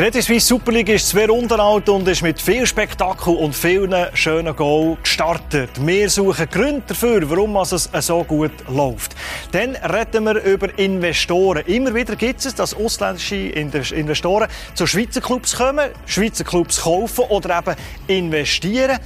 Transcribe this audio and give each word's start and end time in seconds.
Credit 0.00 0.24
Suisse 0.24 0.46
Super 0.46 0.72
League 0.72 0.88
ist 0.88 1.10
zwei 1.10 1.26
Runden 1.26 1.60
alt 1.60 1.86
und 1.90 2.08
ist 2.08 2.22
mit 2.22 2.40
viel 2.40 2.66
Spektakel 2.66 3.36
und 3.36 3.54
vielen 3.54 3.94
schönen 4.14 4.56
Goals 4.56 4.96
gestartet. 5.02 5.68
Wir 5.78 6.08
suchen 6.08 6.48
Gründe 6.48 6.84
dafür, 6.86 7.28
warum 7.28 7.54
es 7.56 7.90
so 8.06 8.24
gut 8.24 8.50
läuft. 8.70 9.14
Dann 9.52 9.76
reden 9.76 10.24
wir 10.24 10.42
über 10.42 10.78
Investoren. 10.78 11.66
Immer 11.66 11.94
wieder 11.94 12.16
gibt 12.16 12.42
es, 12.42 12.54
dass 12.54 12.72
ausländische 12.72 13.36
Investoren 13.36 14.48
zu 14.72 14.86
Schweizer 14.86 15.20
Clubs 15.20 15.54
kommen, 15.54 15.90
Schweizer 16.06 16.44
Clubs 16.44 16.80
kaufen 16.80 17.24
oder 17.28 17.58
eben 17.58 17.76
investieren 18.06 18.98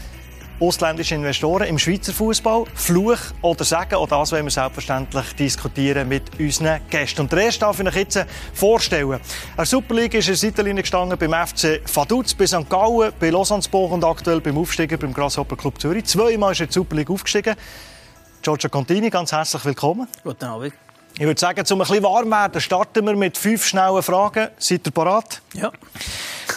ausländische 0.61 1.15
Investoren 1.15 1.67
im 1.67 1.79
Schweizer 1.79 2.13
Fußball. 2.13 2.65
Fluch 2.75 3.19
oder 3.43 3.65
Sagen, 3.65 3.97
auch 3.97 4.09
das 4.09 4.33
wollen 4.33 4.45
wir 4.45 4.51
selbstverständlich 4.51 5.33
diskutieren 5.35 6.09
mit 6.09 6.23
unseren 6.39 6.81
Gästen. 6.89 7.23
Und 7.23 7.33
der 7.33 7.45
erste 7.45 7.61
darf 7.61 7.81
ich 7.81 7.87
euch 7.87 7.97
jetzt 7.97 8.25
vorstellen. 8.53 9.21
Der 9.57 9.67
Super 9.67 9.95
League 9.95 10.15
ist 10.15 10.27
in 10.27 10.33
der 10.33 10.37
Seitenlinie 10.37 10.83
gestanden 10.83 11.19
beim 11.19 11.47
FC 11.47 11.81
Vaduz, 11.93 12.35
bei 12.35 12.47
St. 12.47 12.69
Gallen, 12.69 13.13
bei 13.19 13.31
Lausanne-Sport 13.31 13.93
und 13.93 14.05
aktuell 14.05 14.41
beim 14.41 14.59
Aufsteiger 14.59 14.97
beim 14.97 15.13
Grasshopper 15.13 15.57
Club 15.57 15.81
Zürich. 15.81 16.05
Zweimal 16.05 16.53
ist 16.53 16.61
er 16.61 16.65
in 16.65 16.69
die 16.69 16.75
Super 16.75 16.97
League 16.97 17.11
aufgestiegen. 17.11 17.55
Giorgio 18.43 18.69
Contini, 18.69 19.11
ganz 19.11 19.33
herzlich 19.33 19.65
willkommen. 19.65 20.07
Guten 20.23 20.45
Abend. 20.45 20.75
Ich 21.17 21.25
würde 21.25 21.41
sagen, 21.41 21.65
um 21.71 21.81
ein 21.81 21.87
bisschen 21.87 22.03
warm 22.03 22.31
werden, 22.31 22.61
starten 22.61 23.07
wir 23.07 23.15
mit 23.15 23.39
fünf 23.39 23.65
schnellen 23.65 24.03
Fragen. 24.03 24.49
Seid 24.59 24.87
ihr 24.87 24.91
bereit? 24.91 25.41
Ja. 25.55 25.71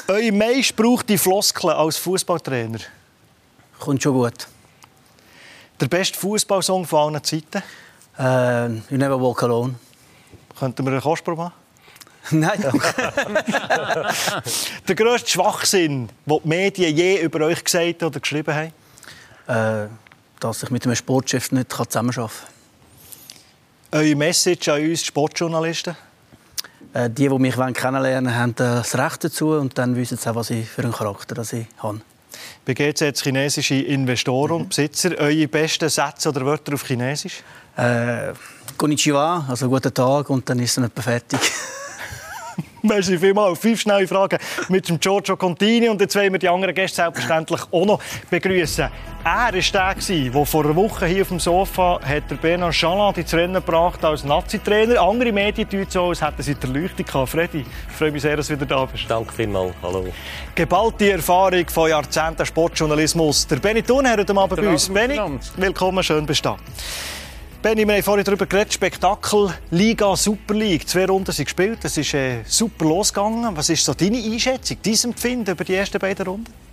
Euer 0.08 0.32
meist 0.32 0.76
braucht 0.76 1.08
die 1.10 1.18
Floskeln 1.18 1.76
als 1.76 1.98
Fußballtrainer? 1.98 2.80
Kommt 3.80 4.02
schon 4.02 4.14
gut. 4.14 4.48
Der 5.80 5.88
beste 5.88 6.18
Fußballsong 6.18 6.86
von 6.86 7.14
allen 7.14 7.24
Zeiten? 7.24 7.64
Äh, 8.18 8.68
you 8.90 8.98
Never 8.98 9.22
Walk 9.22 9.44
Alone. 9.44 9.76
Könnten 10.58 10.86
wir 10.86 10.92
eine 10.92 11.02
Kostprobe 11.02 11.44
machen? 11.44 11.54
Nein, 12.32 12.60
danke. 12.62 13.14
der 14.88 14.96
grösste 14.96 15.30
Schwachsinn, 15.30 16.10
den 16.26 16.40
die 16.44 16.48
Medien 16.48 16.96
je 16.96 17.22
über 17.22 17.46
euch 17.46 17.64
gesagt 17.64 18.04
oder 18.04 18.20
geschrieben 18.20 18.54
haben? 19.48 19.86
Äh, 19.86 19.90
dass 20.40 20.64
ich 20.64 20.72
mit 20.72 20.86
einem 20.86 20.96
Sportchef 20.96 21.52
nicht 21.52 21.72
zusammenarbeiten 21.72 22.30
kann. 23.92 24.00
Eure 24.00 24.16
Message 24.16 24.68
an 24.68 24.82
uns 24.82 25.06
Sportjournalisten? 25.06 25.96
Äh, 26.94 27.10
die, 27.10 27.30
die 27.30 27.40
mich 27.40 27.56
kennenlernen 27.56 28.26
wollen, 28.26 28.36
haben 28.36 28.56
das 28.56 28.98
Recht 28.98 29.24
dazu 29.24 29.52
und 29.52 29.78
dann 29.78 29.96
wissen 29.96 30.18
sie 30.18 30.30
auch, 30.30 30.36
was 30.36 30.50
ich 30.50 30.68
für 30.68 30.84
einen 30.84 30.92
Charakter 30.92 31.42
ich 31.42 31.68
habe. 31.78 32.02
Bei 32.68 32.74
GZ 32.74 33.18
chinesische 33.18 33.76
Investoren 33.76 34.52
und 34.52 34.68
Besitzer. 34.68 35.18
Eure 35.20 35.48
besten 35.48 35.88
Sätze 35.88 36.28
oder 36.28 36.46
Wörter 36.46 36.74
auf 36.74 36.86
Chinesisch? 36.86 37.42
Äh, 37.78 38.34
Konnichiwa, 38.76 39.46
also 39.48 39.70
guten 39.70 39.94
Tag 39.94 40.30
und 40.30 40.50
dann 40.50 40.60
ist 40.60 40.78
es 40.78 40.84
etwa 40.84 41.02
fertig. 41.02 41.40
Merci 42.82 43.18
vielmals. 43.18 43.60
Fünf 43.60 43.82
schnelle 43.82 44.08
Fragen 44.08 44.38
mit 44.70 44.88
dem 44.88 45.00
Giorgio 45.00 45.36
Contini. 45.36 45.90
Und 45.90 46.02
jetzt 46.02 46.16
wollen 46.16 46.32
wir 46.32 46.40
die 46.40 46.50
anderen 46.50 46.74
Gäste 46.74 46.98
selbstverständlich 46.98 47.62
auch 47.72 47.86
noch 47.86 48.00
begrüßen. 48.30 48.90
Er 49.24 49.52
war 49.52 49.52
der, 49.52 49.96
der 49.96 50.46
vor 50.46 50.64
einer 50.64 50.76
Woche 50.76 51.06
hier 51.06 51.24
auf 51.24 51.28
dem 51.28 51.40
Sofa 51.40 52.00
hat 52.02 52.32
der 52.32 52.36
Bernard 52.36 52.74
Chaland 52.74 53.18
ins 53.18 53.34
Rennen 53.34 53.56
gebracht 53.56 54.04
als 54.06 54.24
Nazi-Trainer. 54.24 55.02
Andere 55.02 55.34
Medien 55.34 55.68
tun 55.68 55.86
so, 55.90 56.10
als 56.10 56.22
hätten 56.22 56.42
sie 56.42 56.56
die 56.56 56.66
Erleuchtung 56.66 57.06
gehabt. 57.06 57.30
Freddy, 57.30 57.66
ich 57.90 57.94
freue 57.94 58.12
mich 58.12 58.22
sehr, 58.22 58.38
dass 58.38 58.48
du 58.48 58.54
wieder 58.54 58.66
da 58.66 58.86
bist. 58.86 59.04
Danke 59.10 59.34
vielmals. 59.34 59.74
Hallo. 59.82 60.06
Geballte 60.56 61.12
Erfahrung 61.12 61.68
von 61.68 61.90
Jahrzehnten 61.90 62.46
Sportjournalismus. 62.46 63.48
Der 63.48 63.58
Benny 63.58 63.84
Thunherr 63.84 64.18
heute 64.18 64.38
Abend 64.38 64.62
bei 64.62 64.68
uns. 64.68 64.88
Benny, 64.88 65.20
willkommen, 65.58 66.04
schön 66.04 66.26
bist 66.26 66.46
du 66.46 66.50
da. 66.50 66.58
Benni, 67.60 67.88
wir 67.88 67.96
haben 67.96 68.04
vorhin 68.04 68.24
darüber 68.24 68.46
geredet, 68.46 68.74
Spektakel, 68.74 69.52
Liga, 69.72 70.16
Super 70.16 70.54
League. 70.54 70.88
Zwei 70.88 71.06
Runden 71.06 71.32
sind 71.32 71.46
gespielt, 71.46 71.80
es 71.84 71.98
ist 71.98 72.14
äh, 72.14 72.44
super 72.46 72.86
losgegangen. 72.86 73.58
Was 73.58 73.70
ist 73.70 73.84
so 73.84 73.96
deine 73.96 74.18
Einschätzung, 74.18 74.78
dein 74.84 74.94
Empfinden 75.06 75.52
über 75.52 75.64
die 75.64 75.74
ersten 75.74 75.98
beiden 75.98 76.28
Runden? 76.28 76.67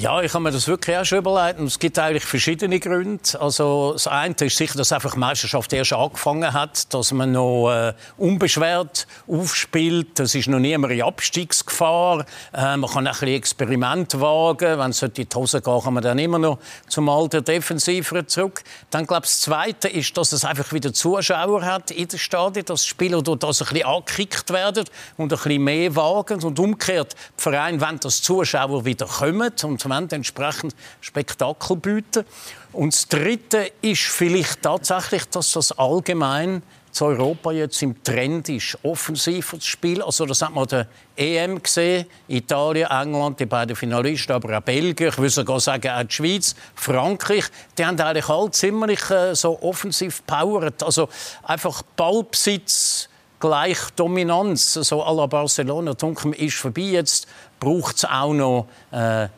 Ja, 0.00 0.22
ich 0.22 0.32
habe 0.32 0.42
mir 0.42 0.50
das 0.50 0.66
wirklich 0.66 1.06
schon 1.06 1.18
überlegt. 1.18 1.60
Und 1.60 1.66
es 1.66 1.78
gibt 1.78 1.98
eigentlich 1.98 2.24
verschiedene 2.24 2.80
Gründe. 2.80 3.20
Also, 3.38 3.92
das 3.92 4.06
eine 4.06 4.34
ist 4.34 4.56
sicher, 4.56 4.78
dass 4.78 4.92
einfach 4.92 5.12
die 5.12 5.18
Meisterschaft 5.18 5.70
erst 5.74 5.92
angefangen 5.92 6.50
hat, 6.54 6.94
dass 6.94 7.12
man 7.12 7.32
noch 7.32 7.70
äh, 7.70 7.92
unbeschwert 8.16 9.06
aufspielt. 9.28 10.18
Es 10.18 10.34
ist 10.34 10.48
noch 10.48 10.58
niemand 10.58 10.94
in 10.94 11.02
Abstiegsgefahr. 11.02 12.24
Äh, 12.54 12.78
man 12.78 12.88
kann 12.88 13.06
ein 13.06 13.12
bisschen 13.12 13.28
Experiment 13.28 14.18
wagen. 14.18 14.78
Wenn 14.78 14.90
es 14.90 15.02
in 15.02 15.12
die 15.12 15.28
Hose 15.34 15.60
geht, 15.60 15.84
kann 15.84 15.92
man 15.92 16.02
dann 16.02 16.18
immer 16.18 16.38
noch 16.38 16.60
zum 16.88 17.06
alten 17.10 17.44
Defensiver 17.44 18.26
zurück. 18.26 18.62
Dann, 18.88 19.06
glaube 19.06 19.26
ich, 19.26 19.32
das 19.32 19.42
Zweite 19.42 19.88
ist, 19.88 20.16
dass 20.16 20.32
es 20.32 20.46
einfach 20.46 20.72
wieder 20.72 20.94
Zuschauer 20.94 21.62
hat 21.62 21.90
in 21.90 22.08
den 22.08 22.18
Stadien, 22.18 22.64
dass 22.64 22.86
Spieler 22.86 23.20
dort 23.20 23.44
also 23.44 23.66
ein 23.66 23.74
bisschen 23.74 23.86
angekickt 23.86 24.48
werden 24.48 24.86
und 25.18 25.30
ein 25.30 25.36
bisschen 25.36 25.62
mehr 25.62 25.94
wagen. 25.94 26.42
Und 26.42 26.58
umgekehrt, 26.58 27.14
die 27.38 27.42
Vereine 27.42 27.78
wollen, 27.82 28.00
dass 28.00 28.16
die 28.16 28.22
Zuschauer 28.22 28.86
wieder 28.86 29.04
kommen 29.04 29.52
und 29.62 29.89
und 29.92 30.12
entsprechend 30.12 30.74
Spektakel 31.00 31.76
bieten. 31.76 32.24
Und 32.72 32.94
das 32.94 33.08
Dritte 33.08 33.70
ist 33.82 34.02
vielleicht 34.02 34.62
tatsächlich, 34.62 35.24
dass 35.26 35.52
das 35.52 35.72
allgemein 35.72 36.62
zu 36.90 37.06
Europa 37.06 37.52
jetzt 37.52 37.82
im 37.82 38.02
Trend 38.02 38.48
ist, 38.48 38.76
offensiver 38.82 39.58
zu 39.60 39.66
spielen. 39.66 40.02
Also 40.02 40.26
das 40.26 40.42
hat 40.42 40.52
man 40.52 40.66
der 40.66 40.86
EM 41.16 41.62
gesehen, 41.62 42.06
Italien, 42.28 42.90
England, 42.90 43.38
die 43.38 43.46
beiden 43.46 43.76
Finalisten, 43.76 44.34
aber 44.34 44.58
auch 44.58 44.62
Belgien, 44.62 45.08
ich 45.08 45.18
würde 45.18 45.30
sogar 45.30 45.60
sagen 45.60 45.90
auch 45.90 46.02
die 46.02 46.12
Schweiz, 46.12 46.54
Frankreich, 46.74 47.44
die 47.78 47.86
haben 47.86 48.00
eigentlich 48.00 48.28
alle 48.28 48.50
ziemlich 48.50 49.08
äh, 49.10 49.34
so 49.34 49.60
offensiv 49.62 50.26
powert. 50.26 50.82
Also 50.82 51.08
einfach 51.44 51.82
Ballbesitz 51.96 53.08
gleich 53.38 53.78
Dominanz, 53.96 54.74
so 54.74 55.02
à 55.02 55.16
la 55.16 55.26
Barcelona. 55.26 55.94
Dunkel 55.94 56.34
ist 56.34 56.56
vorbei. 56.56 56.82
Jetzt 56.82 57.26
braucht 57.58 57.96
es 57.96 58.04
auch 58.04 58.34
noch 58.34 58.66
äh, 58.92 59.28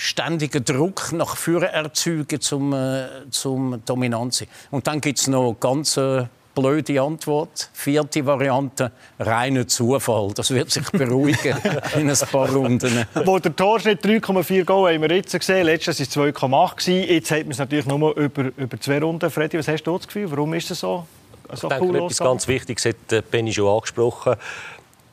ständigen 0.00 0.64
Druck 0.64 1.12
nach 1.12 1.36
vorne 1.36 1.70
erzeugen, 1.70 2.40
zum, 2.40 2.72
äh, 2.72 3.06
zum 3.30 3.82
dominant 3.84 4.32
sein. 4.32 4.48
Und 4.70 4.86
dann 4.86 5.00
gibt 5.00 5.18
es 5.18 5.28
noch 5.28 5.56
ganz 5.60 5.98
äh, 5.98 6.24
blöde 6.54 7.02
Antwort. 7.02 7.68
Vierte 7.74 8.24
Variante, 8.24 8.92
reiner 9.18 9.68
Zufall. 9.68 10.32
Das 10.34 10.52
wird 10.52 10.70
sich 10.70 10.88
beruhigen 10.90 11.54
in 11.96 12.08
ein 12.08 12.16
paar 12.32 12.50
Runden. 12.50 13.04
Wo 13.26 13.38
der 13.38 13.54
Torschnitt 13.54 14.02
3,4 14.02 14.64
Goal 14.64 14.94
haben 14.94 15.02
wir 15.02 15.14
jetzt 15.14 15.38
gesehen. 15.38 15.66
Letztes 15.66 16.16
war 16.16 16.26
es 16.26 16.34
2,8. 16.34 16.90
Jetzt 16.90 17.30
hat 17.30 17.42
man 17.42 17.50
es 17.50 17.58
natürlich 17.58 17.86
nur 17.86 18.16
über, 18.16 18.50
über 18.56 18.80
zwei 18.80 19.00
Runden. 19.00 19.30
Freddy, 19.30 19.58
was 19.58 19.68
hast 19.68 19.82
du 19.82 19.98
das 19.98 20.06
Gefühl? 20.06 20.30
Warum 20.30 20.54
ist 20.54 20.70
es 20.70 20.80
so? 20.80 21.06
so 21.52 21.66
ich 21.66 21.74
denke, 21.74 21.84
cool 21.84 21.96
etwas 21.96 22.18
ganz 22.18 22.48
Wichtiges 22.48 22.86
hat 22.86 23.12
äh, 23.12 23.22
Benny 23.30 23.52
schon 23.52 23.68
angesprochen. 23.68 24.36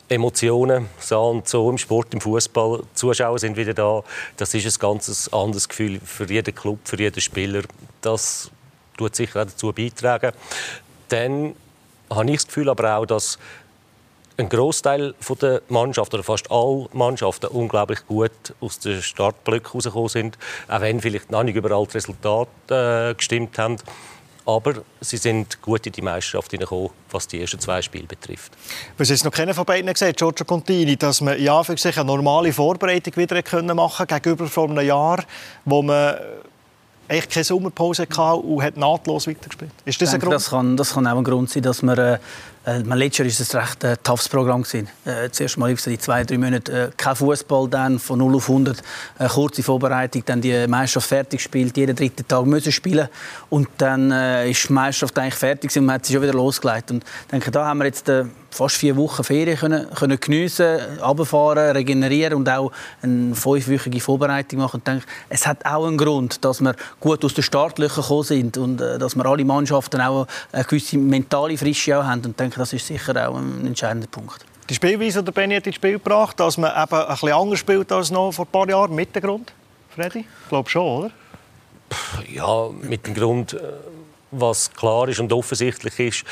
Emotionen, 0.09 0.87
so 0.99 1.21
und 1.21 1.47
so 1.47 1.69
im 1.69 1.77
Sport, 1.77 2.13
im 2.13 2.21
Fußball. 2.21 2.83
Zuschauer 2.93 3.39
sind 3.39 3.57
wieder 3.57 3.73
da. 3.73 4.03
Das 4.37 4.53
ist 4.53 4.65
ein 4.65 4.79
ganz 4.79 5.29
anderes 5.31 5.67
Gefühl 5.67 5.99
für 6.03 6.29
jeden 6.29 6.55
Club, 6.55 6.79
für 6.85 6.97
jeden 6.97 7.19
Spieler. 7.19 7.63
Das 8.01 8.49
tut 8.97 9.15
sicher 9.15 9.41
auch 9.41 9.45
dazu 9.45 9.73
beitragen. 9.73 10.31
Dann 11.09 11.55
habe 12.09 12.31
ich 12.31 12.37
das 12.37 12.47
Gefühl 12.47 12.69
aber 12.69 12.97
auch, 12.97 13.05
dass 13.05 13.37
ein 14.37 14.49
Großteil 14.49 15.15
der 15.41 15.61
Mannschaft 15.67 16.13
oder 16.13 16.23
fast 16.23 16.51
alle 16.51 16.87
Mannschaften 16.93 17.47
unglaublich 17.47 18.05
gut 18.05 18.31
aus 18.61 18.79
den 18.79 19.01
Startblöcken 19.01 19.71
herausgekommen 19.71 20.09
sind, 20.09 20.37
auch 20.67 20.81
wenn 20.81 21.01
vielleicht 21.01 21.31
noch 21.31 21.43
nicht 21.43 21.55
überall 21.55 21.85
das 21.85 21.95
Resultat 21.95 22.47
äh, 22.69 23.15
gestimmt 23.15 23.57
haben. 23.57 23.77
Aber 24.47 24.75
sie 25.01 25.17
sind 25.17 25.61
gut 25.61 25.85
in 25.87 25.91
die 25.91 26.01
Meisterschaft 26.01 26.51
hineingekommen, 26.51 26.91
was 27.11 27.27
die 27.27 27.41
ersten 27.41 27.59
zwei 27.59 27.81
Spiele 27.81 28.07
betrifft. 28.07 28.53
Was 28.97 29.09
jetzt 29.09 29.25
noch 29.25 29.31
keiner 29.31 29.53
von 29.53 29.65
beiden 29.65 29.91
gesagt, 29.91 30.17
Giorgio 30.17 30.45
Contini, 30.45 30.95
dass 30.95 31.19
man 31.19 31.37
ja 31.37 31.61
für 31.63 31.77
sich 31.77 31.97
eine 31.97 32.05
normale 32.05 32.53
Vorbereitung 32.53 33.13
wieder 33.17 33.35
machen 33.75 34.07
konnte 34.07 34.21
gegenüber 34.21 34.47
vor 34.47 34.69
einem 34.69 34.85
Jahr, 34.87 35.21
wo 35.65 35.81
man 35.83 36.15
eigentlich 37.09 37.29
keine 37.29 37.43
Sommerpause 37.43 38.03
hatte 38.03 38.35
und 38.35 38.63
hat 38.63 38.77
nahtlos 38.77 39.27
weitergespielt. 39.27 39.71
Ist 39.83 40.01
das, 40.01 40.11
denke, 40.11 40.27
ein 40.27 40.29
Grund? 40.29 40.35
Das 40.35 40.49
kann, 40.49 40.77
das 40.77 40.93
kann 40.93 41.07
auch 41.07 41.17
ein 41.17 41.23
Grund 41.25 41.49
sein, 41.49 41.63
dass 41.63 41.81
man 41.81 41.97
äh, 41.97 42.17
äh, 42.67 42.79
letztes 42.79 43.17
Jahr 43.19 43.27
war 43.27 43.27
es 43.27 43.55
ein 43.55 43.59
recht 43.61 43.83
äh, 43.85 43.97
toughes 44.03 44.27
Programm. 44.27 44.65
Äh, 45.05 45.29
zuerst 45.31 45.57
mal 45.57 45.73
die 45.73 45.97
zwei, 45.97 46.23
drei 46.25 46.37
Monate 46.37 46.71
äh, 46.71 46.89
kein 46.97 47.15
Fußball, 47.15 47.69
dann 47.69 47.97
von 47.97 48.19
0 48.19 48.35
auf 48.35 48.49
100, 48.49 48.83
äh, 49.19 49.27
kurze 49.27 49.63
Vorbereitung, 49.63 50.23
dann 50.25 50.41
die 50.41 50.67
Meisterschaft 50.67 51.07
fertig 51.07 51.39
gespielt, 51.39 51.77
jeden 51.77 51.95
dritten 51.95 52.27
Tag 52.27 52.45
müssen 52.45 52.73
spielen 52.73 53.07
und 53.49 53.69
dann 53.77 54.11
äh, 54.11 54.51
ist 54.51 54.67
die 54.67 54.73
Meisterschaft 54.73 55.17
eigentlich 55.17 55.35
fertig 55.35 55.75
und 55.77 55.85
man 55.85 55.95
hat 55.95 56.05
sie 56.05 56.13
schon 56.13 56.21
wieder 56.21 56.33
losgelegt. 56.33 56.91
Und 56.91 57.03
ich 57.03 57.27
denke, 57.31 57.51
da 57.51 57.65
haben 57.65 57.79
wir 57.79 57.85
jetzt 57.85 58.09
äh, 58.09 58.25
fast 58.57 58.77
vier 58.77 58.95
Wochen 58.95 59.23
Ferien 59.23 59.57
können, 59.57 59.89
können 59.91 60.19
geniessen, 60.19 60.79
runterfahren, 61.01 61.71
regenerieren 61.71 62.33
und 62.33 62.49
auch 62.49 62.71
eine 63.01 63.35
fünfwöchige 63.35 63.99
Vorbereitung 63.99 64.59
machen. 64.59 64.77
Und 64.77 64.87
denke, 64.87 65.05
es 65.29 65.45
hat 65.45 65.65
auch 65.65 65.85
einen 65.85 65.97
Grund, 65.97 66.43
dass 66.43 66.59
wir 66.61 66.75
gut 66.99 67.23
aus 67.23 67.33
den 67.33 67.43
Startlöchern 67.43 68.01
gekommen 68.01 68.23
sind 68.23 68.57
und 68.57 68.81
äh, 68.81 68.97
dass 68.97 69.15
wir 69.15 69.25
alle 69.25 69.45
Mannschaften 69.45 70.01
auch 70.01 70.27
eine 70.51 70.63
gewisse 70.63 70.97
mentale 70.97 71.57
Frische 71.57 71.97
auch 71.97 72.03
haben. 72.03 72.25
Und 72.25 72.39
denke, 72.39 72.57
das 72.57 72.73
ist 72.73 72.87
sicher 72.87 73.29
auch 73.29 73.37
ein 73.37 73.65
entscheidender 73.65 74.07
Punkt. 74.07 74.45
Die 74.69 74.73
Spielweise, 74.73 75.23
die 75.23 75.31
Benny 75.31 75.55
hat 75.55 75.67
ins 75.67 75.75
Spiel 75.75 75.93
gebracht, 75.93 76.39
dass 76.39 76.57
man 76.57 76.71
eben 76.71 76.93
ein 76.93 77.07
bisschen 77.07 77.31
anders 77.31 77.59
spielt 77.59 77.91
als 77.91 78.11
noch 78.11 78.31
vor 78.31 78.45
ein 78.45 78.51
paar 78.51 78.69
Jahren, 78.69 78.93
mit 78.93 79.15
dem 79.15 79.21
Grund, 79.21 79.53
Freddy? 79.95 80.19
Ich 80.19 80.49
glaube 80.49 80.69
schon, 80.69 81.05
oder? 81.05 81.11
Ja, 82.33 82.69
mit 82.81 83.07
dem 83.07 83.13
Grund, 83.13 83.53
äh, 83.53 83.59
was 84.31 84.71
klar 84.73 85.07
ist 85.07 85.19
und 85.19 85.31
offensichtlich 85.31 85.99
ist, 85.99 86.25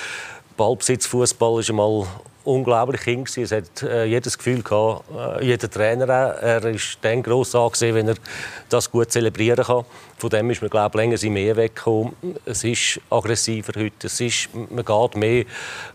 Ballbesitzfußball 0.57 1.59
ist 1.59 1.69
einmal 1.69 2.07
unglaublich 2.45 3.01
Kind. 3.01 3.37
Es 3.37 3.51
hat 3.51 3.81
äh, 3.81 4.05
jedes 4.05 4.37
Gefühl 4.37 4.61
gehabt, 4.61 5.03
äh, 5.41 5.45
jeder 5.45 5.69
Trainer 5.69 6.05
auch. 6.05 6.41
Er 6.41 6.63
ist 6.65 6.97
dann 7.01 7.21
gross 7.21 7.55
angesehen, 7.55 7.95
wenn 7.95 8.07
er 8.07 8.15
das 8.69 8.89
gut 8.89 9.11
zelebrieren 9.11 9.65
kann. 9.65 9.83
Von 10.17 10.29
dem 10.29 10.49
ist 10.51 10.61
man, 10.61 10.69
glaube 10.69 10.97
ich, 10.97 11.21
länger 11.21 11.33
mehr 11.33 11.55
weggekommen. 11.57 12.13
Es 12.45 12.63
ist 12.63 13.01
aggressiver 13.09 13.73
heute. 13.75 14.07
Es 14.07 14.21
ist, 14.21 14.49
man 14.53 14.85
geht 14.85 15.15
mehr, 15.15 15.45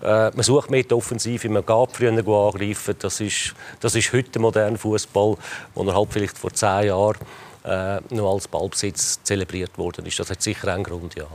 äh, 0.02 0.30
man 0.34 0.42
sucht 0.42 0.70
mehr 0.70 0.82
die 0.82 0.94
Offensive, 0.94 1.48
man 1.48 1.64
geht 1.64 1.92
früher 1.92 2.10
angreifen. 2.10 2.96
Das 2.98 3.20
ist, 3.20 3.54
das 3.80 3.94
ist 3.94 4.12
heute 4.12 4.38
moderner 4.38 4.78
Fußball, 4.78 5.36
wo 5.74 5.84
er 5.84 5.94
halt 5.94 6.12
vielleicht 6.12 6.36
vor 6.36 6.52
zehn 6.52 6.88
Jahren 6.88 7.16
äh, 7.64 8.00
noch 8.10 8.34
als 8.34 8.48
Ballbesitz 8.48 9.22
zelebriert 9.22 9.78
worden 9.78 10.04
ist. 10.04 10.18
Das 10.18 10.30
hat 10.30 10.42
sicher 10.42 10.68
einen 10.68 10.84
Grund, 10.84 11.14
ja. 11.14 11.26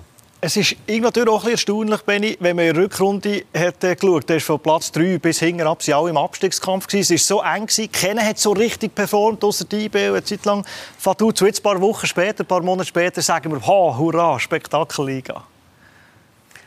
Es 0.45 0.55
ist 0.55 0.75
natürlich 0.87 1.27
auch 1.27 1.43
ein 1.43 1.49
erstaunlich, 1.49 2.01
Benni, 2.03 2.37
wenn 2.39 2.55
man 2.55 2.65
in 2.65 2.75
der 2.75 2.83
Rückrunde 2.83 3.45
hat, 3.51 3.83
äh, 3.83 3.95
geschaut 3.95 4.29
hat. 4.29 4.43
von 4.43 4.59
Platz 4.59 4.91
3 4.91 5.17
bis 5.17 5.39
hinten 5.39 5.65
ab, 5.65 5.81
sie 5.81 5.91
alle 5.91 6.11
im 6.11 6.17
Abstiegskampf 6.17 6.85
gewesen. 6.85 7.15
Es 7.15 7.31
war 7.31 7.37
so 7.37 7.43
eng. 7.43 7.65
Gewesen. 7.65 7.91
Keiner 7.91 8.21
hat 8.23 8.37
so 8.37 8.51
richtig 8.51 8.93
performt, 8.93 9.43
außer 9.43 9.65
die 9.65 9.85
IB 9.85 10.09
eine 10.09 10.23
Zeit 10.23 10.45
lang. 10.45 10.63
Fatu, 10.99 11.31
zu 11.31 11.47
jetzt 11.47 11.61
ein 11.61 11.63
paar 11.63 11.81
Wochen 11.81 12.05
später, 12.05 12.43
ein 12.43 12.45
paar 12.45 12.61
Monate 12.61 12.87
später, 12.87 13.23
sagen 13.23 13.53
wir, 13.53 13.59
ha, 13.59 13.97
hurra, 13.97 14.39
Spektakelliga. 14.39 15.43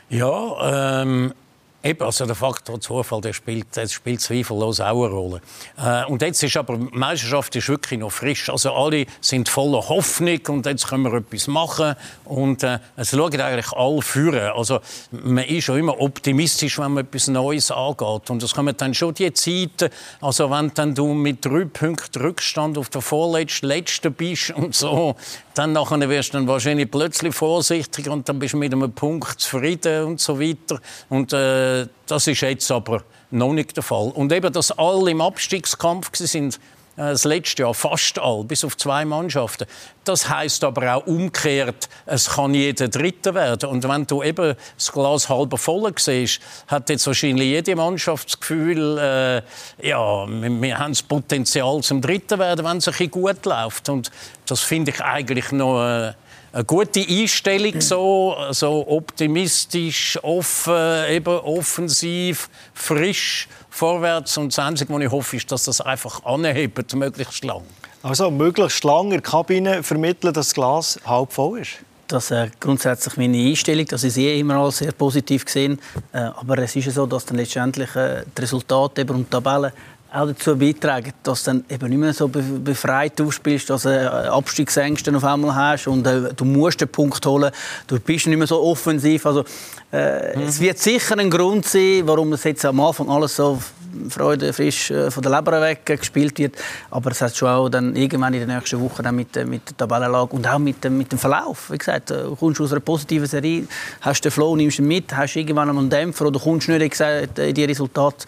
Ja, 0.09 1.01
ähm, 1.01 1.33
Eben, 1.81 2.03
also 2.03 2.25
der 2.25 2.35
Faktor 2.35 2.81
Zufall 2.81 3.21
der 3.21 3.31
spielt, 3.31 3.73
der 3.77 3.87
spielt 3.87 4.19
zweifellos 4.19 4.81
auch 4.81 5.05
eine 5.05 5.13
Rolle. 5.13 5.41
Äh, 5.77 6.03
und 6.07 6.21
jetzt 6.21 6.43
ist 6.43 6.57
aber 6.57 6.75
die 6.75 6.89
Meisterschaft 6.91 7.55
ist 7.55 7.69
wirklich 7.69 7.97
noch 7.97 8.11
frisch. 8.11 8.49
Also 8.49 8.73
alle 8.73 9.05
sind 9.21 9.47
voller 9.47 9.87
Hoffnung 9.87 10.39
und 10.49 10.65
jetzt 10.65 10.89
können 10.89 11.03
wir 11.03 11.13
etwas 11.13 11.47
machen. 11.47 11.95
Und 12.25 12.63
äh, 12.63 12.79
es 12.97 13.11
schauen 13.11 13.39
eigentlich 13.39 13.71
alle 13.71 14.01
führen. 14.01 14.51
Also 14.57 14.81
man 15.11 15.45
ist 15.45 15.63
schon 15.63 15.79
immer 15.79 16.01
optimistisch, 16.01 16.79
wenn 16.79 16.91
man 16.91 17.05
etwas 17.05 17.29
Neues 17.29 17.71
angeht. 17.71 18.29
Und 18.29 18.43
das 18.43 18.53
kommen 18.53 18.75
dann 18.75 18.93
schon 18.93 19.13
die 19.13 19.31
Zeiten, 19.31 19.89
also 20.19 20.51
wenn 20.51 20.73
dann 20.73 20.93
du 20.93 21.13
mit 21.13 21.45
drei 21.45 21.63
Punkten 21.63 22.21
Rückstand 22.21 22.77
auf 22.77 22.89
der 22.89 23.01
vorletzten, 23.01 23.67
letzten 23.67 24.13
bist 24.13 24.51
und 24.51 24.75
so, 24.75 25.15
dann 25.59 25.73
nachher 25.73 26.09
wirst 26.09 26.33
du 26.33 26.37
dann 26.37 26.47
wahrscheinlich 26.47 26.89
plötzlich 26.89 27.35
vorsichtig 27.35 28.07
und 28.07 28.29
dann 28.29 28.39
bist 28.39 28.53
du 28.53 28.57
mit 28.57 28.71
einem 28.71 28.93
Punkt 28.93 29.41
zufrieden 29.41 30.05
und 30.05 30.21
so 30.21 30.39
weiter. 30.39 30.79
Und 31.09 31.33
äh, 31.33 31.85
das 32.07 32.27
ist 32.27 32.39
jetzt 32.39 32.71
aber 32.71 33.03
noch 33.29 33.51
nicht 33.51 33.75
der 33.75 33.83
Fall. 33.83 34.09
Und 34.15 34.31
eben, 34.31 34.53
dass 34.53 34.71
alle 34.71 35.11
im 35.11 35.19
Abstiegskampf 35.19 36.11
sind, 36.15 36.61
das 36.99 37.23
letzte 37.23 37.63
Jahr 37.63 37.73
fast 37.73 38.19
all, 38.19 38.43
bis 38.43 38.65
auf 38.65 38.75
zwei 38.75 39.05
Mannschaften. 39.05 39.65
Das 40.03 40.27
heißt 40.27 40.63
aber 40.65 40.95
auch 40.95 41.07
umgekehrt, 41.07 41.87
es 42.05 42.29
kann 42.29 42.53
jeder 42.53 42.89
Dritter 42.89 43.33
werden. 43.33 43.69
Und 43.69 43.87
wenn 43.87 44.05
du 44.05 44.21
eben 44.21 44.55
das 44.75 44.91
Glas 44.91 45.29
halb 45.29 45.57
voll 45.57 45.93
siehst, 45.97 46.41
hat 46.67 46.89
jetzt 46.89 47.07
wahrscheinlich 47.07 47.47
jede 47.47 47.75
Mannschaft 47.75 48.27
das 48.27 48.39
Gefühl, 48.39 48.97
äh, 48.97 49.87
ja, 49.87 50.27
wir, 50.27 50.61
wir, 50.61 50.77
haben 50.77 50.91
das 50.91 51.01
Potenzial 51.01 51.81
zum 51.81 52.01
Dritten 52.01 52.37
werden, 52.37 52.65
wenn 52.65 52.77
es 52.77 52.87
ein 52.87 52.91
bisschen 52.91 53.11
gut 53.11 53.45
läuft. 53.45 53.87
Und 53.87 54.11
das 54.45 54.59
finde 54.59 54.91
ich 54.91 55.01
eigentlich 55.01 55.51
noch 55.53 55.81
äh, 55.81 56.13
eine 56.51 56.63
gute 56.63 57.01
Einstellung, 57.01 57.79
so, 57.81 58.35
so 58.51 58.87
optimistisch, 58.87 60.19
offen, 60.23 61.05
eben 61.09 61.33
offensiv, 61.39 62.49
frisch 62.73 63.47
vorwärts. 63.69 64.37
Und 64.37 64.49
das 64.49 64.59
Einzige, 64.59 64.93
was 64.93 65.01
ich 65.01 65.11
hoffe, 65.11 65.37
ist, 65.37 65.51
dass 65.51 65.65
das 65.65 65.81
einfach 65.81 66.23
anhebt, 66.25 66.95
möglichst 66.95 67.43
lang. 67.43 67.63
Also 68.01 68.31
möglichst 68.31 68.83
lang 68.83 69.05
in 69.05 69.11
der 69.11 69.21
Kabine 69.21 69.83
vermitteln, 69.83 70.33
dass 70.33 70.47
das 70.47 70.53
Glas 70.53 70.99
halb 71.05 71.33
voll 71.33 71.59
ist? 71.59 71.71
Das 72.07 72.25
ist 72.25 72.31
äh, 72.31 72.49
grundsätzlich 72.59 73.17
meine 73.17 73.37
Einstellung. 73.37 73.85
Das 73.85 74.03
ist 74.03 74.17
eh 74.17 74.39
immer 74.39 74.55
als 74.55 74.79
sehr 74.79 74.93
positiv 74.93 75.45
gesehen. 75.45 75.79
Äh, 76.11 76.17
aber 76.17 76.57
es 76.57 76.75
ist 76.75 76.85
ja 76.85 76.91
so, 76.91 77.05
dass 77.05 77.25
dann 77.25 77.37
letztendlich 77.37 77.95
äh, 77.95 78.23
die 78.35 78.41
Resultate 78.41 79.05
und 79.05 79.25
die 79.25 79.29
Tabellen 79.29 79.71
auch 80.11 80.27
dazu 80.27 80.57
beitragen, 80.57 81.13
dass 81.23 81.43
du 81.43 81.51
dann 81.51 81.65
eben 81.69 81.89
nicht 81.89 81.99
mehr 81.99 82.13
so 82.13 82.27
befreit 82.27 83.19
aufspielst, 83.21 83.69
dass 83.69 83.83
du 83.83 83.89
äh, 83.89 84.05
Abstiegsängste 84.05 85.15
auf 85.15 85.23
einmal 85.23 85.53
hast 85.53 85.87
und 85.87 86.05
äh, 86.07 86.33
du 86.33 86.45
musst 86.45 86.81
den 86.81 86.87
Punkt 86.87 87.23
holen. 87.25 87.51
Du 87.87 87.99
bist 87.99 88.27
nicht 88.27 88.37
mehr 88.37 88.47
so 88.47 88.61
offensiv. 88.61 89.25
Also, 89.25 89.43
äh, 89.91 90.37
mhm. 90.37 90.43
Es 90.43 90.59
wird 90.59 90.79
sicher 90.79 91.17
ein 91.17 91.29
Grund 91.29 91.65
sein, 91.65 92.01
warum 92.05 92.33
es 92.33 92.43
jetzt 92.43 92.65
am 92.65 92.79
Anfang 92.79 93.09
alles 93.09 93.35
so 93.35 93.59
Freude 94.09 94.53
frisch 94.53 94.91
äh, 94.91 95.11
von 95.11 95.23
der 95.23 95.31
Leber 95.31 95.61
weg 95.61 95.85
gespielt 95.85 96.37
wird. 96.39 96.55
Aber 96.91 97.11
es 97.11 97.21
hat 97.21 97.35
schon 97.35 97.49
auch 97.49 97.69
dann 97.69 97.95
irgendwann 97.95 98.33
in 98.33 98.41
den 98.41 98.49
nächsten 98.49 98.79
Wochen 98.79 99.03
dann 99.03 99.15
mit, 99.15 99.35
mit 99.47 99.69
der 99.69 99.77
Tabellenlage 99.77 100.35
und 100.35 100.47
auch 100.47 100.59
mit, 100.59 100.89
mit 100.89 101.11
dem 101.11 101.19
Verlauf. 101.19 101.71
Wie 101.71 101.77
gesagt, 101.77 102.11
du 102.11 102.35
kommst 102.35 102.61
aus 102.61 102.71
einer 102.71 102.81
positiven 102.81 103.27
Serie, 103.27 103.67
hast 104.01 104.23
den 104.23 104.31
Flow, 104.31 104.55
nimmst 104.55 104.79
ihn 104.79 104.87
mit, 104.87 105.15
hast 105.15 105.35
irgendwann 105.35 105.69
einen 105.69 105.89
Dämpfer 105.89 106.27
oder 106.27 106.39
kommst 106.39 106.69
nicht 106.69 106.91
gesagt, 106.91 107.39
in 107.39 107.53
die 107.53 107.63
Resultate, 107.65 108.25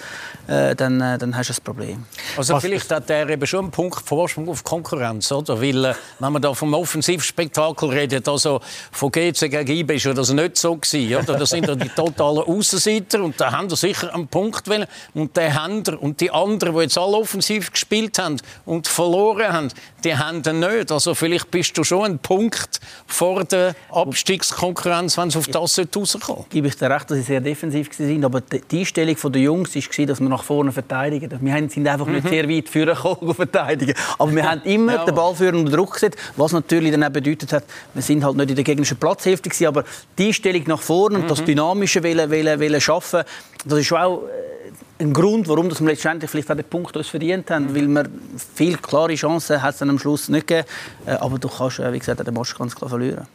äh, 0.47 0.75
dann, 0.75 0.99
äh, 1.01 1.17
dann 1.17 1.35
hast 1.35 1.49
du 1.49 1.53
ein 1.53 1.63
Problem. 1.63 2.05
Also 2.37 2.53
Was 2.53 2.63
vielleicht 2.63 2.91
hat 2.91 3.09
er 3.09 3.29
eben 3.29 3.45
schon 3.45 3.61
einen 3.61 3.71
Punkt 3.71 4.01
Vorsprung 4.05 4.49
auf 4.49 4.63
Konkurrenz, 4.63 5.31
oder? 5.31 5.61
Weil, 5.61 5.85
äh, 5.85 5.93
wenn 6.19 6.33
man 6.33 6.41
da 6.41 6.53
vom 6.53 6.73
Offensivspektakel 6.73 7.89
redet, 7.89 8.27
also 8.27 8.61
von 8.91 9.11
GC 9.11 9.49
gegen 9.49 9.77
IB 9.77 9.95
ist 9.95 10.05
das 10.05 10.31
nicht 10.31 10.57
so 10.57 10.75
gewesen, 10.75 11.15
oder? 11.15 11.37
Das 11.37 11.49
sind 11.49 11.67
die 11.67 11.89
totalen 11.89 12.43
Außenseiter 12.43 13.23
und 13.23 13.39
da 13.39 13.51
haben 13.51 13.69
sie 13.69 13.75
sicher 13.75 14.13
einen 14.13 14.27
Punkt 14.27 14.67
wollen. 14.67 14.85
Und 15.13 15.35
der 15.37 15.50
Händler 15.51 16.01
und 16.01 16.21
die 16.21 16.31
anderen, 16.31 16.75
die 16.75 16.81
jetzt 16.81 16.97
alle 16.97 17.17
offensiv 17.17 17.71
gespielt 17.71 18.19
haben 18.19 18.37
und 18.65 18.87
verloren 18.87 19.51
haben, 19.51 19.67
die 20.03 20.15
haben 20.15 20.41
den 20.41 20.59
nicht. 20.59 20.91
Also 20.91 21.13
vielleicht 21.15 21.51
bist 21.51 21.77
du 21.77 21.83
schon 21.83 22.05
ein 22.05 22.19
Punkt 22.19 22.79
vor 23.07 23.43
der 23.43 23.75
Abstiegskonkurrenz, 23.91 25.17
wenn 25.17 25.29
es 25.29 25.37
auf 25.37 25.47
das 25.47 25.79
rauskommt. 25.79 26.49
Gebe 26.49 26.67
ich 26.67 26.75
dir 26.75 26.89
recht, 26.89 27.09
dass 27.09 27.17
sie 27.17 27.23
sehr 27.23 27.41
defensiv 27.41 27.89
waren, 27.99 28.25
aber 28.25 28.41
die 28.41 28.79
Einstellung 28.79 29.15
der 29.31 29.41
Jungs 29.41 29.75
war, 29.75 30.05
dass 30.05 30.19
wir 30.19 30.29
nach 30.29 30.43
vorne 30.43 30.71
verteidigen. 30.71 31.29
Wir 31.41 31.69
sind 31.69 31.87
einfach 31.87 32.05
mhm. 32.05 32.15
nicht 32.15 32.29
sehr 32.29 32.49
weit 32.49 32.69
vorgekommen 32.69 33.35
verteidigen. 33.35 33.93
Aber 34.17 34.35
wir 34.35 34.49
haben 34.49 34.61
immer 34.63 34.93
ja. 34.93 35.05
den 35.05 35.15
Ballführer 35.15 35.57
unter 35.57 35.71
Druck 35.71 35.93
gesetzt, 35.93 36.17
was 36.35 36.51
natürlich 36.51 36.91
dann 36.91 37.03
auch 37.03 37.09
bedeutet 37.09 37.53
hat, 37.53 37.63
wir 37.93 38.01
sind 38.01 38.23
halt 38.23 38.37
nicht 38.37 38.49
in 38.49 38.55
der 38.55 38.63
gegnerischen 38.63 38.97
Platzhälfte 38.97 39.49
gewesen, 39.49 39.67
aber 39.67 39.83
die 40.17 40.27
Einstellung 40.27 40.63
nach 40.67 40.81
vorne 40.81 41.19
und 41.19 41.29
das 41.29 41.41
mhm. 41.41 41.45
Dynamische 41.45 42.03
wollen, 42.03 42.29
wollen, 42.29 42.59
wollen 42.59 42.81
schaffen, 42.81 43.23
das 43.65 43.79
ist 43.79 43.93
auch 43.93 44.23
äh, 44.23 44.71
ein 45.01 45.13
Grund, 45.13 45.47
warum 45.47 45.69
wir 45.69 45.87
letztendlich 45.87 46.29
vielleicht 46.29 46.51
auch 46.51 46.55
den 46.55 46.65
Punkt 46.65 46.95
uns 46.95 47.07
verdient 47.07 47.49
haben, 47.49 47.75
weil 47.75 47.87
wir 47.87 48.05
viel 48.53 48.77
klare 48.77 49.15
Chancen 49.15 49.61
hat 49.61 49.75
es 49.75 49.81
am 49.81 49.97
Schluss 49.97 50.29
nicht 50.29 50.47
gegeben. 50.47 50.67
Äh, 51.05 51.11
aber 51.11 51.39
du 51.39 51.49
kannst, 51.49 51.79
äh, 51.79 51.91
wie 51.91 51.99
gesagt, 51.99 52.25
den 52.25 52.33
Match 52.33 52.55
ganz 52.57 52.75
klar 52.75 52.89
verlieren. 52.89 53.27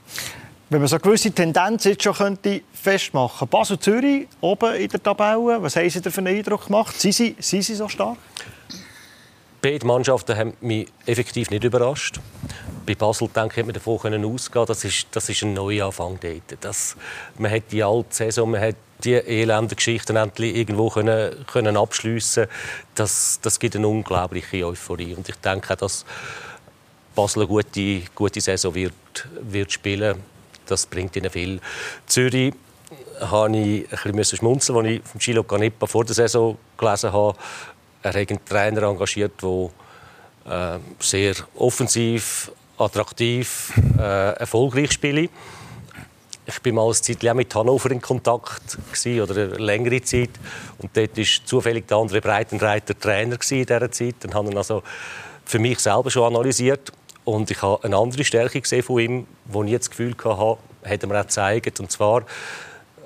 Wenn 0.68 0.80
man 0.80 0.88
so 0.88 0.96
eine 0.96 1.02
gewisse 1.02 1.30
Tendenz 1.30 1.84
jetzt 1.84 2.02
schon 2.02 2.14
könnte 2.14 2.62
festmachen 2.72 3.46
Basel-Zürich 3.46 4.26
oben 4.40 4.74
in 4.74 4.88
der 4.88 5.02
Tabelle, 5.02 5.62
was 5.62 5.76
haben 5.76 5.88
Sie 5.90 6.00
da 6.00 6.10
für 6.10 6.18
einen 6.18 6.36
Eindruck 6.36 6.66
gemacht? 6.66 6.98
Sind 6.98 7.14
Sie, 7.14 7.36
sind 7.38 7.62
Sie 7.62 7.74
so 7.74 7.88
stark? 7.88 8.16
Beide 9.62 9.86
Mannschaften 9.86 10.36
haben 10.36 10.52
mich 10.60 10.88
effektiv 11.06 11.50
nicht 11.50 11.64
überrascht. 11.64 12.20
Bei 12.84 12.94
Basel 12.94 13.28
denke 13.28 13.54
ich, 13.54 13.58
hat 13.58 13.66
man 13.66 13.74
davon 13.74 14.24
ausgehen 14.24 14.66
das 14.66 14.84
ist, 14.84 15.06
das 15.10 15.28
ist 15.28 15.42
ein 15.42 15.54
Neuanfang 15.54 16.18
dort. 16.20 16.58
Das, 16.60 16.96
man 17.38 17.50
hat 17.50 17.64
die 17.70 17.82
alte 17.82 18.14
Saison, 18.14 18.50
man 18.50 18.60
hat 18.60 18.76
die 19.04 19.14
elenden 19.14 19.76
Geschichten 19.76 20.16
endlich 20.16 20.56
irgendwo 20.56 20.88
können, 20.88 21.44
können 21.46 21.76
abschliessen 21.76 22.46
das, 22.94 23.38
das 23.42 23.58
gibt 23.58 23.76
eine 23.76 23.88
unglaubliche 23.88 24.66
Euphorie. 24.66 25.14
Und 25.14 25.28
ich 25.28 25.36
denke, 25.36 25.76
dass 25.76 26.04
Basel 27.14 27.42
eine 27.42 27.48
gute, 27.48 28.02
gute 28.14 28.40
Saison 28.40 28.74
wird, 28.74 28.94
wird 29.40 29.72
spielen 29.72 30.22
Das 30.66 30.86
bringt 30.86 31.16
ihnen 31.16 31.30
viel. 31.30 31.60
Zürich 32.06 32.54
habe 33.20 33.56
ich 33.56 33.86
ein 34.04 34.12
bisschen 34.12 34.38
schmunzeln, 34.38 34.78
als 34.78 34.88
ich 34.88 35.02
von 35.02 35.18
Gilo 35.18 35.42
Canepa 35.42 35.86
vor 35.86 36.04
der 36.04 36.14
Saison 36.14 36.58
gelesen 36.76 37.12
habe. 37.12 37.36
Er 38.02 38.12
hat 38.12 38.30
einen 38.30 38.44
Trainer 38.44 38.82
engagiert, 38.82 39.32
der 39.42 39.70
äh, 40.76 40.78
sehr 41.00 41.34
offensiv, 41.56 42.52
attraktiv, 42.78 43.72
äh, 43.98 44.32
erfolgreich 44.38 44.92
spielt 44.92 45.30
ich 46.46 46.60
bin 46.62 46.76
mal 46.76 46.84
eine 46.84 46.94
Zeit 46.94 47.22
lang 47.22 47.36
mit 47.36 47.54
Hannover 47.54 47.90
in 47.90 48.00
Kontakt 48.00 48.78
gewesen, 48.92 49.20
oder 49.20 49.34
eine 49.34 49.56
längere 49.56 50.00
Zeit 50.02 50.30
und 50.78 50.96
dort 50.96 51.16
war 51.16 51.24
zufällig 51.44 51.88
der 51.88 51.96
andere 51.96 52.20
Breitenreiter 52.20 52.98
Trainer 52.98 53.36
in 53.50 53.66
dieser 53.66 53.90
Zeit. 53.90 54.14
Dann 54.20 54.34
habe 54.34 54.50
ich 54.50 54.56
also 54.56 54.82
für 55.44 55.58
mich 55.58 55.80
selber 55.80 56.10
schon 56.10 56.24
analysiert 56.24 56.92
und 57.24 57.50
ich 57.50 57.60
habe 57.62 57.82
eine 57.84 57.96
andere 57.96 58.24
Stärke 58.24 58.60
gesehen 58.60 58.84
von 58.84 59.00
ihm, 59.00 59.26
wo 59.46 59.64
ich 59.64 59.70
jetzt 59.70 59.88
das 59.88 59.90
Gefühl 59.90 60.14
hatte, 60.24 60.58
hat 60.84 61.02
er 61.02 61.08
mir 61.08 61.18
auch 61.18 61.22
gezeigt. 61.22 61.80
Und 61.80 61.90
zwar 61.90 62.22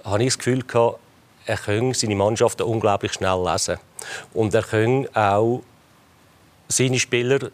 habe 0.05 0.23
ich 0.23 0.29
das 0.29 0.39
Gefühl 0.39 0.63
gehabt, 0.63 0.99
er 1.47 1.57
könne 1.57 1.95
seine 1.95 2.15
Mannschaften 2.15 2.63
unglaublich 2.63 3.15
schnell 3.15 3.43
lesen 3.43 3.79
und 4.35 4.55
er 4.55 4.63
könne 4.63 5.09
auch 5.15 5.63
seine 6.69 6.99
Spieler 6.99 7.51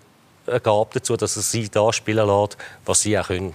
eine 0.46 0.60
Gabe 0.60 0.90
dazu, 0.94 1.16
dass 1.16 1.36
er 1.36 1.42
sie 1.42 1.68
da 1.68 1.92
spielen 1.92 2.26
lässt, 2.26 2.56
was 2.84 3.02
sie 3.02 3.18
auch 3.18 3.28
können. 3.28 3.54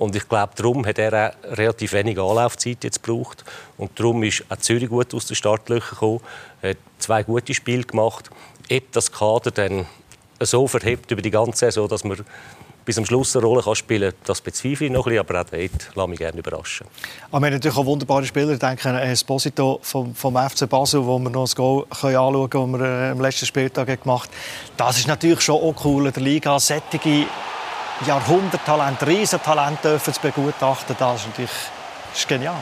Und 0.00 0.16
ich 0.16 0.26
glaube, 0.30 0.54
darum 0.56 0.86
hat 0.86 0.98
er 0.98 1.12
auch 1.28 1.56
relativ 1.58 1.92
wenig 1.92 2.18
Anlaufzeit 2.18 2.84
jetzt 2.84 3.02
gebraucht. 3.02 3.44
Und 3.76 4.00
darum 4.00 4.22
ist 4.22 4.42
auch 4.48 4.56
Zürich 4.56 4.88
gut 4.88 5.12
aus 5.12 5.26
den 5.26 5.36
Startlöchern 5.36 5.90
gekommen, 5.90 6.20
hat 6.62 6.78
zwei 6.98 7.22
gute 7.22 7.52
Spiele 7.52 7.82
gemacht. 7.82 8.30
Ob 8.72 8.92
das 8.92 9.12
Kader 9.12 9.50
dann 9.50 9.84
so 10.40 10.66
verhebt 10.66 11.10
über 11.10 11.20
die 11.20 11.30
ganze 11.30 11.66
Saison, 11.66 11.86
dass 11.86 12.02
man 12.02 12.16
bis 12.86 12.96
am 12.96 13.04
Schluss 13.04 13.36
eine 13.36 13.44
Rolle 13.44 13.76
spielen 13.76 14.12
kann, 14.12 14.20
das 14.24 14.40
bezweifle 14.40 14.86
ich 14.86 14.90
noch 14.90 15.06
ein 15.06 15.12
bisschen, 15.12 15.28
aber 15.28 15.42
auch 15.42 15.50
dort 15.50 15.94
lasse 15.94 16.08
mich 16.08 16.18
gerne 16.18 16.38
überraschen. 16.38 16.86
Aber 17.30 17.42
wir 17.42 17.46
haben 17.48 17.52
natürlich 17.52 17.76
auch 17.76 17.84
wunderbare 17.84 18.24
Spieler. 18.24 18.52
Ich 18.52 18.58
denke 18.58 18.88
an 18.88 18.96
Esposito 18.96 19.80
vom, 19.82 20.14
vom 20.14 20.34
FC 20.34 20.66
Basel, 20.66 21.04
wo 21.04 21.18
wir 21.18 21.28
noch 21.28 21.42
das 21.42 21.54
Goal 21.54 21.84
können 22.00 22.16
anschauen 22.16 22.48
können, 22.48 22.72
das 22.72 22.80
wir 22.80 22.88
äh, 22.88 23.10
am 23.10 23.20
letzten 23.20 23.44
Spieltag 23.44 24.02
gemacht 24.02 24.30
haben. 24.30 24.76
Das 24.78 24.96
ist 24.96 25.08
natürlich 25.08 25.42
schon 25.42 25.56
auch 25.56 25.84
cool 25.84 26.06
in 26.06 26.12
der 26.14 26.22
Liga. 26.22 26.58
Sättige 26.58 27.26
Jahrhunderttalent, 28.06 29.02
Riesentalent 29.06 29.84
dürfen 29.84 30.14
zu 30.14 30.20
begutachten. 30.20 30.96
Das 30.98 31.20
ist 31.20 31.26
natürlich 31.28 31.50
das 32.12 32.20
ist 32.20 32.28
genial. 32.28 32.56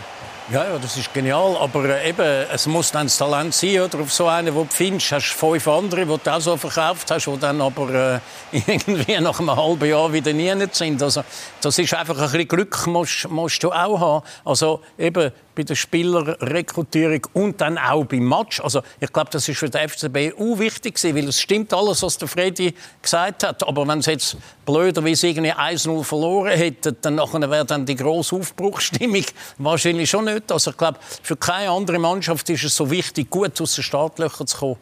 Ja, 0.50 0.64
ja, 0.64 0.78
das 0.78 0.96
ist 0.96 1.12
genial, 1.12 1.58
aber 1.58 1.84
äh, 1.90 2.08
eben, 2.08 2.46
es 2.50 2.66
muss 2.66 2.90
dann 2.90 3.04
das 3.04 3.18
Talent 3.18 3.52
sein, 3.52 3.80
oder? 3.82 4.00
Auf 4.00 4.10
so 4.10 4.28
einen, 4.28 4.54
wo 4.54 4.62
du 4.62 4.70
findest, 4.70 5.12
hast 5.12 5.34
du 5.34 5.46
fünf 5.46 5.68
andere, 5.68 6.06
die 6.06 6.16
du 6.24 6.32
auch 6.32 6.40
so 6.40 6.56
verkauft 6.56 7.10
hast, 7.10 7.26
die 7.26 7.38
dann 7.38 7.60
aber 7.60 8.22
äh, 8.52 8.56
irgendwie 8.66 9.20
nach 9.20 9.38
einem 9.40 9.54
halben 9.54 9.84
Jahr 9.84 10.10
wieder 10.10 10.32
nie 10.32 10.50
sind. 10.72 11.02
Also, 11.02 11.22
das 11.60 11.78
ist 11.78 11.92
einfach 11.92 12.16
ein 12.16 12.22
bisschen 12.22 12.48
Glück, 12.48 12.86
musst, 12.86 13.28
musst 13.28 13.62
du 13.62 13.70
auch 13.70 14.00
haben. 14.00 14.26
Also 14.42 14.80
eben, 14.98 15.32
bei 15.58 15.64
der 15.64 15.74
Spielerrekrutierung 15.74 17.26
und 17.32 17.60
dann 17.60 17.78
auch 17.78 18.04
beim 18.04 18.28
Match. 18.28 18.60
Also 18.60 18.80
ich 19.00 19.12
glaube, 19.12 19.30
das 19.32 19.48
ist 19.48 19.58
für 19.58 19.68
den 19.68 19.88
FCB 19.88 20.38
auch 20.38 20.58
wichtig 20.60 20.94
gewesen, 20.94 21.16
weil 21.16 21.28
es 21.28 21.40
stimmt 21.40 21.74
alles, 21.74 22.00
was 22.04 22.16
der 22.16 22.28
Freddy 22.28 22.72
gesagt 23.02 23.42
hat. 23.42 23.66
Aber 23.66 23.86
wenn 23.88 24.00
sie 24.00 24.12
jetzt 24.12 24.36
blöderweise 24.64 25.26
irgendwie 25.26 25.52
1-0 25.52 26.04
verloren 26.04 26.56
hätten, 26.56 26.96
dann 27.00 27.18
wäre 27.50 27.64
dann 27.64 27.84
die 27.84 27.96
grosse 27.96 28.36
Aufbruchstimmung 28.36 29.24
wahrscheinlich 29.58 30.08
schon 30.08 30.26
nicht. 30.26 30.37
Also 30.50 30.70
ich 30.70 30.76
glaube, 30.76 30.98
für 31.22 31.36
keine 31.36 31.70
andere 31.70 31.98
Mannschaft 31.98 32.48
ist 32.50 32.64
es 32.64 32.76
so 32.76 32.90
wichtig, 32.90 33.30
gut 33.30 33.60
aus 33.60 33.74
den 33.74 33.84
Startlöchern 33.84 34.46
zu 34.46 34.58
kommen 34.58 34.76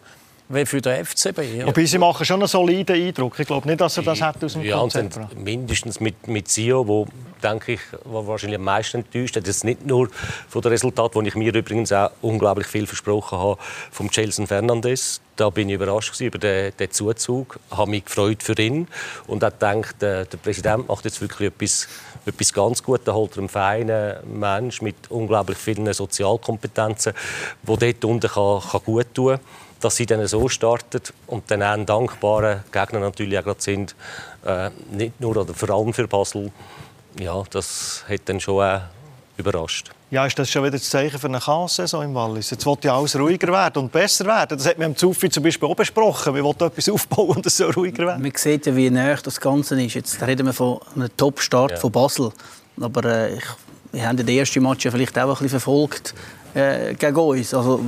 wie 0.48 0.64
für 0.64 0.80
den 0.80 1.04
FCB. 1.04 1.38
Ja. 1.58 1.66
Wobei 1.66 1.84
sie 1.84 1.98
machen 1.98 2.24
schon 2.24 2.40
einen 2.40 2.48
soliden 2.48 2.94
Eindruck. 2.94 3.38
Ich 3.38 3.46
glaube 3.46 3.66
nicht, 3.66 3.80
dass 3.80 3.96
er 3.96 4.04
das 4.04 4.20
hat 4.20 4.42
aus 4.44 4.52
dem 4.52 4.62
ja, 4.62 4.78
Konzept. 4.78 5.18
mindestens 5.36 6.00
mit, 6.00 6.28
mit 6.28 6.48
Sio, 6.48 6.86
wo 6.86 7.06
denke 7.42 7.72
ich, 7.72 7.80
war 8.04 8.26
wahrscheinlich 8.26 8.58
am 8.58 8.64
meisten 8.64 8.98
enttäuscht. 8.98 9.36
Das 9.36 9.48
ist 9.48 9.64
nicht 9.64 9.84
nur 9.84 10.08
von 10.48 10.62
dem 10.62 10.70
Resultat, 10.70 11.14
wo 11.14 11.22
ich 11.22 11.34
mir 11.34 11.54
übrigens 11.54 11.92
auch 11.92 12.10
unglaublich 12.22 12.66
viel 12.66 12.86
versprochen 12.86 13.38
habe 13.38 13.58
vom 13.90 14.10
Chelsea 14.10 14.46
Fernandes. 14.46 15.20
Da 15.34 15.50
bin 15.50 15.68
ich 15.68 15.74
überrascht 15.74 16.18
über 16.20 16.38
den, 16.38 16.72
den 16.78 16.90
Zuzug, 16.90 17.58
habe 17.70 17.90
mich 17.90 18.04
gefreut 18.06 18.42
für 18.42 18.58
ihn 18.58 18.88
und 19.26 19.42
habe 19.42 19.52
gedacht, 19.52 19.96
der, 20.00 20.24
der 20.24 20.38
Präsident 20.38 20.88
macht 20.88 21.04
jetzt 21.04 21.20
wirklich 21.20 21.48
etwas, 21.48 21.88
etwas 22.26 22.52
ganz 22.52 22.82
gut. 22.82 23.02
Da 23.04 23.14
holt 23.14 23.32
er 23.32 23.38
einen 23.38 23.48
feinen 23.48 24.38
Mensch 24.38 24.82
mit 24.82 24.96
unglaublich 25.10 25.58
vielen 25.58 25.92
Sozialkompetenzen, 25.92 27.14
der 27.62 27.76
dort 27.76 28.04
unten 28.04 28.28
kann, 28.28 28.60
kann 28.60 28.80
gut 28.84 29.14
tun 29.14 29.36
kann 29.36 29.40
dass 29.80 29.96
sie 29.96 30.06
dann 30.06 30.26
so 30.26 30.48
startet 30.48 31.12
und 31.26 31.50
dann 31.50 31.62
auch 31.62 31.72
ein 31.72 31.86
dankbarer 31.86 32.64
Gegner 32.72 33.00
natürlich 33.00 33.38
auch 33.38 33.54
sind, 33.58 33.94
äh, 34.44 34.70
nicht 34.90 35.20
nur 35.20 35.36
oder 35.36 35.54
vor 35.54 35.70
allem 35.70 35.92
für 35.92 36.08
Basel. 36.08 36.50
Ja, 37.18 37.42
das 37.50 38.04
hat 38.08 38.22
dann 38.26 38.40
schon 38.40 38.64
auch 38.64 38.80
überrascht. 39.36 39.90
Ja, 40.08 40.24
ist 40.24 40.38
das 40.38 40.48
schon 40.48 40.62
wieder 40.62 40.72
das 40.72 40.88
Zeichen 40.88 41.18
für 41.18 41.26
eine 41.26 41.40
Chaos-Saison 41.40 42.04
im 42.04 42.14
Wallis? 42.14 42.50
Jetzt 42.50 42.64
wird 42.64 42.84
ja 42.84 42.96
alles 42.96 43.18
ruhiger 43.18 43.48
werden 43.48 43.82
und 43.82 43.90
besser 43.90 44.24
werden. 44.24 44.56
Das 44.56 44.64
hat 44.64 44.78
man 44.78 44.90
im 44.90 44.96
Zufi 44.96 45.28
zum 45.28 45.42
Beispiel 45.42 45.68
auch 45.68 45.74
besprochen. 45.74 46.32
Wir 46.32 46.44
wollen 46.44 46.60
etwas 46.60 46.88
aufbauen 46.90 47.36
und 47.36 47.46
es 47.46 47.56
soll 47.56 47.72
ruhiger 47.72 48.06
werden. 48.06 48.22
Man 48.22 48.32
sieht 48.36 48.66
ja, 48.66 48.76
wie 48.76 48.88
näher 48.88 49.18
das 49.20 49.40
Ganze 49.40 49.82
ist. 49.82 49.94
Jetzt 49.94 50.22
reden 50.22 50.46
wir 50.46 50.52
von 50.52 50.78
einem 50.94 51.08
Top-Start 51.16 51.72
ja. 51.72 51.76
von 51.78 51.90
Basel. 51.90 52.30
Aber 52.80 53.04
äh, 53.04 53.34
ich, 53.34 53.44
wir 53.90 54.06
haben 54.06 54.16
den 54.16 54.28
ersten 54.28 54.62
Match 54.62 54.84
ja 54.84 54.92
vielleicht 54.92 55.18
auch 55.18 55.24
ein 55.24 55.30
bisschen 55.30 55.48
verfolgt 55.48 56.14
äh, 56.54 56.94
gegen 56.94 57.16
uns. 57.16 57.52
Also, 57.52 57.80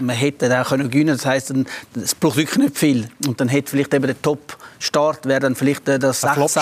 man 0.00 0.16
hätte 0.16 0.60
auch 0.60 0.68
können 0.68 0.90
gewinnen 0.90 1.16
Das 1.16 1.26
heißt, 1.26 1.52
es 2.02 2.14
braucht 2.14 2.36
wirklich 2.36 2.58
nicht 2.58 2.78
viel. 2.78 3.08
Und 3.26 3.40
dann 3.40 3.48
hätte 3.48 3.70
vielleicht 3.70 3.92
eben 3.94 4.06
der 4.06 4.20
Top-Start, 4.20 5.26
wäre 5.26 5.40
dann 5.40 5.54
vielleicht 5.54 5.86
das 5.86 6.20
6 6.20 6.54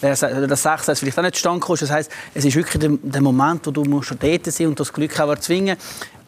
das 0.00 0.62
6 0.62 1.00
vielleicht 1.00 1.18
auch 1.18 1.22
nicht 1.22 1.36
stand 1.36 1.64
Das 1.68 1.90
heißt, 1.90 2.10
es 2.34 2.44
ist 2.44 2.56
wirklich 2.56 2.80
der, 2.80 2.90
der 3.02 3.20
Moment, 3.20 3.66
wo 3.66 3.70
du 3.70 3.84
musst 3.84 4.14
dort 4.18 4.46
sein 4.46 4.66
und 4.68 4.80
das 4.80 4.92
Glück 4.92 5.18
auch 5.20 5.30
erzwingen. 5.30 5.76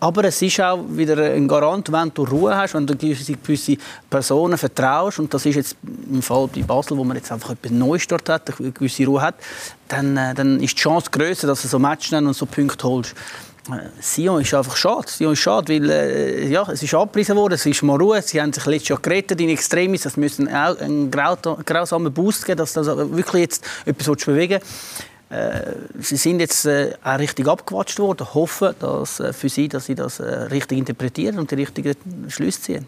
Aber 0.02 0.24
es 0.24 0.40
ist 0.40 0.58
auch 0.60 0.82
wieder 0.88 1.34
ein 1.34 1.46
Garant, 1.46 1.92
wenn 1.92 2.10
du 2.14 2.24
Ruhe 2.24 2.56
hast, 2.56 2.72
wenn 2.72 2.86
du 2.86 2.96
gewisse, 2.96 3.34
gewisse 3.34 3.76
Personen 4.08 4.56
vertraust. 4.56 5.18
Und 5.18 5.32
das 5.32 5.44
ist 5.44 5.56
jetzt 5.56 5.76
im 6.10 6.22
Fall 6.22 6.48
bei 6.48 6.62
Basel, 6.62 6.96
wo 6.96 7.04
man 7.04 7.18
jetzt 7.18 7.30
einfach 7.30 7.54
einen 7.62 7.78
Neustart 7.78 8.26
hat, 8.30 8.58
eine 8.58 8.72
gewisse 8.72 9.04
Ruhe 9.04 9.20
hat, 9.20 9.34
dann, 9.88 10.16
äh, 10.16 10.32
dann 10.32 10.58
ist 10.60 10.78
die 10.78 10.80
Chance 10.82 11.10
größer, 11.10 11.46
dass 11.46 11.60
du 11.62 11.68
so 11.68 11.78
Matches 11.78 12.12
und 12.12 12.32
so 12.32 12.46
Punkte 12.46 12.88
holst. 12.88 13.14
Sion 14.00 14.40
ist 14.40 14.54
einfach 14.54 14.76
schade. 14.76 15.08
Sion 15.08 15.32
ist 15.32 15.38
schade, 15.40 15.72
weil 15.72 15.90
äh, 15.90 16.48
ja, 16.48 16.68
es 16.70 16.82
ist 16.82 16.94
abgepriesen 16.94 17.36
worden, 17.36 17.54
es 17.54 17.66
ist 17.66 17.82
mal 17.82 17.96
Ruhe. 18.00 18.22
Sie 18.22 18.40
haben 18.40 18.52
sich 18.52 18.64
letztes 18.66 18.88
Jahr 18.88 19.00
gerettet 19.00 19.40
in 19.40 19.48
Extremis. 19.48 20.02
Das 20.02 20.16
müssen 20.16 20.48
auch 20.48 20.78
einen 20.78 21.10
grausamen 21.10 22.12
Boost 22.12 22.44
geben, 22.44 22.58
dass 22.58 22.72
das 22.72 22.86
wirklich 22.86 23.42
jetzt 23.42 23.64
etwas 23.84 24.24
bewegen 24.24 24.60
äh, 25.30 25.74
Sie 26.00 26.16
sind 26.16 26.40
jetzt 26.40 26.66
äh, 26.66 26.92
auch 27.04 27.18
richtig 27.18 27.46
abgewatscht 27.46 27.98
worden. 28.00 28.26
Ich 28.28 28.34
hoffe 28.34 28.74
dass, 28.78 29.20
äh, 29.20 29.32
für 29.32 29.48
Sie, 29.48 29.68
dass 29.68 29.86
Sie 29.86 29.94
das 29.94 30.18
äh, 30.18 30.24
richtig 30.24 30.78
interpretieren 30.78 31.38
und 31.38 31.50
die 31.50 31.54
richtigen 31.54 31.94
Schlüsse 32.28 32.60
ziehen. 32.60 32.86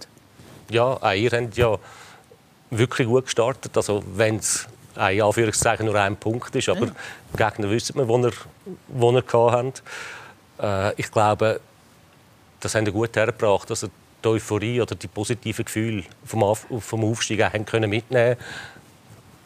Ja, 0.68 0.98
auch 1.00 1.12
ihr 1.12 1.30
habt 1.30 1.56
ja 1.56 1.78
wirklich 2.70 3.06
gut 3.06 3.26
gestartet. 3.26 3.76
Also, 3.76 4.02
wenn 4.14 4.36
es 4.36 4.66
ein 4.96 5.20
Anführungszeichen 5.20 5.86
nur 5.86 5.94
ein 5.94 6.16
Punkt 6.16 6.54
ist, 6.56 6.68
aber 6.68 6.86
ja. 6.86 7.50
Gegner 7.50 7.70
wissen 7.70 7.96
wir, 7.96 8.08
wo 8.08 8.18
er, 8.18 8.32
wo 8.88 9.16
er 9.16 9.52
hat. 9.52 9.82
Äh, 10.62 10.94
ich 11.00 11.10
glaube, 11.10 11.60
das 12.60 12.74
haben 12.74 12.86
wir 12.86 12.92
gut 12.92 13.16
hergebracht, 13.16 13.68
dass 13.68 13.82
also 13.82 13.92
die 14.24 14.28
Euphorie 14.28 14.80
oder 14.80 14.94
die 14.94 15.08
positiven 15.08 15.64
Gefühle 15.64 16.04
vom, 16.24 16.54
vom 16.80 17.04
Aufstieg 17.04 17.42
haben 17.42 17.66
können 17.66 17.90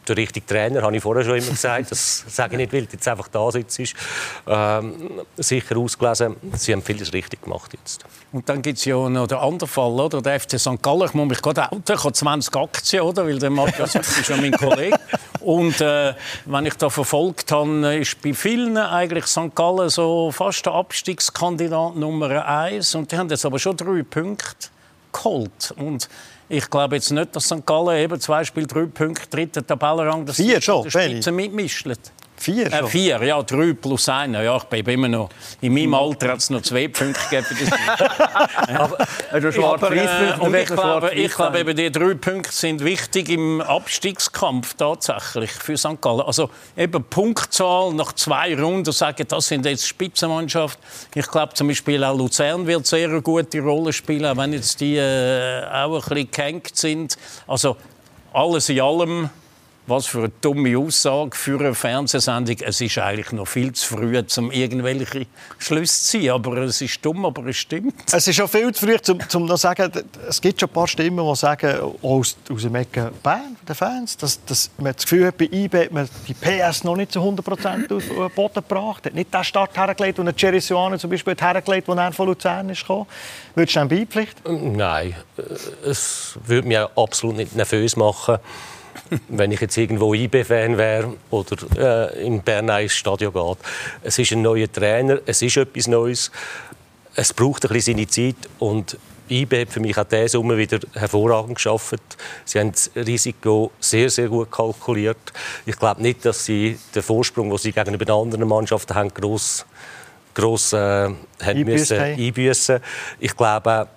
der 0.09 0.17
richtige 0.17 0.47
Trainer, 0.47 0.83
habe 0.83 0.97
ich 0.97 1.03
vorher 1.03 1.25
schon 1.25 1.37
immer 1.37 1.51
gesagt. 1.51 1.91
Das 1.91 2.25
sage 2.29 2.55
ich 2.55 2.59
nicht, 2.59 2.73
weil 2.73 2.89
jetzt 2.91 3.07
einfach 3.09 3.29
da 3.29 3.51
sitzt. 3.51 3.95
Ähm, 4.47 4.95
sicher 5.37 5.77
ausgelesen. 5.77 6.37
Sie 6.55 6.73
haben 6.73 6.83
vieles 6.83 7.13
richtig 7.13 7.43
gemacht 7.43 7.73
jetzt. 7.73 8.05
Und 8.33 8.49
dann 8.49 8.63
gibt 8.63 8.79
es 8.79 8.85
ja 8.85 9.09
noch 9.09 9.27
den 9.27 9.39
anderen 9.39 9.69
Fall, 9.69 9.93
oder? 9.93 10.21
Der 10.21 10.41
FC 10.41 10.59
St. 10.59 10.83
Gallen. 10.83 11.07
Ich 11.07 11.15
muss 11.15 11.29
mich 11.29 11.43
gerade 11.43 11.71
outen. 11.73 11.95
Ich 11.95 12.05
habe 12.05 12.13
20 12.13 12.57
Aktien, 12.57 13.03
oder? 13.03 13.27
Weil 13.27 13.39
der 13.39 13.51
Matthias 13.51 13.95
ist 13.95 14.29
ja 14.29 14.37
mein 14.37 14.53
Kollege. 14.53 14.99
Und 15.41 15.81
äh, 15.81 16.15
wenn 16.45 16.67
ich 16.67 16.75
da 16.75 16.91
verfolgt 16.91 17.53
habe, 17.53 17.97
ist 17.97 18.21
bei 18.21 18.35
vielen 18.35 18.77
eigentlich 18.77 19.27
St. 19.27 19.55
Gallen 19.55 19.89
so 19.89 20.31
fast 20.33 20.67
der 20.67 20.75
Abstiegskandidat 20.75 21.97
Nummer 21.97 22.47
eins. 22.47 22.95
Und 22.95 23.13
die 23.13 23.17
haben 23.17 23.29
jetzt 23.29 23.47
aber 23.47 23.59
schon 23.59 23.77
drei 23.77 24.03
Punkte 24.03 24.69
geholt. 25.13 25.73
Und 25.77 26.09
ich 26.49 26.71
glaube 26.71 26.97
jetzt 26.97 27.11
nicht, 27.11 27.35
dass 27.35 27.45
St. 27.47 27.65
Gallen 27.67 27.99
eben 27.99 28.21
zwei 28.21 28.45
Spiele, 28.45 28.67
drei 28.67 28.87
Punkte, 28.87 29.29
dritter 29.29 29.67
Tabellenrang, 29.67 30.27
das 30.27 30.37
Vier 30.37 30.61
schon, 30.61 30.89
Spitze 30.91 31.33
mitmischt. 31.33 31.87
Vier 32.39 32.73
äh, 32.73 32.87
vier, 32.87 33.23
ja, 33.25 33.43
drei 33.43 33.73
plus 33.73 34.09
einer. 34.09 34.43
Ja, 34.43 34.57
ich 34.57 34.65
bin 34.65 34.87
immer 34.87 35.09
noch... 35.09 35.31
In 35.61 35.73
meinem 35.73 35.95
Alter 35.95 36.33
hat 36.33 36.39
es 36.39 36.51
noch 36.51 36.63
zwei 36.63 36.89
Punkte 36.89 37.21
gegeben. 37.31 37.73
aber, 38.69 38.99
also 39.33 39.53
schwarz 39.53 39.83
aber, 39.83 39.97
äh, 39.97 40.35
und 40.39 40.55
ich 40.55 40.67
glaube, 40.67 41.15
ich 41.15 41.35
glaube 41.35 41.61
eben, 41.61 41.77
die 41.77 41.91
drei 41.91 42.15
Punkte 42.15 42.53
sind 42.53 42.85
wichtig 42.85 43.31
im 43.31 43.61
Abstiegskampf 43.61 44.75
tatsächlich 44.75 45.51
für 45.51 45.77
St. 45.77 46.01
Gallen. 46.01 46.21
Also 46.21 46.51
eben 46.77 47.03
Punktzahl 47.05 47.95
nach 47.95 48.13
zwei 48.13 48.55
Runden 48.61 48.93
sagen, 48.93 49.27
das 49.29 49.49
sind 49.49 49.65
jetzt 49.65 49.87
Spitzenmannschaft. 49.87 50.79
Ich 51.15 51.29
glaube 51.29 51.55
zum 51.55 51.69
Beispiel 51.69 52.05
auch 52.05 52.17
Luzern 52.17 52.67
wird 52.67 52.87
sehr 52.87 53.09
eine 53.09 53.23
gute 53.23 53.61
Rolle 53.61 53.93
spielen, 53.93 54.27
auch 54.27 54.37
wenn 54.37 54.53
jetzt 54.53 54.81
die 54.81 54.97
äh, 54.97 55.65
auch 55.65 55.95
ein 55.95 56.01
bisschen 56.01 56.31
gehängt 56.31 56.77
sind. 56.77 57.17
Also 57.47 57.77
alles 58.33 58.69
in 58.69 58.81
allem 58.81 59.31
was 59.87 60.07
für 60.07 60.19
eine 60.19 60.33
dumme 60.41 60.77
Aussage 60.77 61.37
für 61.37 61.61
eine 61.61 61.75
Fernsehsendung. 61.75 62.57
Es 62.61 62.81
ist 62.81 62.99
eigentlich 62.99 63.33
noch 63.33 63.47
viel 63.47 63.73
zu 63.73 63.97
früh, 63.97 64.21
um 64.37 64.51
irgendwelche 64.51 65.27
Schlüsse 65.59 66.03
zu 66.03 66.11
ziehen. 66.11 66.33
Aber 66.33 66.57
es 66.59 66.81
ist 66.81 67.05
dumm, 67.05 67.25
aber 67.25 67.47
es 67.47 67.57
stimmt. 67.57 67.95
Es 68.13 68.27
ist 68.27 68.37
schon 68.37 68.49
viel 68.49 68.73
zu 68.73 68.87
früh, 68.87 68.97
um, 69.13 69.19
um 69.43 69.49
zu 69.49 69.57
sagen, 69.57 69.93
es 70.29 70.41
gibt 70.41 70.61
schon 70.61 70.69
ein 70.69 70.73
paar 70.73 70.89
Stimmen, 70.89 71.25
die 71.25 71.37
sagen, 71.37 71.95
aus, 72.03 72.37
aus 72.51 72.63
dem 72.63 72.75
Ecke 72.75 73.13
Bern, 73.23 73.57
den 73.67 73.75
Fans, 73.75 74.17
dass, 74.17 74.45
dass 74.45 74.71
man 74.79 74.93
das 74.93 75.05
Gefühl 75.05 75.27
hat, 75.27 75.39
bei 75.39 75.49
IB 75.51 75.85
hat 75.85 75.93
man 75.93 76.09
die 76.27 76.35
PS 76.35 76.85
noch 76.85 76.97
nicht 76.97 77.13
zu 77.13 77.21
100% 77.21 77.95
auf 77.95 78.05
den 78.05 78.31
Boden 78.35 78.55
gebracht. 78.55 79.07
Hat 79.07 79.15
nicht 79.15 79.33
den 79.33 79.45
Start 79.45 79.77
hergelegt, 79.77 80.19
den 80.19 80.33
Jerry 80.37 80.61
Suano 80.61 80.99
zum 80.99 81.11
Beispiel 81.11 81.37
hergelegt, 81.39 81.89
als 81.89 81.99
er 81.99 82.13
von 82.13 82.27
Luzern 82.27 82.71
ist 82.71 82.81
gekommen. 82.81 83.07
Würdest 83.55 83.77
du 83.77 83.81
dem 83.81 83.89
beipflichten? 83.89 84.77
Nein, 84.77 85.15
es 85.85 86.37
würde 86.45 86.67
mich 86.67 86.79
absolut 86.79 87.37
nicht 87.37 87.55
nervös 87.55 87.97
machen 87.97 88.39
wenn 89.29 89.53
ich 89.53 89.61
jetzt 89.61 89.77
irgendwo 89.77 90.15
IB-Fan 90.15 90.77
wäre 90.79 91.15
oder 91.31 92.13
äh, 92.15 92.27
in 92.27 92.43
Bern 92.43 92.69
ins 92.69 92.93
Stadion 92.93 93.33
geht. 93.33 93.59
Es 94.03 94.19
ist 94.19 94.33
ein 94.33 94.43
neuer 94.43 94.71
Trainer, 94.71 95.19
es 95.27 95.43
ist 95.43 95.57
etwas 95.57 95.87
Neues. 95.87 96.31
Es 97.15 97.33
braucht 97.33 97.65
ein 97.65 97.73
bisschen 97.73 97.97
seine 97.97 98.07
Zeit 98.09 98.37
und 98.59 98.99
IB 99.29 99.63
hat 99.63 99.71
für 99.71 99.81
mich 99.81 99.97
auch 99.99 100.05
diesen 100.05 100.29
Sommer 100.29 100.57
wieder 100.57 100.79
hervorragend 100.95 101.57
geschafft. 101.57 102.01
Sie 102.45 102.59
haben 102.61 102.73
das 102.73 102.91
Risiko 102.95 103.73
sehr, 103.81 104.11
sehr 104.11 104.29
gut 104.29 104.51
kalkuliert. 104.51 105.33
Ich 105.65 105.79
glaube 105.79 106.03
nicht, 106.03 106.25
dass 106.25 106.45
sie 106.45 106.79
den 106.95 107.03
Vorsprung, 107.03 107.49
den 107.49 107.59
sie 107.59 107.73
gegenüber 107.73 108.05
den 108.05 108.15
anderen 108.15 108.49
Mannschaften 108.49 108.95
haben, 108.95 109.13
gross, 109.13 109.67
gross 110.35 110.73
äh, 110.73 110.77
haben 110.77 111.65
müssen 111.65 111.99
einbüßen. 111.99 112.81
Ich 113.19 113.37
glaube, 113.37 113.89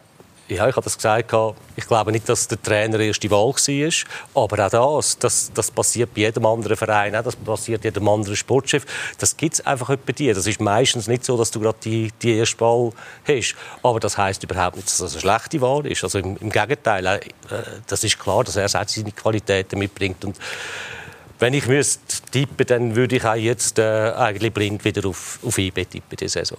Ja, 0.49 0.67
ich 0.67 0.75
habe 0.75 0.83
das 0.83 0.97
gesagt. 0.97 1.31
Ich 1.75 1.87
glaube 1.87 2.11
nicht, 2.11 2.27
dass 2.27 2.47
der 2.47 2.59
Trainer 2.59 2.99
erste 2.99 3.29
Wahl 3.29 3.53
war. 3.53 4.43
Aber 4.43 4.79
auch 4.79 4.97
das, 4.97 5.17
das, 5.19 5.51
das 5.53 5.69
passiert 5.69 6.13
bei 6.15 6.21
jedem 6.21 6.45
anderen 6.45 6.75
Verein, 6.75 7.13
das 7.13 7.35
passiert 7.35 7.83
jedem 7.83 8.07
anderen 8.07 8.35
Sportchef. 8.35 8.83
Das 9.19 9.37
gibt 9.37 9.53
es 9.53 9.65
einfach 9.65 9.95
bei 9.95 10.13
dir. 10.13 10.33
Das 10.33 10.47
ist 10.47 10.59
meistens 10.59 11.07
nicht 11.07 11.23
so, 11.23 11.37
dass 11.37 11.51
du 11.51 11.59
gerade 11.59 11.77
die, 11.83 12.11
die 12.21 12.37
erste 12.37 12.59
Wahl 12.61 12.91
hast. 13.27 13.55
Aber 13.83 13.99
das 13.99 14.17
heißt 14.17 14.43
überhaupt 14.43 14.77
nicht, 14.77 14.87
dass 14.87 14.97
das 14.97 15.11
eine 15.13 15.21
schlechte 15.21 15.61
Wahl 15.61 15.85
ist. 15.85 16.03
Also 16.03 16.17
im, 16.17 16.35
im 16.37 16.49
Gegenteil, 16.49 17.05
äh, 17.05 17.19
das 17.85 18.03
ist 18.03 18.17
klar, 18.17 18.43
dass 18.43 18.55
er 18.55 18.67
seine 18.67 19.11
Qualitäten 19.11 19.77
mitbringt. 19.77 20.25
Und 20.25 20.35
wenn 21.39 21.53
ich 21.53 21.67
müsste 21.67 22.01
tippen, 22.31 22.67
dann 22.67 22.95
würde 22.95 23.15
ich 23.15 23.23
auch 23.23 23.35
jetzt 23.35 23.79
äh, 23.79 24.11
eigentlich 24.11 24.53
blind 24.53 24.83
wieder 24.83 25.07
auf, 25.07 25.39
auf 25.43 25.57
IB 25.57 25.85
tippen 25.85 26.17
diese 26.17 26.39
Saison. 26.39 26.57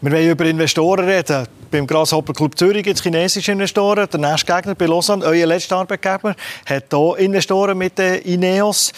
Wir 0.00 0.10
wollen 0.10 0.30
über 0.30 0.44
Investoren 0.44 1.08
reden. 1.08 1.46
Beim 1.70 1.86
Grasshopper 1.86 2.32
Club 2.32 2.58
Zürich 2.58 2.82
gibt 2.82 2.96
es 2.96 3.02
chinesische 3.02 3.52
Investoren. 3.52 4.08
Der 4.12 4.20
nächste 4.20 4.52
Gegner 4.52 4.74
bei 4.74 4.86
Lausanne, 4.86 5.24
euer 5.24 5.46
letzter 5.46 5.76
Arbeitgeber, 5.76 6.34
hat 6.66 6.84
hier 6.90 7.18
Investoren 7.18 7.78
mit 7.78 7.98
den 7.98 8.22
Ineos. 8.22 8.92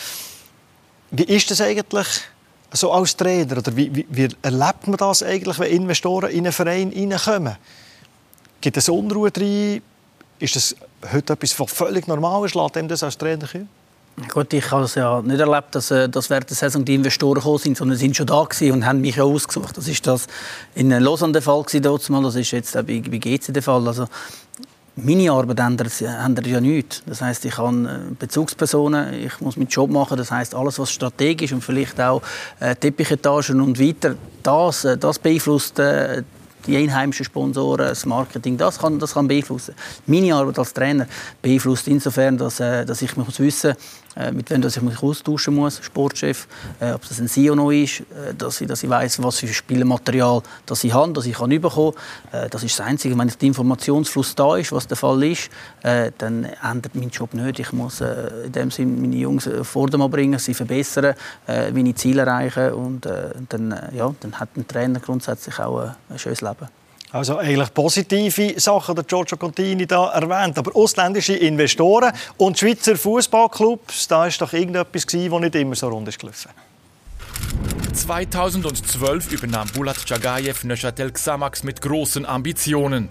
Wie 1.10 1.24
ist 1.24 1.50
das 1.50 1.60
eigentlich 1.60 2.06
so 2.72 2.90
als 2.90 3.14
Trainer? 3.14 3.58
Oder 3.58 3.76
wie, 3.76 3.94
wie, 3.94 4.06
wie 4.08 4.28
erlebt 4.40 4.86
man 4.86 4.96
das 4.96 5.22
eigentlich, 5.22 5.58
wenn 5.58 5.70
Investoren 5.70 6.30
in 6.30 6.38
einen 6.38 6.52
Verein 6.52 6.90
hineinkommen? 6.90 7.56
Gibt 8.62 8.78
es 8.78 8.88
Unruhe 8.88 9.30
drin? 9.30 9.82
Ist 10.38 10.56
das 10.56 10.74
heute 11.12 11.34
etwas, 11.34 11.60
was 11.60 11.70
völlig 11.70 12.08
normal 12.08 12.46
ist? 12.46 12.54
Lässt 12.54 12.90
das 12.90 13.02
als 13.02 13.18
Trainer 13.18 13.46
kommen? 13.46 13.81
Gut, 14.28 14.52
ich 14.52 14.70
habe 14.70 14.84
es 14.84 14.94
ja 14.94 15.22
nicht 15.22 15.40
erlebt, 15.40 15.74
dass, 15.74 15.90
äh, 15.90 16.08
dass 16.08 16.28
während 16.28 16.50
der 16.50 16.56
Saison 16.56 16.84
die 16.84 16.94
Investoren 16.94 17.36
gekommen 17.36 17.58
sind, 17.58 17.76
sondern 17.78 17.96
sie 17.96 18.04
sind 18.04 18.16
schon 18.16 18.26
da 18.26 18.40
und 18.40 18.86
haben 18.86 19.00
mich 19.00 19.20
ausgesucht. 19.20 19.76
Das 19.76 19.88
ist 19.88 20.06
das 20.06 20.26
in 20.74 20.90
Lausanne 20.90 21.32
der 21.32 21.42
Fall 21.42 21.62
gewesen, 21.62 22.22
das 22.22 22.34
ist 22.34 22.50
jetzt 22.50 22.74
bei, 22.74 22.82
bei 22.82 23.18
GC 23.18 23.52
der 23.54 23.62
Fall. 23.62 23.86
Also, 23.88 24.06
meine 24.96 25.32
Arbeit 25.32 25.60
ändert, 25.60 26.02
ändert 26.02 26.46
ja 26.46 26.60
nichts. 26.60 27.02
Das 27.06 27.22
heißt, 27.22 27.46
ich 27.46 27.56
habe 27.56 28.10
äh, 28.10 28.14
Bezugspersonen, 28.18 29.14
ich 29.14 29.40
muss 29.40 29.56
meinen 29.56 29.68
Job 29.68 29.90
machen. 29.90 30.18
Das 30.18 30.30
heißt, 30.30 30.54
alles, 30.54 30.78
was 30.78 30.90
strategisch 30.90 31.52
und 31.52 31.64
vielleicht 31.64 31.98
auch 31.98 32.20
äh, 32.60 32.76
Teppichetagen 32.76 33.62
und 33.62 33.80
weiter, 33.80 34.16
das, 34.42 34.84
äh, 34.84 34.98
das 34.98 35.18
beeinflusst 35.18 35.78
äh, 35.78 36.22
die 36.66 36.76
einheimischen 36.76 37.24
Sponsoren, 37.24 37.88
das 37.88 38.06
Marketing, 38.06 38.56
das 38.56 38.78
kann, 38.78 38.98
das 38.98 39.14
kann 39.14 39.28
beeinflussen. 39.28 39.74
Meine 40.06 40.34
Arbeit 40.34 40.58
als 40.58 40.72
Trainer 40.72 41.06
beeinflusst 41.40 41.88
insofern, 41.88 42.38
dass, 42.38 42.60
äh, 42.60 42.84
dass 42.84 43.02
ich 43.02 43.16
muss 43.16 43.40
wissen 43.40 43.74
mit 44.32 44.50
wem 44.50 44.62
dass 44.62 44.76
ich 44.76 44.82
mich 44.82 45.02
austauschen 45.02 45.54
muss, 45.54 45.80
Sportchef, 45.82 46.46
äh, 46.80 46.92
ob 46.92 47.06
das 47.08 47.18
ein 47.18 47.28
CEO 47.28 47.54
noch 47.54 47.70
ist, 47.70 48.00
äh, 48.00 48.34
dass 48.36 48.60
ich, 48.60 48.68
dass 48.68 48.82
ich 48.82 48.90
weiß, 48.90 49.22
was 49.22 49.38
für 49.38 49.48
Spielmaterial 49.48 50.42
das 50.66 50.84
ich 50.84 50.92
habe, 50.92 51.12
das 51.12 51.26
ich 51.26 51.34
kann 51.34 51.48
bekommen 51.48 51.94
kann. 52.30 52.44
Äh, 52.44 52.48
das 52.48 52.62
ist 52.62 52.78
das 52.78 52.86
Einzige. 52.86 53.18
Wenn 53.18 53.28
der 53.28 53.42
Informationsfluss 53.42 54.34
da 54.34 54.56
ist, 54.56 54.72
was 54.72 54.86
der 54.86 54.96
Fall 54.96 55.22
ist, 55.24 55.50
äh, 55.82 56.12
dann 56.18 56.44
ändert 56.44 56.94
mein 56.94 57.10
Job 57.10 57.34
nicht. 57.34 57.58
Ich 57.58 57.72
muss 57.72 58.00
äh, 58.00 58.46
in 58.46 58.52
dem 58.52 58.70
Sinne 58.70 59.00
meine 59.00 59.16
Jungs 59.16 59.48
vor 59.62 59.88
dem 59.88 60.02
bringen, 60.10 60.38
sie 60.38 60.54
verbessern, 60.54 61.14
meine 61.46 61.94
Ziele 61.94 62.22
erreichen 62.22 62.72
und 62.72 63.06
dann, 63.48 63.90
ja, 63.94 64.12
dann 64.20 64.40
hat 64.40 64.56
ein 64.56 64.66
Trainer 64.66 65.00
grundsätzlich 65.00 65.58
auch 65.58 65.92
ein 66.10 66.18
schönes 66.18 66.40
Leben. 66.40 66.81
Also 67.12 67.36
eigentlich 67.36 67.74
positive 67.74 68.58
Sachen, 68.58 68.94
der 68.94 69.04
Giorgio 69.04 69.36
Contini 69.36 69.86
da 69.86 70.08
erwähnt. 70.12 70.56
Aber 70.56 70.74
ausländische 70.74 71.34
Investoren 71.34 72.12
und 72.38 72.58
Schweizer 72.58 72.96
Fußballclubs, 72.96 74.08
da 74.08 74.26
ist 74.26 74.40
doch 74.40 74.52
irgendetwas 74.54 75.06
gewesen, 75.06 75.30
das 75.30 75.40
nicht 75.42 75.54
immer 75.56 75.74
so 75.74 75.88
rund 75.88 76.08
ist 76.08 76.18
gelaufen. 76.18 76.50
2012 77.92 79.32
übernahm 79.32 79.68
Bulat 79.74 80.06
Chagayev 80.06 80.64
Neuchâtel 80.64 81.12
Xamax 81.12 81.62
mit 81.62 81.82
großen 81.82 82.24
Ambitionen. 82.24 83.10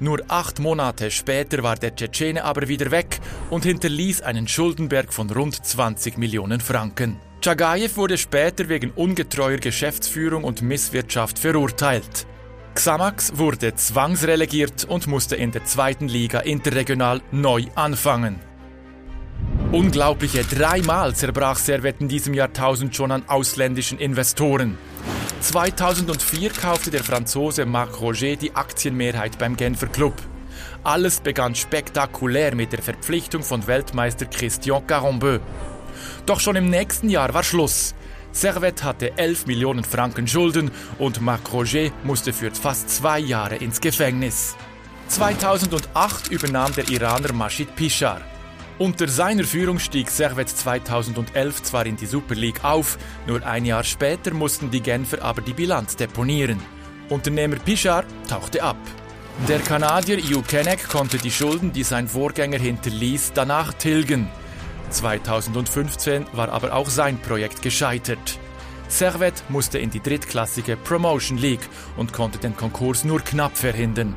Nur 0.00 0.20
acht 0.28 0.58
Monate 0.58 1.10
später 1.10 1.62
war 1.62 1.76
der 1.76 1.94
Tschetschene 1.94 2.42
aber 2.42 2.66
wieder 2.68 2.90
weg 2.90 3.20
und 3.50 3.64
hinterließ 3.64 4.22
einen 4.22 4.48
Schuldenberg 4.48 5.12
von 5.12 5.30
rund 5.30 5.64
20 5.64 6.16
Millionen 6.16 6.60
Franken. 6.60 7.20
Chagayev 7.44 7.96
wurde 7.98 8.16
später 8.16 8.68
wegen 8.70 8.92
ungetreuer 8.92 9.58
Geschäftsführung 9.58 10.44
und 10.44 10.62
Misswirtschaft 10.62 11.38
verurteilt. 11.38 12.26
Xamax 12.74 13.36
wurde 13.36 13.74
zwangsrelegiert 13.74 14.84
und 14.84 15.06
musste 15.06 15.36
in 15.36 15.52
der 15.52 15.64
zweiten 15.64 16.08
Liga 16.08 16.40
interregional 16.40 17.20
neu 17.30 17.64
anfangen. 17.74 18.40
Unglaubliche 19.72 20.44
dreimal 20.44 21.14
zerbrach 21.14 21.56
Servet 21.56 22.00
in 22.00 22.08
diesem 22.08 22.34
Jahrtausend 22.34 22.96
schon 22.96 23.10
an 23.10 23.24
ausländischen 23.28 23.98
Investoren. 23.98 24.78
2004 25.40 26.50
kaufte 26.50 26.90
der 26.90 27.04
Franzose 27.04 27.66
Marc 27.66 28.00
Roger 28.00 28.36
die 28.36 28.54
Aktienmehrheit 28.54 29.38
beim 29.38 29.56
Genfer 29.56 29.88
Club. 29.88 30.14
Alles 30.82 31.20
begann 31.20 31.54
spektakulär 31.54 32.54
mit 32.54 32.72
der 32.72 32.82
Verpflichtung 32.82 33.42
von 33.42 33.66
Weltmeister 33.66 34.26
Christian 34.26 34.86
Carambeu. 34.86 35.40
Doch 36.26 36.40
schon 36.40 36.56
im 36.56 36.70
nächsten 36.70 37.08
Jahr 37.08 37.34
war 37.34 37.42
Schluss. 37.42 37.94
Servet 38.32 38.82
hatte 38.82 39.16
11 39.18 39.46
Millionen 39.46 39.84
Franken 39.84 40.26
Schulden 40.26 40.70
und 40.98 41.20
Marc 41.20 41.52
Roger 41.52 41.90
musste 42.02 42.32
für 42.32 42.50
fast 42.50 42.88
zwei 42.88 43.18
Jahre 43.18 43.56
ins 43.56 43.80
Gefängnis. 43.80 44.56
2008 45.08 46.30
übernahm 46.30 46.74
der 46.74 46.88
Iraner 46.88 47.32
Mashid 47.34 47.76
Pishar. 47.76 48.22
Unter 48.78 49.06
seiner 49.06 49.44
Führung 49.44 49.78
stieg 49.78 50.10
Servet 50.10 50.48
2011 50.48 51.62
zwar 51.62 51.84
in 51.84 51.96
die 51.96 52.06
Super 52.06 52.34
League 52.34 52.64
auf, 52.64 52.98
nur 53.26 53.44
ein 53.46 53.66
Jahr 53.66 53.84
später 53.84 54.32
mussten 54.32 54.70
die 54.70 54.80
Genfer 54.80 55.22
aber 55.22 55.42
die 55.42 55.52
Bilanz 55.52 55.94
deponieren. 55.96 56.58
Unternehmer 57.10 57.56
Pishar 57.56 58.04
tauchte 58.28 58.62
ab. 58.62 58.78
Der 59.46 59.58
Kanadier 59.60 60.18
Hugh 60.18 60.42
Kenneck 60.46 60.88
konnte 60.88 61.18
die 61.18 61.30
Schulden, 61.30 61.72
die 61.72 61.84
sein 61.84 62.08
Vorgänger 62.08 62.58
hinterließ, 62.58 63.32
danach 63.34 63.74
tilgen. 63.74 64.28
2015 64.92 66.26
war 66.32 66.50
aber 66.50 66.74
auch 66.74 66.88
sein 66.88 67.18
Projekt 67.18 67.62
gescheitert. 67.62 68.38
Servet 68.88 69.42
musste 69.48 69.78
in 69.78 69.90
die 69.90 70.00
drittklassige 70.00 70.76
Promotion 70.76 71.38
League 71.38 71.68
und 71.96 72.12
konnte 72.12 72.38
den 72.38 72.56
Konkurs 72.56 73.04
nur 73.04 73.20
knapp 73.20 73.56
verhindern. 73.56 74.14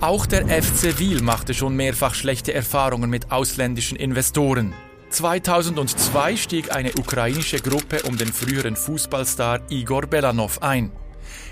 Auch 0.00 0.26
der 0.26 0.46
FC 0.46 0.98
Wiel 0.98 1.22
machte 1.22 1.54
schon 1.54 1.74
mehrfach 1.74 2.14
schlechte 2.14 2.52
Erfahrungen 2.52 3.08
mit 3.08 3.32
ausländischen 3.32 3.96
Investoren. 3.96 4.74
2002 5.08 6.36
stieg 6.36 6.74
eine 6.74 6.92
ukrainische 6.94 7.60
Gruppe 7.60 8.02
um 8.02 8.18
den 8.18 8.32
früheren 8.32 8.76
Fußballstar 8.76 9.60
Igor 9.70 10.02
Belanov 10.02 10.60
ein. 10.62 10.92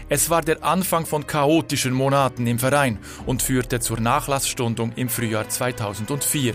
Es 0.09 0.29
war 0.29 0.43
der 0.43 0.63
Anfang 0.63 1.07
von 1.07 1.27
chaotischen 1.27 1.95
Monaten 1.95 2.47
im 2.47 2.59
Verein 2.59 2.99
und 3.25 3.41
führte 3.41 3.81
zur 3.81 4.01
Nachlassstundung 4.01 4.93
im 4.97 5.09
Frühjahr 5.09 5.49
2004. 5.49 6.55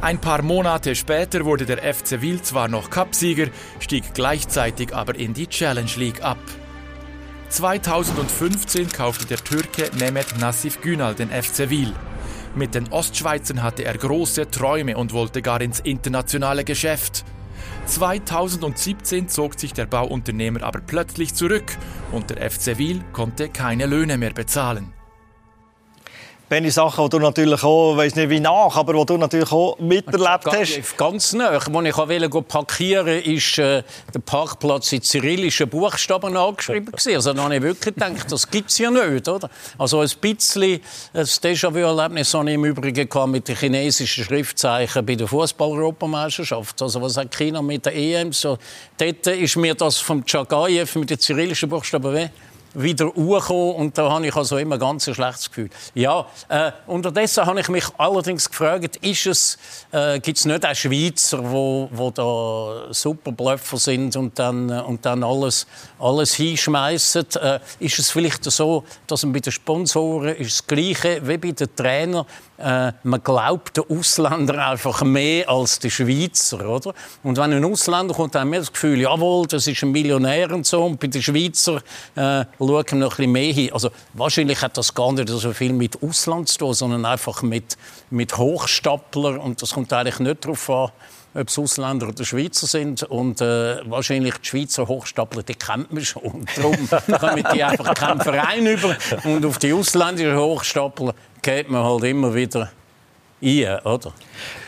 Ein 0.00 0.20
paar 0.20 0.42
Monate 0.42 0.94
später 0.94 1.44
wurde 1.44 1.66
der 1.66 1.78
FC 1.78 2.20
Wiel 2.20 2.40
zwar 2.40 2.68
noch 2.68 2.88
Cupsieger, 2.88 3.48
stieg 3.80 4.14
gleichzeitig 4.14 4.94
aber 4.94 5.16
in 5.16 5.34
die 5.34 5.48
Challenge 5.48 5.90
League 5.96 6.22
ab. 6.22 6.38
2015 7.48 8.92
kaufte 8.92 9.26
der 9.26 9.38
Türke 9.38 9.90
Mehmet 9.98 10.38
Nassif 10.38 10.80
Günal 10.82 11.16
den 11.16 11.30
FC 11.30 11.68
Wiel. 11.68 11.92
Mit 12.54 12.76
den 12.76 12.88
Ostschweizern 12.92 13.64
hatte 13.64 13.84
er 13.84 13.98
große 13.98 14.48
Träume 14.48 14.96
und 14.96 15.12
wollte 15.12 15.42
gar 15.42 15.60
ins 15.60 15.80
internationale 15.80 16.62
Geschäft. 16.62 17.24
2017 17.86 19.28
zog 19.28 19.58
sich 19.58 19.72
der 19.72 19.86
Bauunternehmer 19.86 20.62
aber 20.62 20.80
plötzlich 20.80 21.34
zurück 21.34 21.76
und 22.12 22.30
der 22.30 22.48
FC 22.48 22.78
Wiel 22.78 23.02
konnte 23.12 23.48
keine 23.48 23.86
Löhne 23.86 24.16
mehr 24.16 24.32
bezahlen. 24.32 24.92
Benny, 26.48 26.70
Sachen, 26.70 27.04
die 27.04 27.10
du 27.10 27.18
natürlich 27.18 27.62
auch, 27.62 27.94
weiß 27.94 28.14
nicht 28.14 28.30
wie 28.30 28.40
nach, 28.40 28.74
aber 28.74 28.94
die 28.94 29.04
du 29.04 29.18
natürlich 29.18 29.52
auch 29.52 29.78
miterlebt 29.78 30.46
hast. 30.46 30.96
Ganz 30.96 31.34
nah. 31.34 31.48
Als 31.48 31.66
ich 31.66 31.72
wollte 31.74 32.42
parkieren 32.42 33.22
ist 33.22 33.58
äh, 33.58 33.82
der 34.14 34.20
Parkplatz 34.20 34.92
in 34.92 35.02
zyrillischen 35.02 35.68
Buchstaben 35.68 36.34
angeschrieben. 36.34 36.94
Also 36.94 37.34
da 37.34 37.42
habe 37.42 37.56
ich 37.56 37.62
wirklich 37.62 37.94
gedacht, 37.94 38.32
das 38.32 38.50
gibt 38.50 38.70
es 38.70 38.78
ja 38.78 38.90
nicht. 38.90 39.28
Oder? 39.28 39.50
Also 39.76 40.00
ein 40.00 40.08
bisschen 40.22 40.80
ein 41.12 41.24
Déjà-vu-Erlebnis 41.24 42.32
habe 42.32 42.48
ich 42.48 42.54
im 42.54 42.64
Übrigen 42.64 43.30
mit 43.30 43.46
den 43.46 43.56
chinesischen 43.56 44.24
Schriftzeichen 44.24 45.04
bei 45.04 45.16
der 45.16 45.28
Fußball-Europameisterschaft. 45.28 46.80
Also 46.80 47.02
was 47.02 47.18
hat 47.18 47.30
China 47.36 47.60
mit 47.60 47.84
der 47.84 47.94
EM? 47.94 48.32
So, 48.32 48.56
dort 48.96 49.26
ist 49.26 49.56
mir 49.56 49.74
das 49.74 49.98
vom 49.98 50.24
Chagayev 50.24 50.98
mit 50.98 51.10
den 51.10 51.18
zyrillischen 51.18 51.68
Buchstaben 51.68 52.14
weh 52.14 52.28
wieder 52.74 53.06
hochgekommen 53.06 53.74
und 53.74 53.98
da 53.98 54.10
habe 54.10 54.26
ich 54.26 54.36
also 54.36 54.58
immer 54.58 54.78
ganz 54.78 55.08
ein 55.08 55.14
schlechtes 55.14 55.48
Gefühl. 55.48 55.70
Ja, 55.94 56.26
äh, 56.48 56.72
unterdessen 56.86 57.46
habe 57.46 57.60
ich 57.60 57.68
mich 57.68 57.84
allerdings 57.96 58.48
gefragt, 58.48 58.96
ist 58.96 59.26
es, 59.26 59.58
äh, 59.92 60.20
gibt 60.20 60.38
es 60.38 60.44
nicht 60.44 60.64
auch 60.64 60.74
Schweizer, 60.74 61.38
wo, 61.50 61.88
wo 61.92 62.10
da 62.10 62.92
super 62.92 63.32
Blöffer 63.32 63.76
sind 63.76 64.16
und 64.16 64.38
dann, 64.38 64.70
äh, 64.70 64.80
und 64.80 65.04
dann 65.04 65.22
alles, 65.24 65.66
alles 65.98 66.34
hinschmeißen? 66.34 67.26
Äh, 67.40 67.60
ist 67.78 67.98
es 67.98 68.10
vielleicht 68.10 68.44
so, 68.44 68.84
dass 69.06 69.22
man 69.22 69.32
bei 69.32 69.40
den 69.40 69.52
Sponsoren 69.52 70.36
ist 70.36 70.60
das 70.60 70.66
Gleiche 70.66 71.26
wie 71.26 71.38
bei 71.38 71.52
den 71.52 71.74
Trainern, 71.74 72.26
äh, 72.58 72.92
man 73.02 73.22
glaubt 73.22 73.76
den 73.76 73.84
Ausländer 73.88 74.66
einfach 74.66 75.02
mehr 75.02 75.48
als 75.48 75.78
den 75.78 75.90
Schweizer, 75.90 76.68
oder? 76.68 76.92
Und 77.22 77.38
wenn 77.38 77.52
ein 77.52 77.64
Ausländer 77.64 78.14
kommt, 78.14 78.34
dann 78.34 78.42
haben 78.42 78.52
wir 78.52 78.58
das 78.58 78.72
Gefühl, 78.72 79.00
jawohl, 79.00 79.46
das 79.46 79.66
ist 79.66 79.82
ein 79.82 79.92
Millionär 79.92 80.52
und 80.52 80.66
so, 80.66 80.84
und 80.84 80.98
bei 80.98 81.06
den 81.06 81.22
Schweizer 81.22 81.76
äh, 82.16 82.44
schauen 82.58 82.68
wir 82.68 82.74
noch 82.74 83.12
ein 83.12 83.16
bisschen 83.16 83.32
mehr 83.32 83.52
hin. 83.52 83.72
Also 83.72 83.90
wahrscheinlich 84.14 84.60
hat 84.60 84.76
das 84.76 84.92
gar 84.92 85.12
nicht 85.12 85.28
so 85.28 85.52
viel 85.52 85.72
mit 85.72 86.02
Ausland 86.02 86.48
zu 86.48 86.58
tun, 86.58 86.74
sondern 86.74 87.04
einfach 87.04 87.42
mit, 87.42 87.76
mit 88.10 88.36
Hochstapler 88.36 89.40
und 89.40 89.62
das 89.62 89.74
kommt 89.74 89.92
eigentlich 89.92 90.18
nicht 90.18 90.44
darauf 90.44 90.68
an, 90.68 90.90
ob 91.38 91.48
es 91.48 91.58
Ausländer 91.58 92.08
oder 92.08 92.24
Schweizer 92.24 92.66
sind. 92.66 93.02
Und 93.04 93.40
äh, 93.40 93.78
wahrscheinlich 93.88 94.34
die 94.38 94.46
Schweizer 94.46 94.88
Hochstapler, 94.88 95.42
die 95.42 95.54
kennt 95.54 95.92
man 95.92 96.04
schon. 96.04 96.22
Und 96.22 96.48
darum 96.56 96.88
kommen 97.20 97.44
die 97.54 97.62
einfach 97.62 97.94
keinen 97.94 98.20
Verein 98.20 98.66
über. 98.66 98.96
Und 99.24 99.44
auf 99.46 99.58
die 99.58 99.72
ausländischen 99.72 100.36
Hochstapler 100.36 101.14
geht 101.42 101.70
man 101.70 101.84
halt 101.84 102.04
immer 102.04 102.34
wieder 102.34 102.70
ein, 103.40 103.78
oder? 103.84 104.12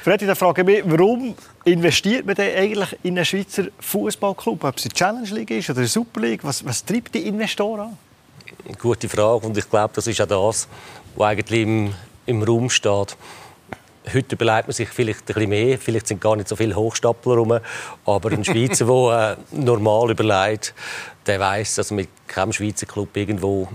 Freddy, 0.04 0.26
da 0.26 0.34
frage 0.34 0.62
ich 0.62 0.66
mich, 0.66 0.82
warum 0.86 1.34
investiert 1.64 2.24
man 2.24 2.36
denn 2.36 2.56
eigentlich 2.56 2.96
in 3.02 3.16
einen 3.16 3.24
Schweizer 3.24 3.64
Fußballclub? 3.80 4.62
Ob 4.62 4.76
es 4.76 4.84
die 4.84 4.90
Challenge 4.90 5.28
League 5.30 5.50
ist 5.50 5.70
oder 5.70 5.80
die 5.80 5.88
Super 5.88 6.20
League? 6.20 6.44
Was, 6.44 6.64
was 6.64 6.84
treibt 6.84 7.14
die 7.14 7.26
Investoren 7.26 7.80
an? 7.80 7.98
Gute 8.78 9.08
Frage. 9.08 9.46
Und 9.46 9.56
ich 9.56 9.68
glaube, 9.68 9.92
das 9.94 10.06
ist 10.06 10.20
auch 10.20 10.26
das, 10.26 10.68
was 11.16 11.28
eigentlich 11.28 11.62
im, 11.62 11.92
im 12.26 12.42
Raum 12.42 12.70
steht. 12.70 13.16
Heute 14.14 14.34
überlegt 14.34 14.68
man 14.68 14.72
sich 14.72 14.88
vielleicht 14.88 15.20
ein 15.20 15.26
bisschen 15.26 15.48
mehr. 15.48 15.78
Vielleicht 15.78 16.08
sind 16.08 16.20
gar 16.20 16.36
nicht 16.36 16.48
so 16.48 16.56
viele 16.56 16.74
Hochstapler 16.74 17.34
rum. 17.34 17.58
Aber 18.06 18.30
ein 18.30 18.44
Schweizer, 18.44 18.86
der 18.86 19.36
äh, 19.38 19.56
normal 19.56 20.10
überlegt, 20.10 20.74
der 21.26 21.40
weiß, 21.40 21.76
dass 21.76 21.90
er 21.90 21.96
mit 21.96 22.08
keinem 22.26 22.52
Schweizer 22.52 22.86
Club 22.86 23.16
irgendwo 23.16 23.68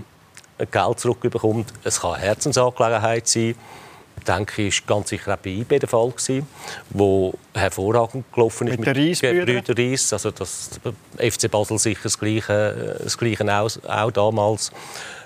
Geld 0.70 1.00
zurückbekommt. 1.00 1.72
Es 1.84 2.00
kann 2.00 2.14
eine 2.14 2.22
Herzensangelegenheit 2.22 3.28
sein. 3.28 3.54
Ich 4.18 4.24
denke, 4.24 4.64
war 4.64 4.72
ganz 4.86 5.10
sicher 5.10 5.34
auch 5.34 5.38
bei 5.38 5.50
IB 5.50 5.78
der 5.78 5.88
Fall, 5.88 6.10
gewesen, 6.10 6.46
wo 6.90 7.34
hervorragend 7.54 8.24
gelaufen 8.32 8.66
ist 8.68 8.78
mit, 8.78 8.86
mit 8.86 8.96
den 8.96 9.62
Brüder 9.62 9.76
Reis. 9.78 10.12
Also 10.12 10.30
das 10.30 10.80
FC 11.18 11.50
Basel 11.50 11.78
sicher 11.78 12.00
das 12.04 12.18
Gleiche, 12.18 12.98
das 13.02 13.18
Gleiche 13.18 13.44
auch, 13.44 13.70
auch 13.86 14.10
damals 14.10 14.72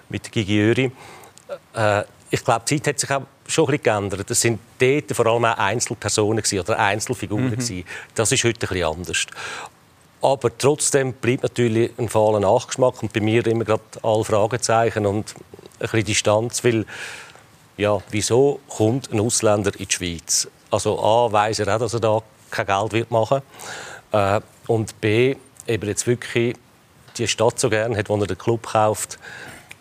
mit 0.08 0.30
Gigi 0.32 0.56
Jöri. 0.56 0.92
Äh, 1.74 2.02
ich 2.30 2.44
glaube, 2.44 2.64
die 2.68 2.80
Zeit 2.80 2.94
hat 2.94 3.00
sich 3.00 3.10
auch 3.10 3.22
schon 3.46 3.64
ein 3.64 3.78
bisschen 3.78 3.82
geändert. 3.82 4.30
Das 4.30 4.40
sind 4.40 4.60
dort 4.78 5.14
vor 5.14 5.26
allem 5.26 5.44
auch 5.44 5.58
Einzelpersonen 5.58 6.42
oder 6.52 6.78
Einzelfiguren. 6.78 7.50
Mhm. 7.50 7.84
Das 8.14 8.32
ist 8.32 8.44
heute 8.44 8.66
ein 8.66 8.68
bisschen 8.68 8.84
anders. 8.84 9.26
Aber 10.22 10.56
trotzdem 10.56 11.14
bleibt 11.14 11.42
natürlich 11.42 11.92
ein 11.98 12.08
fahler 12.08 12.40
Nachgeschmack 12.40 13.02
und 13.02 13.12
bei 13.12 13.20
mir 13.20 13.46
immer 13.46 13.64
gerade 13.64 13.82
alle 14.02 14.24
Fragezeichen 14.24 15.06
und 15.06 15.34
ein 15.34 15.80
bisschen 15.80 16.04
Distanz, 16.04 16.62
weil 16.62 16.84
ja, 17.78 17.98
wieso 18.10 18.60
kommt 18.68 19.10
ein 19.10 19.20
Ausländer 19.20 19.72
in 19.78 19.88
die 19.88 19.94
Schweiz? 19.94 20.46
Also 20.70 21.02
A, 21.02 21.32
weiss 21.32 21.58
er 21.58 21.74
auch, 21.74 21.78
dass 21.78 21.94
er 21.94 22.00
da 22.00 22.22
kein 22.50 22.66
Geld 22.66 22.92
wird 22.92 23.10
machen 23.10 23.40
äh, 24.12 24.40
und 24.66 25.00
B, 25.00 25.36
eben 25.66 25.88
jetzt 25.88 26.06
wirklich 26.06 26.56
die 27.16 27.26
Stadt 27.26 27.58
so 27.58 27.70
gerne 27.70 27.96
hat, 27.96 28.08
wo 28.10 28.16
er 28.16 28.26
den 28.26 28.38
Club 28.38 28.66
kauft, 28.66 29.18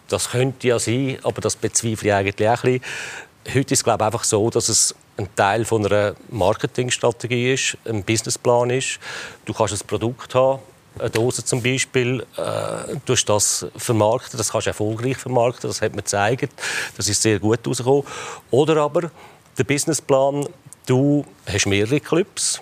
das 0.10 0.32
könnte 0.32 0.68
ja 0.68 0.80
sein, 0.80 1.18
aber 1.24 1.42
das 1.42 1.56
bezweifle 1.56 2.10
ich 2.10 2.14
eigentlich 2.14 2.50
auch 2.50 2.64
ein 2.64 2.80
bisschen. 2.80 3.56
Heute 3.56 3.74
ist 3.74 3.80
es 3.80 3.84
glaube 3.84 4.04
ich, 4.04 4.06
einfach 4.06 4.24
so, 4.24 4.50
dass 4.50 4.70
es 4.70 4.96
ein 5.18 5.28
Teil 5.36 5.66
von 5.66 5.86
einer 5.86 6.16
Marketingstrategie 6.30 7.54
ist, 7.54 7.78
ein 7.86 8.04
Businessplan 8.04 8.70
ist. 8.70 9.00
Du 9.46 9.54
kannst 9.54 9.74
ein 9.74 9.88
Produkt 9.88 10.34
haben, 10.36 10.60
eine 10.98 11.10
Dose 11.10 11.44
zum 11.44 11.62
Beispiel, 11.62 12.26
äh, 12.38 12.96
du 13.06 13.16
das 13.16 13.66
vermarkten, 13.76 14.38
das 14.38 14.52
kannst 14.52 14.68
du 14.68 14.70
erfolgreich 14.72 15.18
vermarkten, 15.18 15.70
das 15.70 15.82
hat 15.82 15.92
man 15.92 16.04
gezeigt, 16.04 16.54
das 16.98 17.08
ist 17.08 17.22
sehr 17.22 17.40
gut 17.40 17.66
rausgekommen. 17.66 18.04
Oder 18.52 18.78
aber 18.78 19.12
der 19.58 19.64
Businessplan, 19.64 20.48
du 20.86 21.26
hast 21.46 21.66
mehrere 21.66 22.00
Clubs, 22.00 22.62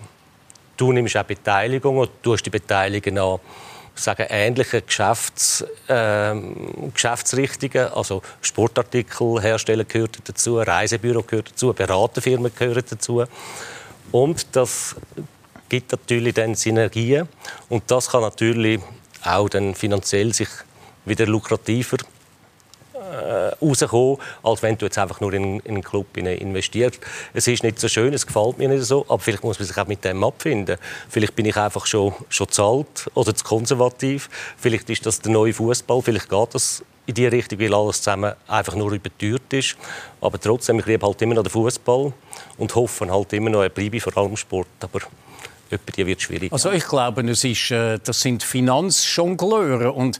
du 0.77 0.91
nimmst 0.91 1.17
auch 1.17 1.23
Beteiligung 1.23 1.97
und 1.97 2.10
du 2.21 2.33
hast 2.33 2.43
die 2.43 2.49
Beteiligung 2.49 3.17
an 3.17 3.39
sagen, 3.99 4.27
ähnliche 4.29 4.81
Geschäfts, 4.81 5.65
äh, 5.88 6.36
Geschäftsrichtungen. 6.93 7.88
Also 7.93 8.21
Sportartikelhersteller 8.41 9.83
gehört 9.83 10.19
dazu, 10.23 10.60
Reisebüro 10.60 11.23
gehört 11.23 11.51
dazu, 11.51 11.73
Beraterfirmen 11.73 12.51
gehören 12.55 12.83
dazu. 12.89 13.23
Und 14.12 14.55
das 14.55 14.95
gibt 15.69 15.91
natürlich 15.91 16.33
dann 16.33 16.55
Synergien. 16.55 17.27
Und 17.69 17.83
das 17.88 18.10
kann 18.10 18.21
natürlich 18.21 18.79
auch 19.23 19.49
dann 19.49 19.75
finanziell 19.75 20.33
sich 20.33 20.49
wieder 21.05 21.25
lukrativer 21.25 21.97
äh, 23.12 23.65
rauskommen, 23.65 24.17
als 24.43 24.63
wenn 24.63 24.78
du 24.78 24.86
jetzt 24.86 24.98
einfach 24.98 25.22
nur 25.22 25.34
in, 25.34 25.60
in 25.62 25.76
einen 25.76 25.84
Club 25.84 26.17
investierst. 26.17 27.00
Es 27.34 27.48
ist 27.48 27.63
nicht 27.63 27.80
so 27.80 27.88
schön, 27.88 28.13
es 28.13 28.26
gefällt 28.26 28.58
mir 28.58 28.70
nicht 28.70 28.84
so, 28.84 29.06
aber 29.08 29.20
vielleicht 29.20 29.43
muss 29.43 29.60
man 29.60 29.67
sich 29.67 29.78
auch 29.78 29.88
mit 29.88 30.04
dem 30.04 30.24
abfinden. 30.24 30.78
Vielleicht 31.10 31.36
bin 31.36 31.46
ich 31.46 31.58
einfach 31.58 31.86
schon, 31.86 32.13
schon 32.30 32.50
zu 32.50 32.63
alt 32.63 33.10
oder 33.13 33.36
zu 33.36 33.43
konservativ. 33.43 34.30
Vielleicht 34.58 34.89
ist 34.89 35.06
das 35.06 35.22
der 35.22 35.32
neue 35.32 35.54
Fußball, 35.54 36.02
vielleicht 36.02 36.30
geht 36.30 36.54
das 36.54 36.84
in 37.06 37.13
die 37.13 37.26
Richtung, 37.26 37.60
weil 37.60 37.74
alles 37.74 38.02
zusammen 38.02 38.34
einfach 38.48 38.76
nur 38.76 38.91
überteuert 38.91 39.52
ist. 39.52 39.78
Aber 40.22 40.39
trotzdem, 40.39 40.80
ich 40.80 40.86
liebe 40.86 41.06
halt 41.06 41.22
immer 41.22 41.36
noch 41.36 41.43
den 41.43 41.52
Fußball 41.52 42.13
und 42.58 42.76
hoffe 42.76 43.10
halt 43.10 43.34
immer 43.34 43.50
noch, 43.50 43.63
er 43.63 43.70
bleibe 43.70 44.00
vor 44.00 44.15
allem 44.17 44.36
Sport. 44.36 44.67
Aber 44.82 45.00
die 45.72 46.06
wird 46.06 46.22
schwierig. 46.22 46.52
Also 46.52 46.72
ich 46.72 46.86
glaube, 46.86 47.22
es 47.30 47.43
ist, 47.43 47.72
äh, 47.72 48.00
das 48.04 48.22
sind 48.22 48.43
Finanzjongleure 48.43 49.91
und 49.91 50.20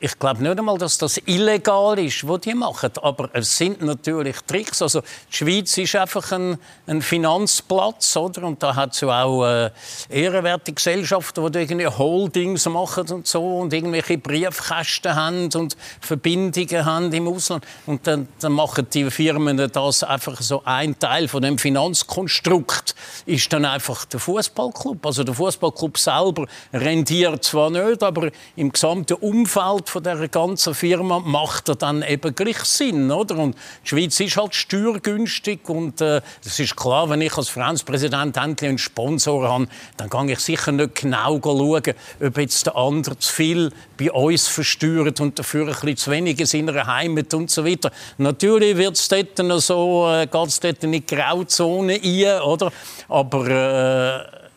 ich 0.00 0.18
glaube 0.18 0.42
nicht 0.42 0.58
einmal, 0.58 0.78
dass 0.78 0.98
das 0.98 1.20
illegal 1.26 1.98
ist, 1.98 2.26
was 2.26 2.40
die 2.40 2.54
machen. 2.54 2.90
Aber 3.02 3.30
es 3.32 3.56
sind 3.56 3.82
natürlich 3.82 4.36
Tricks. 4.46 4.80
Also 4.80 5.00
die 5.00 5.36
Schweiz 5.36 5.76
ist 5.76 5.96
einfach 5.96 6.30
ein, 6.32 6.58
ein 6.86 7.02
Finanzplatz, 7.02 8.16
oder? 8.16 8.44
Und 8.44 8.62
da 8.62 8.76
hat 8.76 8.94
es 8.94 9.00
ja 9.00 9.24
auch 9.24 9.44
äh, 9.44 9.70
ehrenwerte 10.08 10.72
Gesellschaften, 10.72 11.50
die 11.50 11.58
irgendwie 11.58 11.86
Holdings 11.86 12.66
machen 12.66 13.10
und 13.10 13.26
so 13.26 13.58
und 13.58 13.72
irgendwelche 13.72 14.18
Briefkästen 14.18 15.14
haben 15.14 15.48
und 15.54 15.76
Verbindungen 16.00 16.84
haben 16.84 17.12
im 17.12 17.26
Ausland. 17.26 17.66
Und 17.86 18.06
dann, 18.06 18.28
dann 18.40 18.52
machen 18.52 18.86
die 18.92 19.10
Firmen 19.10 19.56
das 19.56 20.04
einfach 20.04 20.40
so 20.40 20.62
ein 20.64 20.98
Teil 20.98 21.26
von 21.26 21.42
dem 21.42 21.58
Finanzkonstrukt 21.58 22.94
ist 23.26 23.52
dann 23.52 23.64
einfach 23.64 24.04
der 24.04 24.20
Fußballclub. 24.20 25.04
Also 25.04 25.24
der 25.24 25.34
Fußballclub 25.34 25.98
selber 25.98 26.46
rendiert 26.72 27.44
zwar 27.44 27.70
nicht, 27.70 28.02
aber 28.02 28.30
im 28.56 28.72
gesamten 28.72 29.14
Umfeld 29.14 29.87
von 29.88 30.02
der 30.02 30.28
ganzen 30.28 30.74
Firma 30.74 31.18
macht 31.18 31.68
er 31.68 31.74
dann 31.74 32.02
eben 32.02 32.34
gleich 32.34 32.58
Sinn, 32.64 33.10
oder? 33.10 33.36
Und 33.36 33.56
die 33.84 33.88
Schweiz 33.88 34.20
ist 34.20 34.36
halt 34.36 34.54
steuergünstig 34.54 35.68
und 35.68 36.00
äh, 36.00 36.20
es 36.44 36.58
ist 36.60 36.76
klar, 36.76 37.10
wenn 37.10 37.20
ich 37.20 37.36
als 37.36 37.48
Finanzpräsident 37.48 38.36
endlich 38.36 38.68
einen 38.68 38.78
Sponsor 38.78 39.48
habe, 39.48 39.68
dann 39.96 40.10
kann 40.10 40.28
ich 40.28 40.38
sicher 40.40 40.72
nicht 40.72 40.94
genau 40.94 41.40
schauen, 41.42 41.94
ob 42.20 42.38
jetzt 42.38 42.66
der 42.66 42.76
andere 42.76 43.18
zu 43.18 43.32
viel 43.32 43.72
bei 43.96 44.10
uns 44.12 44.48
versteuert 44.48 45.20
und 45.20 45.38
dafür 45.38 45.66
ein 45.66 45.72
bisschen 45.72 45.96
zu 45.96 46.10
wenig 46.10 46.38
in 46.38 46.46
seiner 46.46 46.86
Heimat 46.86 47.32
und 47.34 47.50
so 47.50 47.64
weiter. 47.64 47.90
Natürlich 48.18 48.76
wird 48.76 48.96
es 48.96 49.08
dort 49.08 49.38
noch 49.38 49.60
so, 49.60 50.08
äh, 50.10 50.26
geht 50.26 50.48
es 50.48 50.60
dort 50.60 50.84
in 50.84 50.92
die 50.92 51.04
Grauzone 51.04 52.00
ein, 52.02 52.42
oder? 52.42 52.72
Aber 53.08 53.46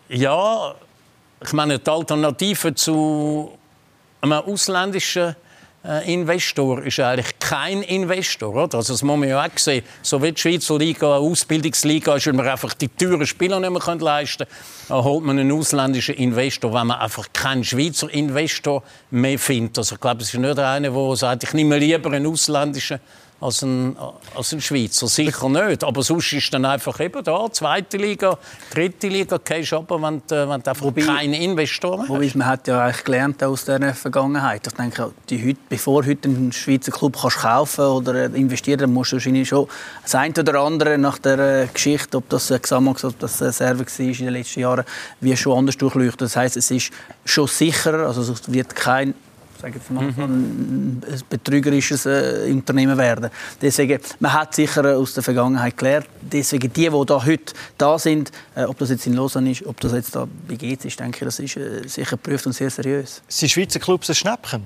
äh, 0.09 0.17
ja, 0.17 0.75
ich 1.43 1.53
meine, 1.53 1.79
die 1.79 1.89
Alternative 1.89 2.75
zu 2.75 3.57
ein 4.21 4.31
ausländischer 4.33 5.35
äh, 5.83 6.13
Investor 6.13 6.83
ist 6.83 6.99
eigentlich 6.99 7.39
kein 7.39 7.81
Investor. 7.81 8.53
Oder? 8.53 8.77
Also 8.77 8.93
das 8.93 9.01
muss 9.01 9.17
man 9.17 9.27
ja 9.27 9.43
auch 9.43 9.57
sehen. 9.57 9.83
So 10.03 10.21
wie 10.21 10.31
die 10.31 10.39
Schweizer 10.39 10.77
Liga 10.77 11.17
eine 11.17 11.25
Ausbildungsliga 11.25 12.15
ist, 12.15 12.27
weil 12.27 12.33
man 12.33 12.47
einfach 12.47 12.73
die 12.75 12.87
teuren 12.87 13.25
Spieler 13.25 13.59
nicht 13.59 13.71
mehr 13.71 13.95
leisten 13.95 14.45
kann, 14.87 15.03
holt 15.03 15.23
man 15.23 15.39
einen 15.39 15.51
ausländischen 15.51 16.15
Investor, 16.15 16.71
wenn 16.73 16.87
man 16.87 16.99
einfach 16.99 17.27
keinen 17.33 17.63
Schweizer 17.63 18.13
Investor 18.13 18.83
mehr 19.09 19.39
findet. 19.39 19.79
Also 19.79 19.95
ich 19.95 20.01
glaube, 20.01 20.21
es 20.21 20.33
ist 20.33 20.39
nicht 20.39 20.59
einer, 20.59 20.91
der 20.91 21.15
sagt, 21.15 21.43
ich 21.43 21.53
nehme 21.53 21.77
lieber 21.79 22.11
einen 22.11 22.27
ausländischen 22.27 22.99
als 23.41 23.63
ein, 23.63 23.97
als 24.35 24.53
ein 24.53 24.61
Schweizer. 24.61 25.07
Sicher 25.07 25.49
nicht. 25.49 25.83
Aber 25.83 26.03
sonst 26.03 26.31
ist 26.31 26.53
dann 26.53 26.63
einfach 26.63 26.99
eben 26.99 27.23
da, 27.23 27.47
zweite 27.51 27.97
Liga, 27.97 28.37
dritte 28.71 29.07
Liga, 29.07 29.39
gehst 29.43 29.73
aber, 29.73 30.01
wenn, 30.01 30.21
du, 30.27 30.47
wenn 30.47 30.61
du 30.61 30.69
einfach 30.69 30.85
wobei, 30.85 31.01
keine 31.01 31.41
Investoren 31.41 32.07
wobei, 32.07 32.27
hast. 32.27 32.35
Man 32.35 32.47
hat 32.47 32.67
ja 32.67 32.83
eigentlich 32.83 33.03
gelernt 33.03 33.43
aus 33.43 33.65
der 33.65 33.95
Vergangenheit. 33.95 34.67
Ich 34.67 34.73
denke, 34.73 35.11
die 35.29 35.43
heute, 35.43 35.59
bevor 35.67 36.03
du 36.03 36.09
heute 36.09 36.29
einen 36.29 36.51
Schweizer 36.51 36.91
Club 36.91 37.17
kannst 37.19 37.39
kaufen 37.39 37.85
oder 37.85 38.25
investieren 38.25 38.79
dann 38.79 38.93
musst 38.93 39.11
du 39.11 39.15
wahrscheinlich 39.15 39.49
schon 39.49 39.67
das 40.03 40.13
eine 40.15 40.33
oder 40.37 40.61
andere 40.61 40.97
nach 40.97 41.17
der 41.17 41.67
Geschichte, 41.67 42.17
ob 42.17 42.29
das 42.29 42.53
Xamax, 42.61 43.03
ob 43.03 43.17
das 43.19 43.39
Server 43.39 43.79
war 43.79 43.99
in 43.99 44.13
den 44.13 44.29
letzten 44.29 44.59
Jahren, 44.59 44.85
wie 45.19 45.35
schon 45.35 45.57
anders 45.57 45.77
durchleuchten. 45.77 46.19
Das 46.25 46.35
heißt, 46.35 46.57
es 46.57 46.69
ist 46.69 46.91
schon 47.25 47.47
sicherer, 47.47 48.05
also 48.05 48.21
es 48.21 48.51
wird 48.51 48.75
kein 48.75 49.15
sage 49.61 49.75
jetzt 49.75 49.91
mal, 49.91 50.03
mhm. 50.03 50.21
ein 50.21 51.03
betrügerisches 51.29 52.05
äh, 52.05 52.49
Unternehmen 52.51 52.97
werden. 52.97 53.29
Deswegen, 53.61 53.99
man 54.19 54.33
hat 54.33 54.55
sicher 54.55 54.97
aus 54.97 55.13
der 55.13 55.23
Vergangenheit 55.23 55.77
gelernt. 55.77 56.07
Deswegen 56.21 56.71
die, 56.73 56.89
die 56.89 57.05
da 57.05 57.25
heute 57.25 57.53
da 57.77 57.97
sind, 57.99 58.31
äh, 58.55 58.63
ob 58.63 58.77
das 58.77 58.89
jetzt 58.89 59.07
in 59.07 59.13
Lausanne 59.13 59.51
ist, 59.51 59.65
ob 59.65 59.79
das 59.79 59.93
jetzt 59.93 60.15
da 60.15 60.27
bei 60.47 60.55
GZ 60.55 60.85
ist, 60.85 60.99
denke 60.99 61.19
ich, 61.19 61.25
das 61.25 61.39
ist 61.39 61.57
äh, 61.57 61.87
sicher 61.87 62.17
geprüft 62.17 62.45
und 62.45 62.53
sehr 62.53 62.69
seriös. 62.69 63.21
Sind 63.27 63.49
Schweizer 63.49 63.79
Clubs 63.79 64.09
ein 64.09 64.15
Schnäppchen? 64.15 64.63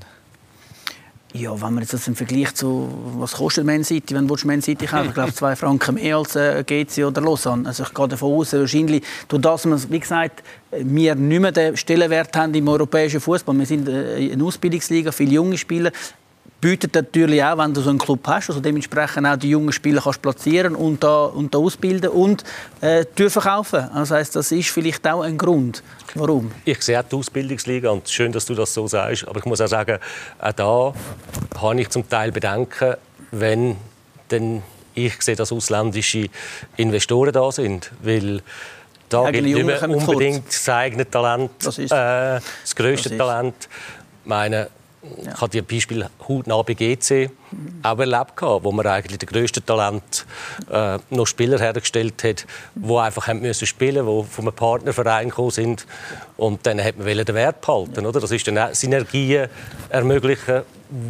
Ja, 1.33 1.51
wenn 1.51 1.73
man 1.73 1.79
jetzt 1.79 1.93
das 1.93 2.07
im 2.07 2.15
Vergleich 2.15 2.55
zu, 2.55 2.87
was 3.17 3.33
kostet 3.33 3.65
Man 3.65 3.83
City, 3.83 4.15
wenn 4.15 4.25
du 4.25 4.37
Man 4.45 4.61
City 4.61 4.85
kaufen, 4.85 5.09
ich 5.09 5.13
glaube 5.13 5.33
zwei 5.33 5.55
Franken 5.57 5.95
mehr 5.95 6.15
als 6.17 6.35
äh, 6.37 6.63
GC 6.63 7.05
oder 7.05 7.19
Lausanne. 7.21 7.67
Also 7.67 7.83
ich 7.83 7.93
gehe 7.93 8.07
davon 8.07 8.39
aus, 8.39 8.53
wahrscheinlich 8.53 9.03
durch 9.27 9.41
das, 9.41 9.65
wir, 9.65 9.91
wie 9.91 9.99
gesagt, 9.99 10.43
wir 10.71 11.15
nicht 11.15 11.41
mehr 11.41 11.51
den 11.51 11.75
Stellenwert 11.75 12.35
haben 12.37 12.53
im 12.53 12.67
europäischen 12.69 13.19
Fußball. 13.19 13.57
Wir 13.57 13.65
sind 13.65 13.89
äh, 13.89 14.31
eine 14.31 14.43
Ausbildungsliga, 14.45 15.11
viele 15.11 15.31
junge 15.31 15.57
Spieler 15.57 15.91
bietet 16.61 16.95
natürlich 16.95 17.43
auch, 17.43 17.57
wenn 17.57 17.73
du 17.73 17.81
so 17.81 17.89
einen 17.89 17.99
Club 17.99 18.21
hast, 18.27 18.49
also 18.49 18.59
dementsprechend 18.59 19.27
auch 19.27 19.35
die 19.35 19.49
jungen 19.49 19.71
Spieler 19.71 20.01
kannst 20.01 20.21
platzieren 20.21 20.75
und 20.75 21.03
da, 21.03 21.25
und 21.25 21.53
da 21.53 21.59
ausbilden 21.59 22.09
und 22.09 22.43
äh, 22.81 23.05
verkaufen. 23.29 23.89
Also 23.93 24.15
heißt, 24.15 24.35
das 24.35 24.51
ist 24.51 24.69
vielleicht 24.69 25.07
auch 25.07 25.21
ein 25.21 25.37
Grund. 25.37 25.83
Warum? 26.15 26.51
Ich 26.63 26.81
sehe 26.81 27.03
die 27.03 27.15
Ausbildungsliga 27.15 27.89
und 27.89 28.09
schön, 28.09 28.31
dass 28.31 28.45
du 28.45 28.55
das 28.55 28.73
so 28.73 28.87
sagst, 28.87 29.27
aber 29.27 29.39
ich 29.39 29.45
muss 29.45 29.61
auch 29.61 29.67
sagen, 29.67 29.99
auch 30.39 30.51
da 30.53 30.93
habe 31.61 31.81
ich 31.81 31.89
zum 31.89 32.07
Teil 32.09 32.31
Bedenken, 32.31 32.95
wenn 33.31 33.75
denn 34.31 34.63
ich 34.95 35.21
sehe, 35.21 35.35
dass 35.35 35.51
ausländische 35.51 36.29
Investoren 36.77 37.33
da 37.33 37.51
sind, 37.51 37.91
weil 38.01 38.41
da 39.09 39.29
gibt 39.29 39.43
nicht 39.43 39.63
mehr 39.63 39.89
unbedingt 39.89 40.47
das 40.47 40.69
eigene 40.69 41.09
Talent, 41.09 41.51
das, 41.63 41.77
äh, 41.77 41.89
das 41.89 42.75
größte 42.75 43.09
das 43.09 43.17
Talent. 43.17 43.69
Meine, 44.23 44.69
ja. 45.23 45.33
Ich 45.33 45.41
habe 45.41 45.49
die 45.49 45.61
Beispiel 45.61 46.05
hautnah 46.27 46.61
bei 46.61 46.73
GC 46.73 47.29
auch 47.83 47.99
erlebt, 47.99 48.41
wo 48.41 48.71
man 48.71 48.85
eigentlich 48.87 49.19
das 49.19 49.29
grösste 49.29 49.63
Talent 49.63 50.25
äh, 50.69 50.97
noch 51.09 51.25
Spieler 51.25 51.59
hergestellt 51.59 52.23
hat, 52.23 52.45
die 52.75 52.95
einfach 52.95 53.27
haben 53.27 53.41
müssen 53.41 53.65
spielen 53.65 54.05
mussten, 54.05 54.29
die 54.29 54.35
von 54.35 54.45
einem 54.45 54.55
Partnerverein 54.55 55.29
gekommen 55.29 55.51
sind. 55.51 55.85
Und 56.37 56.65
dann 56.65 56.83
hat 56.83 56.97
man 56.97 57.05
den 57.07 57.35
Wert 57.35 57.61
behalten. 57.61 58.05
Oder? 58.05 58.19
Das 58.19 58.31
ist 58.31 58.47
dann 58.47 58.57
auch 58.57 58.73
Synergien 58.73 59.47
ermöglichen, 59.89 60.63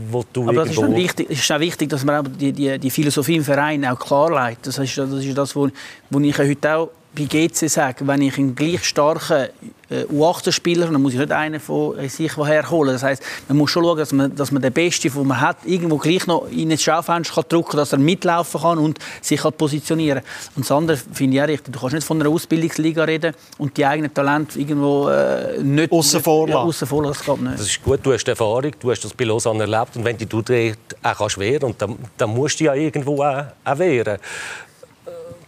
wo 0.10 0.24
du 0.32 0.50
Aber 0.50 0.66
das 0.66 0.72
ist, 0.72 0.96
wichtig, 0.96 1.30
ist 1.30 1.52
auch 1.52 1.60
wichtig, 1.60 1.90
dass 1.90 2.04
man 2.04 2.26
auch 2.26 2.30
die, 2.30 2.52
die, 2.52 2.78
die 2.80 2.90
Philosophie 2.90 3.38
im 3.38 3.44
Verein 3.44 3.86
auch 3.86 4.00
klarlegt. 4.00 4.68
Das 4.68 4.78
ist 4.78 4.98
das, 4.98 5.12
ist 5.12 5.38
das 5.38 5.56
wo, 5.56 5.70
wo 6.10 6.20
ich 6.20 6.38
heute 6.38 6.76
auch 6.76 6.90
bei 7.16 7.24
GC 7.24 7.70
sagen, 7.70 8.08
wenn 8.08 8.22
ich 8.22 8.38
einen 8.38 8.56
gleich 8.56 8.84
starken 8.84 9.48
äh, 9.90 10.04
U18-Spieler, 10.06 10.88
dann 10.88 11.02
muss 11.02 11.14
ich 11.14 11.20
nicht 11.20 11.32
einen 11.32 11.60
von 11.60 11.98
äh, 11.98 12.10
sich 12.10 12.36
woher 12.38 12.70
holen. 12.70 12.94
Das 12.94 13.04
heißt, 13.04 13.24
man 13.48 13.58
muss 13.58 13.72
schon 13.72 13.84
schauen, 13.84 13.98
dass 13.98 14.12
man, 14.12 14.36
dass 14.36 14.52
man 14.52 14.62
den 14.62 14.74
Besten, 14.74 15.12
den 15.12 15.28
man 15.28 15.40
hat, 15.40 15.58
irgendwo 15.66 15.98
gleich 15.98 16.26
noch 16.28 16.48
in 16.50 16.72
ein 16.72 16.78
Schaufenster 16.78 17.44
drücken 17.44 17.70
kann, 17.70 17.78
dass 17.78 17.94
er 17.94 18.00
mitlaufen 18.00 18.62
kann 18.62 18.78
und 18.80 19.00
sich 19.22 19.42
kann 19.42 19.54
positionieren 19.54 20.22
Und 20.56 20.66
das 20.66 20.72
andere 20.72 20.98
finde 20.98 21.38
ich 21.38 21.44
auch 21.44 21.48
richtig. 21.48 21.74
Du 21.74 21.80
kannst 21.80 21.96
nicht 21.96 22.08
von 22.08 22.22
einer 22.22 22.30
Ausbildungsliga 22.30 23.04
reden 23.04 23.34
und 23.58 23.78
die 23.78 23.86
eigenen 23.86 24.14
Talente 24.14 24.60
irgendwo 24.60 25.10
äh, 25.10 25.62
nicht 25.62 25.92
außen 25.92 26.22
vor 26.22 26.50
ja, 26.50 26.66
Das 26.66 27.24
geht 27.24 27.42
nicht. 27.42 27.60
Das 27.60 27.68
ist 27.68 27.84
gut, 27.84 28.00
du 28.04 28.14
hast 28.14 28.28
Erfahrung, 28.28 28.72
du 28.80 28.92
hast 28.92 29.04
das 29.06 29.14
bei 29.14 29.26
Lausanne 29.26 29.62
erlebt 29.62 29.96
und 29.96 30.04
wenn 30.04 30.18
du 30.18 30.42
dich 30.42 30.76
auch 31.04 31.18
kannst 31.18 31.38
wehren 31.38 31.64
und 31.64 31.82
dann, 31.82 31.96
dann 32.18 32.30
musst 32.32 32.60
du 32.60 32.66
ja 32.66 32.74
irgendwo 32.74 33.24
auch, 33.24 33.46
auch 33.64 33.80
wehren 33.80 34.18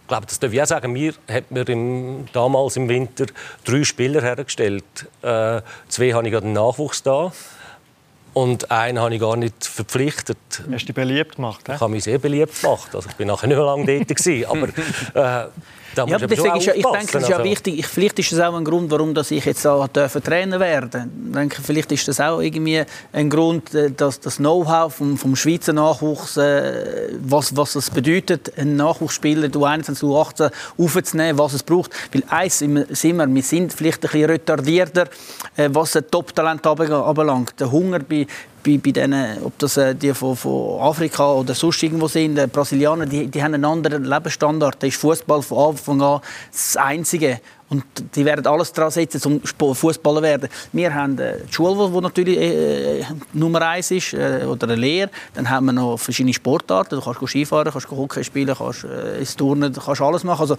ich 0.08 0.10
glaube, 0.10 0.24
das 0.24 0.38
darf 0.38 0.54
ich 0.54 0.62
auch 0.62 0.66
sagen. 0.66 0.94
Wir 0.94 1.12
haben 1.28 1.56
im, 1.66 2.28
damals 2.32 2.78
im 2.78 2.88
Winter 2.88 3.26
drei 3.62 3.84
Spieler 3.84 4.22
hergestellt. 4.22 4.82
Äh, 5.20 5.60
zwei 5.88 6.12
habe 6.14 6.26
ich 6.26 6.34
den 6.34 6.54
Nachwuchs 6.54 7.02
da. 7.02 7.30
Und 8.32 8.70
einen 8.70 8.98
habe 9.00 9.14
ich 9.14 9.20
gar 9.20 9.36
nicht 9.36 9.66
verpflichtet. 9.66 10.38
Hast 10.50 10.84
du 10.84 10.86
dich 10.86 10.94
beliebt 10.94 11.36
gemacht? 11.36 11.60
Ich 11.68 11.78
habe 11.78 11.90
mich 11.90 12.04
sehr 12.04 12.18
beliebt 12.18 12.58
gemacht. 12.62 12.94
Also 12.94 13.06
ich 13.10 13.16
bin 13.16 13.28
nachher 13.28 13.48
nicht 13.48 13.58
mehr 13.58 13.66
lange 13.66 13.84
dort. 13.84 14.48
aber 14.48 14.68
äh, 15.44 15.48
da 15.98 16.06
ja, 16.06 16.18
deswegen 16.18 16.56
ist 16.56 16.66
ja, 16.66 16.74
ich 16.74 16.84
denke, 16.84 17.12
das 17.12 17.22
ist 17.24 17.28
ja 17.28 17.42
wichtig. 17.42 17.78
Ich, 17.80 17.86
vielleicht 17.86 18.18
ist 18.20 18.32
das 18.32 18.40
auch 18.40 18.54
ein 18.54 18.64
Grund, 18.64 18.90
warum 18.90 19.14
dass 19.14 19.32
ich 19.32 19.44
jetzt 19.44 19.66
auch 19.66 19.88
Trainer 19.88 20.60
werden 20.60 21.10
Ich 21.26 21.34
denke, 21.34 21.60
vielleicht 21.60 21.90
ist 21.90 22.06
das 22.06 22.20
auch 22.20 22.40
irgendwie 22.40 22.84
ein 23.12 23.28
Grund, 23.28 23.74
äh, 23.74 23.90
dass 23.90 24.20
das 24.20 24.36
Know-how 24.36 24.94
vom, 24.94 25.18
vom 25.18 25.34
Schweizer 25.34 25.72
Nachwuchs, 25.72 26.36
äh, 26.36 27.08
was, 27.20 27.56
was 27.56 27.74
es 27.74 27.90
bedeutet, 27.90 28.56
einen 28.56 28.76
Nachwuchsspieler 28.76 29.48
du 29.48 29.64
21, 29.64 30.00
du 30.00 30.16
18 30.16 30.50
aufzunehmen, 30.78 31.38
was 31.38 31.54
es 31.54 31.64
braucht. 31.64 31.90
Weil 32.12 32.22
eins 32.28 32.58
sind 32.58 32.74
wir, 32.74 33.34
wir 33.34 33.42
sind 33.42 33.72
vielleicht 33.72 34.04
ein 34.04 34.10
bisschen 34.10 34.30
retardierter, 34.30 35.08
äh, 35.56 35.68
was 35.72 35.96
ein 35.96 36.04
Top-Talent 36.08 36.64
anbelangt. 36.64 37.54
Der 37.58 37.72
Hunger 37.72 37.98
bei, 37.98 38.26
bei, 38.62 38.78
bei 38.78 38.90
denen, 38.92 39.42
ob 39.42 39.58
das 39.58 39.76
äh, 39.76 39.94
die 39.94 40.14
von, 40.14 40.36
von, 40.36 40.80
Afrika 40.80 41.32
oder 41.32 41.54
sonst 41.54 41.82
irgendwo 41.82 42.08
sind, 42.08 42.38
äh, 42.38 42.46
Brasilianer, 42.46 43.06
die, 43.06 43.26
die 43.26 43.42
haben 43.42 43.54
einen 43.54 43.64
anderen 43.64 44.04
Lebensstandard. 44.04 44.76
Da 44.82 44.86
ist 44.86 44.96
Fußball 44.96 45.42
von 45.42 45.70
Anfang 45.70 46.02
an 46.02 46.20
das 46.50 46.76
Einzige. 46.76 47.40
Und 47.70 47.84
die 48.14 48.24
werden 48.24 48.46
alles 48.46 48.72
daran 48.72 48.90
setzen, 48.90 49.40
um 49.58 49.74
Fußballer 49.74 50.20
zu 50.20 50.22
werden. 50.22 50.48
Wir 50.72 50.94
haben 50.94 51.18
äh, 51.18 51.44
die 51.46 51.52
Schule, 51.52 51.90
die 51.90 52.00
natürlich 52.00 52.38
äh, 52.38 53.04
Nummer 53.34 53.60
eins 53.60 53.90
ist, 53.90 54.14
äh, 54.14 54.44
oder 54.46 54.66
eine 54.68 54.76
Lehre. 54.76 55.10
Dann 55.34 55.50
haben 55.50 55.66
wir 55.66 55.72
noch 55.72 55.98
verschiedene 55.98 56.32
Sportarten. 56.32 56.98
Du 56.98 57.02
kannst 57.02 57.20
Skifahren, 57.28 57.70
kannst 57.70 57.90
Hockey 57.90 58.24
spielen, 58.24 58.54
kannst 58.56 58.84
äh, 58.84 59.18
ins 59.18 59.36
Turnen, 59.36 59.74
kannst 59.74 60.00
alles 60.00 60.24
machen. 60.24 60.40
Also, 60.40 60.56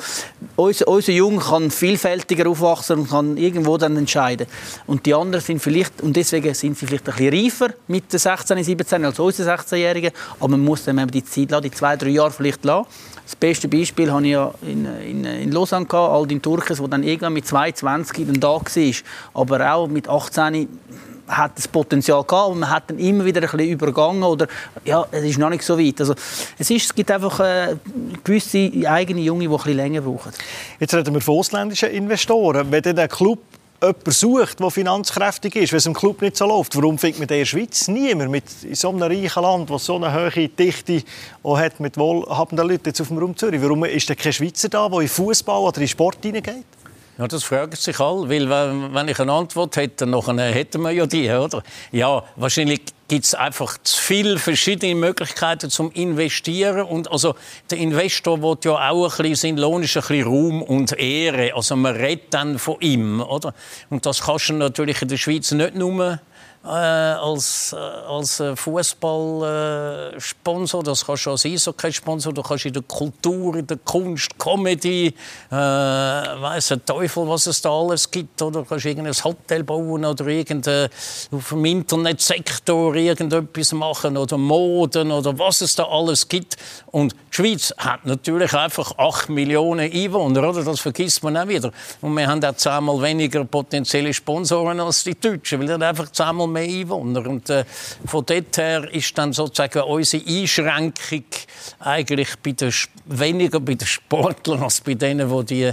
unser, 0.55 0.87
unser 0.87 1.11
Junge 1.11 1.39
kann 1.39 1.71
vielfältiger 1.71 2.47
aufwachsen 2.47 2.99
und 2.99 3.09
kann 3.09 3.37
irgendwo 3.37 3.77
dann 3.77 3.97
entscheiden. 3.97 4.45
Und 4.85 5.07
die 5.07 5.15
anderen 5.15 5.43
sind 5.43 5.59
vielleicht, 5.63 6.01
und 6.01 6.15
deswegen 6.15 6.53
sind 6.53 6.77
sie 6.77 6.85
vielleicht 6.85 7.09
ein 7.09 7.15
bisschen 7.15 7.43
reifer 7.43 7.73
mit 7.87 8.13
den 8.13 8.19
16, 8.19 8.63
17 8.63 9.05
als 9.05 9.17
unsere 9.17 9.51
16-Jährigen. 9.55 10.11
Aber 10.39 10.49
man 10.49 10.59
muss 10.59 10.83
dann 10.83 11.07
die 11.07 11.23
Zeit 11.23 11.49
lassen, 11.49 11.63
die 11.63 11.71
zwei, 11.71 11.95
drei 11.95 12.09
Jahre 12.09 12.29
vielleicht 12.29 12.63
lassen. 12.63 12.87
Das 13.29 13.35
beste 13.35 13.67
Beispiel 13.67 14.11
hatte 14.11 14.25
ich 14.25 14.31
ja 14.31 14.51
in, 14.63 14.85
in, 14.85 15.23
in 15.23 15.51
Lausanne, 15.51 15.85
Aldin 15.91 16.41
Turkes, 16.41 16.79
der 16.79 16.87
dann 16.87 17.03
irgendwann 17.03 17.33
mit 17.33 17.45
22 17.45 18.25
dann 18.25 18.39
da 18.39 18.47
war. 18.47 18.93
Aber 19.35 19.71
auch 19.71 19.87
mit 19.87 20.09
18 20.09 20.67
hat 21.27 21.51
das 21.55 21.67
Potenzial 21.67 22.23
gehabt 22.23 22.49
und 22.49 22.61
man 22.61 22.71
hat 22.71 22.89
dann 22.89 22.97
immer 22.97 23.23
wieder 23.23 23.39
ein 23.39 23.47
bisschen 23.47 23.69
übergangen 23.69 24.23
oder 24.23 24.47
ja, 24.83 25.05
es 25.11 25.23
ist 25.23 25.37
noch 25.37 25.51
nicht 25.51 25.61
so 25.61 25.77
weit. 25.77 25.99
Also 25.99 26.15
es, 26.57 26.71
ist, 26.71 26.85
es 26.85 26.95
gibt 26.95 27.11
einfach 27.11 27.39
äh, 27.41 27.75
gewisse 28.23 28.71
eigene 28.87 29.21
Junge, 29.21 29.41
die 29.41 29.47
ein 29.47 29.55
bisschen 29.57 29.75
länger 29.75 30.01
brauchen. 30.01 30.31
Jetzt 30.79 30.95
reden 30.95 31.13
wir 31.13 31.21
von 31.21 31.37
ausländischen 31.37 31.89
Investoren. 31.89 32.71
Wenn 32.71 32.81
der 32.81 33.07
Club 33.07 33.37
jemanden 33.81 34.11
sucht, 34.11 34.59
der 34.59 34.71
finanzkräftig 34.71 35.55
ist, 35.55 35.71
wenn 35.71 35.77
es 35.77 35.85
im 35.85 35.93
Club 35.93 36.21
nicht 36.21 36.37
so 36.37 36.45
läuft, 36.45 36.75
warum 36.75 36.97
findet 36.97 37.19
man 37.19 37.29
in 37.29 37.39
der 37.39 37.45
Schweiz 37.45 37.87
niemand 37.87 38.31
mit 38.31 38.43
in 38.63 38.75
so 38.75 38.89
einem 38.89 39.03
reichen 39.03 39.43
Land, 39.43 39.69
das 39.69 39.85
so 39.85 39.95
eine 39.95 40.13
hohe 40.13 40.47
Dichte 40.49 41.03
hat 41.43 41.79
mit 41.79 41.97
wohlhabenden 41.97 42.67
Leuten 42.67 42.87
jetzt 42.87 43.01
auf 43.01 43.07
dem 43.07 43.17
Raum 43.17 43.35
Zürich? 43.35 43.61
Warum 43.61 43.85
ist 43.85 44.09
denn 44.09 44.17
kein 44.17 44.33
Schweizer 44.33 44.69
da, 44.69 44.89
der 44.89 44.99
in 44.99 45.07
Fußball 45.07 45.59
oder 45.59 45.81
in 45.81 45.87
Sport 45.87 46.17
hineingeht? 46.21 46.65
Ja, 47.19 47.27
das 47.27 47.43
fragen 47.43 47.75
sich 47.75 47.99
alle, 47.99 48.29
weil 48.29 48.93
wenn 48.93 49.09
ich 49.09 49.19
eine 49.19 49.33
Antwort 49.33 49.75
hätte, 49.75 50.07
dann 50.07 50.39
hätten 50.39 50.81
wir 50.81 50.91
ja 50.91 51.05
die, 51.05 51.29
oder? 51.29 51.61
Ja, 51.91 52.23
wahrscheinlich 52.37 52.79
gibt 53.09 53.25
es 53.25 53.35
einfach 53.35 53.77
zu 53.83 54.01
viele 54.01 54.39
verschiedene 54.39 54.95
Möglichkeiten 54.95 55.69
zum 55.69 55.91
Investieren 55.91 56.85
und 56.85 57.11
also 57.11 57.35
der 57.69 57.79
Investor 57.79 58.41
will 58.41 58.55
ja 58.63 58.89
auch 58.89 59.19
ein 59.19 59.23
bisschen, 59.23 59.35
sein 59.35 59.57
Lohn 59.57 59.83
ist 59.83 59.97
ein 59.97 60.01
bisschen 60.01 60.27
Ruhm 60.27 60.61
und 60.61 60.97
Ehre, 60.97 61.53
also 61.55 61.75
man 61.75 61.93
redet 61.93 62.33
dann 62.33 62.57
von 62.57 62.77
ihm, 62.79 63.19
oder? 63.19 63.53
Und 63.89 64.05
das 64.05 64.21
kannst 64.21 64.47
du 64.47 64.53
natürlich 64.53 65.01
in 65.01 65.09
der 65.09 65.17
Schweiz 65.17 65.51
nicht 65.51 65.75
nur 65.75 66.21
als, 66.67 67.73
äh, 67.73 67.77
als 67.77 68.39
äh, 68.41 68.55
Fußballsponsor, 68.55 70.83
das 70.83 71.05
kannst 71.05 71.25
du 71.25 71.31
als 71.31 71.45
Eishockey-Sponsor, 71.45 72.33
du 72.33 72.41
kannst 72.41 72.65
in 72.65 72.73
der 72.73 72.83
Kultur, 72.83 73.55
in 73.55 73.65
der 73.65 73.77
Kunst, 73.77 74.37
Comedy, 74.37 75.07
äh, 75.07 75.13
weiss 75.53 76.67
der 76.67 76.85
Teufel, 76.85 77.25
was 77.29 77.47
es 77.47 77.61
da 77.61 77.71
alles 77.71 78.11
gibt, 78.11 78.41
oder 78.41 78.59
du 78.61 78.67
kannst 78.67 78.85
irgendein 78.85 79.13
Hotel 79.23 79.63
bauen 79.63 80.03
oder 80.03 80.25
auf 81.31 81.49
dem 81.49 81.65
Internetsektor 81.65 82.93
irgendetwas 82.93 83.71
machen 83.71 84.17
oder 84.17 84.37
Moden 84.37 85.13
oder 85.13 85.39
was 85.39 85.61
es 85.61 85.75
da 85.75 85.85
alles 85.85 86.27
gibt. 86.27 86.57
Und 86.87 87.13
die 87.13 87.35
Schweiz 87.35 87.73
hat 87.77 88.05
natürlich 88.05 88.53
einfach 88.53 88.97
8 88.97 89.29
Millionen 89.29 89.89
Einwohner, 89.91 90.49
oder? 90.49 90.63
das 90.63 90.81
vergisst 90.81 91.23
man 91.23 91.37
auch 91.37 91.47
wieder. 91.47 91.71
Und 92.01 92.15
wir 92.15 92.27
haben 92.27 92.43
auch 92.43 92.55
zehnmal 92.55 93.01
weniger 93.01 93.45
potenzielle 93.45 94.13
Sponsoren 94.13 94.81
als 94.81 95.05
die 95.05 95.17
Deutschen, 95.17 95.61
weil 95.61 95.81
einfach 95.81 96.11
zehnmal 96.11 96.48
mehr 96.49 96.63
Einwohner. 96.63 97.27
Und 97.27 97.49
äh, 97.49 97.65
von 98.05 98.25
dort 98.25 98.57
her 98.57 98.91
ist 98.93 99.17
dann 99.17 99.33
sozusagen 99.33 99.81
unsere 99.81 100.23
Einschränkung 100.25 101.25
eigentlich 101.79 102.29
bei 102.43 102.51
den, 102.51 102.73
weniger 103.05 103.59
bei 103.59 103.75
den 103.75 103.87
Sportlern 103.87 104.63
als 104.63 104.81
bei 104.81 104.95
denen, 104.95 105.29
die 105.29 105.45
die 105.45 105.71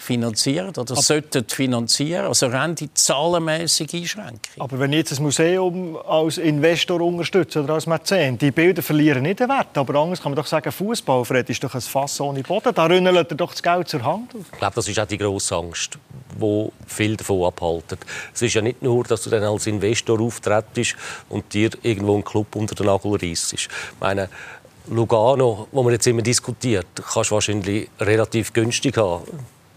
finanzieren 0.00 0.70
oder 0.70 0.92
aber, 0.92 1.02
sollten 1.02 1.44
finanzieren. 1.46 2.26
Also 2.26 2.46
rein 2.46 2.74
die 2.74 2.92
zahlenmäßige 2.92 3.94
Einschränkung. 3.94 4.40
Aber 4.58 4.78
wenn 4.78 4.92
ich 4.92 5.00
jetzt 5.00 5.18
ein 5.18 5.22
Museum 5.22 5.96
als 5.96 6.38
Investor 6.38 7.00
unterstütze 7.00 7.62
oder 7.62 7.74
als 7.74 7.86
Mäzen, 7.86 8.38
die 8.38 8.50
Bilder 8.50 8.82
verlieren 8.82 9.22
nicht 9.22 9.40
den 9.40 9.48
Wert. 9.48 9.76
Aber 9.76 9.94
anders 10.00 10.22
kann 10.22 10.32
man 10.32 10.36
doch 10.36 10.46
sagen, 10.46 10.72
Fußball, 10.72 11.24
Fred, 11.24 11.50
ist 11.50 11.62
doch 11.62 11.74
ein 11.74 11.80
Fass 11.80 12.20
ohne 12.20 12.42
Boden. 12.42 12.74
Da 12.74 12.86
rünnelt 12.86 13.30
er 13.30 13.36
doch 13.36 13.50
das 13.50 13.62
Geld 13.62 13.88
zur 13.88 14.02
Hand. 14.02 14.34
Ich 14.34 14.58
glaube, 14.58 14.74
das 14.74 14.88
ist 14.88 14.98
auch 14.98 15.06
die 15.06 15.18
grosse 15.18 15.54
Angst, 15.54 15.98
die 16.40 16.68
viel 16.86 17.16
davon 17.16 17.44
abhalten. 17.44 17.98
Es 18.32 18.40
ist 18.40 18.54
ja 18.54 18.62
nicht 18.62 18.82
nur, 18.82 19.04
dass 19.04 19.22
du 19.22 19.30
dann 19.30 19.44
als 19.44 19.66
Investor 19.66 20.18
auftrittst 20.20 20.96
und 21.28 21.52
dir 21.52 21.70
irgendwo 21.82 22.14
einen 22.14 22.24
Club 22.24 22.56
unter 22.56 22.74
den 22.74 22.86
Nagel 22.86 23.16
reißt. 23.16 23.52
Ich 23.52 23.68
meine, 24.00 24.30
Lugano, 24.88 25.68
wo 25.70 25.82
man 25.82 25.92
jetzt 25.92 26.06
immer 26.06 26.22
diskutiert, 26.22 26.86
kannst 26.94 27.30
du 27.30 27.34
wahrscheinlich 27.34 27.90
relativ 28.00 28.52
günstig 28.52 28.96
haben 28.96 29.24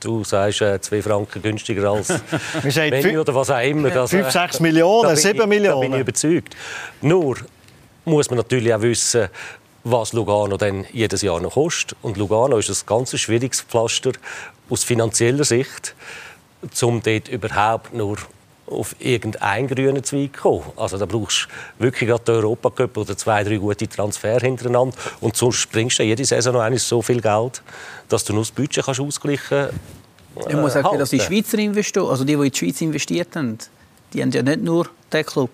du 0.04 0.24
sagst, 0.24 0.62
äh, 0.62 0.80
2 0.80 1.02
Franken 1.02 1.42
günstiger 1.42 1.92
als 1.92 2.10
Menü 2.76 3.20
oder 3.20 3.36
was 3.36 3.50
auch 3.50 3.62
immer. 3.62 4.08
5, 4.08 4.32
6 4.32 4.60
Millionen, 4.60 5.16
7 5.16 5.48
Millionen. 5.50 5.82
Da 5.82 5.88
bin 5.88 5.94
ich 5.94 6.00
überzeugt. 6.00 6.56
Nur, 7.02 7.38
muss 8.06 8.30
man 8.30 8.38
natürlich 8.38 8.74
auch 8.74 8.82
wissen, 8.82 9.30
was 9.84 10.14
Lugano 10.14 10.58
dann 10.58 10.86
jedes 10.92 11.22
Jahr 11.22 11.42
noch 11.42 11.54
kostet. 11.54 11.98
Und 12.02 12.18
Lugano 12.18 12.58
ist 12.58 12.70
ein 12.70 12.86
ganz 12.86 13.18
schwieriges 13.18 13.62
Pflaster 13.62 14.12
aus 14.70 14.84
finanzieller 14.84 15.44
Sicht, 15.44 15.96
um 16.82 17.02
dort 17.02 17.28
überhaupt 17.28 17.94
nur 17.94 18.18
auf 18.68 18.96
irgendeinen 19.00 19.68
grünen 19.68 20.04
Zweig 20.04 20.34
kommen. 20.34 20.64
Also 20.76 20.98
da 20.98 21.06
brauchst 21.06 21.48
du 21.78 21.84
wirklich 21.84 22.10
gerade 22.10 22.24
den 22.24 22.36
Europacup 22.36 22.98
oder 22.98 23.18
zwei, 23.18 23.44
drei 23.44 23.58
gute 23.58 23.88
Transfer 23.88 24.40
hintereinander 24.40 24.96
und 25.22 25.36
sonst 25.36 25.58
springst 25.58 26.00
du 26.00 26.04
jede 26.04 26.26
Saison 26.26 26.54
noch 26.54 26.78
so 26.80 27.02
viel 27.02 27.22
Geld, 27.22 27.62
dass 28.10 28.24
du 28.24 28.34
nur 28.34 28.44
das 28.44 28.52
Budget 28.52 28.86
kannst 28.86 29.00
ausgleichen 29.00 29.70
kannst. 30.36 30.50
Ich 30.50 30.56
muss 30.56 30.74
sagen, 30.74 30.98
dass 30.98 31.10
die 31.10 31.20
Schweizer 31.20 31.60
Investoren, 31.60 32.10
also 32.10 32.24
die, 32.24 32.36
die 32.36 32.42
in 32.46 32.52
die 32.52 32.58
Schweiz 32.58 32.82
investiert 32.82 33.36
haben, 33.36 33.58
die 34.14 34.22
haben 34.22 34.32
ja 34.32 34.42
nicht 34.42 34.62
nur 34.62 34.88
den 35.12 35.26
Club. 35.26 35.52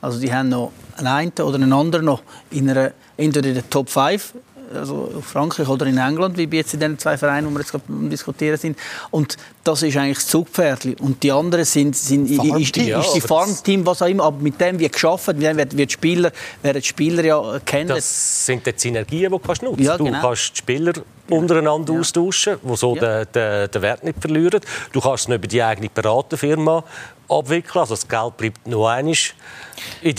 Also 0.00 0.20
die 0.20 0.32
haben 0.32 0.48
noch 0.48 0.72
einen 0.96 1.32
oder 1.40 1.56
einen 1.56 1.72
anderen 1.72 2.06
noch 2.06 2.22
in 2.50 2.70
einer, 2.70 2.92
entweder 3.16 3.48
in 3.48 3.54
der 3.54 3.68
Top 3.68 3.90
5 3.90 4.34
also 4.74 5.22
Frankreich 5.22 5.68
oder 5.68 5.86
in 5.86 5.98
England, 5.98 6.36
wie 6.36 6.44
jetzt 6.56 6.74
in 6.74 6.80
den 6.80 6.98
zwei 6.98 7.16
Vereinen, 7.16 7.46
wo 7.46 7.50
wir 7.50 7.60
jetzt 7.60 7.72
diskutieren 7.88 8.56
sind. 8.56 8.78
Und 9.10 9.36
das 9.64 9.82
ist 9.82 9.96
eigentlich 9.96 10.18
das 10.18 10.26
Zugpferdli. 10.28 10.96
Und 11.00 11.22
die 11.22 11.32
anderen 11.32 11.64
sind, 11.64 11.96
sind 11.96 12.28
Farmteam, 12.28 12.56
ist, 12.56 12.76
ist, 12.76 12.86
ist 12.86 13.14
die 13.14 13.20
Farmteam, 13.20 13.86
was 13.86 14.02
auch 14.02 14.06
immer. 14.06 14.24
Aber 14.24 14.38
mit 14.38 14.60
dem 14.60 14.78
wird 14.78 14.92
geschaffen, 14.92 15.36
mit 15.38 15.46
dem 15.46 15.56
wird, 15.56 15.76
wird 15.76 15.92
Spieler, 15.92 16.32
werden 16.62 16.80
die 16.80 16.88
Spieler 16.88 17.24
ja 17.24 17.60
kennen. 17.64 17.88
Das 17.88 18.46
sind 18.46 18.66
die 18.66 18.72
Synergien, 18.76 19.24
die 19.24 19.28
du 19.28 19.38
kannst 19.38 19.62
nutzen. 19.62 19.82
Ja, 19.82 19.96
genau. 19.96 20.20
Du 20.20 20.20
kannst 20.20 20.52
die 20.52 20.58
Spieler 20.58 20.92
untereinander 21.30 21.94
ja. 21.94 22.00
austauschen, 22.00 22.58
die 22.62 22.76
so 22.76 22.94
ja. 22.96 23.24
den, 23.24 23.32
den, 23.32 23.70
den 23.70 23.82
Wert 23.82 24.04
nicht 24.04 24.20
verlieren. 24.20 24.60
Du 24.92 25.00
kannst 25.00 25.24
es 25.24 25.28
nicht 25.28 25.38
über 25.38 25.48
die 25.48 25.62
eigene 25.62 25.88
Beraterfirma 25.88 26.84
abwickeln. 27.28 27.80
Also 27.80 27.94
das 27.94 28.06
Geld 28.06 28.36
bleibt 28.36 28.66
nur 28.66 28.90
einiges 28.90 29.34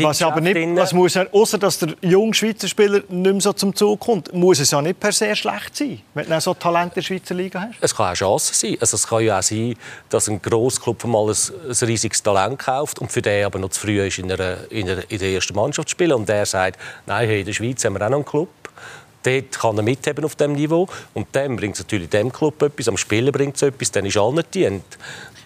was 0.01 0.21
aber 0.21 0.41
nicht, 0.41 0.57
was 0.75 0.93
muss 0.93 1.15
er, 1.15 1.27
außer 1.33 1.57
dass 1.57 1.79
der 1.79 1.95
junge 2.01 2.33
Schweizer 2.33 2.67
Spieler 2.67 3.01
nicht 3.07 3.09
mehr 3.09 3.41
so 3.41 3.53
zum 3.53 3.75
Zug 3.75 3.99
kommt, 3.99 4.33
muss 4.33 4.59
es 4.59 4.71
ja 4.71 4.81
nicht 4.81 4.99
per 4.99 5.11
se 5.11 5.35
schlecht 5.35 5.75
sein, 5.75 6.01
wenn 6.13 6.29
du 6.29 6.41
so 6.41 6.53
Talent 6.53 6.91
in 6.91 6.95
der 6.95 7.01
Schweizer 7.01 7.35
Liga 7.35 7.61
hast. 7.61 7.75
Es 7.81 7.95
kann 7.95 8.11
auch 8.11 8.15
Chance 8.15 8.53
sein. 8.53 8.77
Also 8.79 8.95
es 8.95 9.07
kann 9.07 9.23
ja 9.23 9.39
auch 9.39 9.43
sein, 9.43 9.75
dass 10.09 10.29
ein 10.29 10.41
Grossclub 10.41 11.03
mal 11.05 11.29
ein, 11.29 11.35
ein 11.67 11.87
riesiges 11.87 12.23
Talent 12.23 12.59
kauft 12.59 12.99
und 12.99 13.11
für 13.11 13.21
den 13.21 13.45
aber 13.45 13.59
noch 13.59 13.69
zu 13.69 13.81
früh 13.81 14.01
ist, 14.01 14.19
in, 14.19 14.31
einer, 14.31 14.57
in, 14.69 14.89
einer, 14.89 15.03
in 15.09 15.19
der 15.19 15.29
ersten 15.29 15.55
Mannschaft 15.55 15.89
zu 15.89 15.93
spielen 15.93 16.13
und 16.13 16.29
der 16.29 16.45
sagt, 16.45 16.79
nein, 17.05 17.27
hey, 17.27 17.39
in 17.41 17.45
der 17.45 17.53
Schweiz 17.53 17.83
haben 17.83 17.93
wir 17.93 18.05
auch 18.05 18.09
noch 18.09 18.17
einen 18.17 18.25
Club. 18.25 18.49
Dort 19.23 19.59
kann 19.59 19.77
er 19.77 19.83
mitheben 19.83 20.23
auf 20.23 20.35
dem 20.35 20.53
Niveau 20.53 20.87
und 21.13 21.27
dann 21.33 21.55
bringt 21.55 21.75
es 21.75 21.81
natürlich 21.81 22.09
dem 22.09 22.31
Club 22.31 22.61
etwas, 22.61 22.87
am 22.87 22.97
Spieler 22.97 23.31
bringt 23.31 23.55
es 23.55 23.61
etwas, 23.61 23.91
dann 23.91 24.05
ist 24.05 24.17
allen 24.17 24.43
dient. 24.53 24.97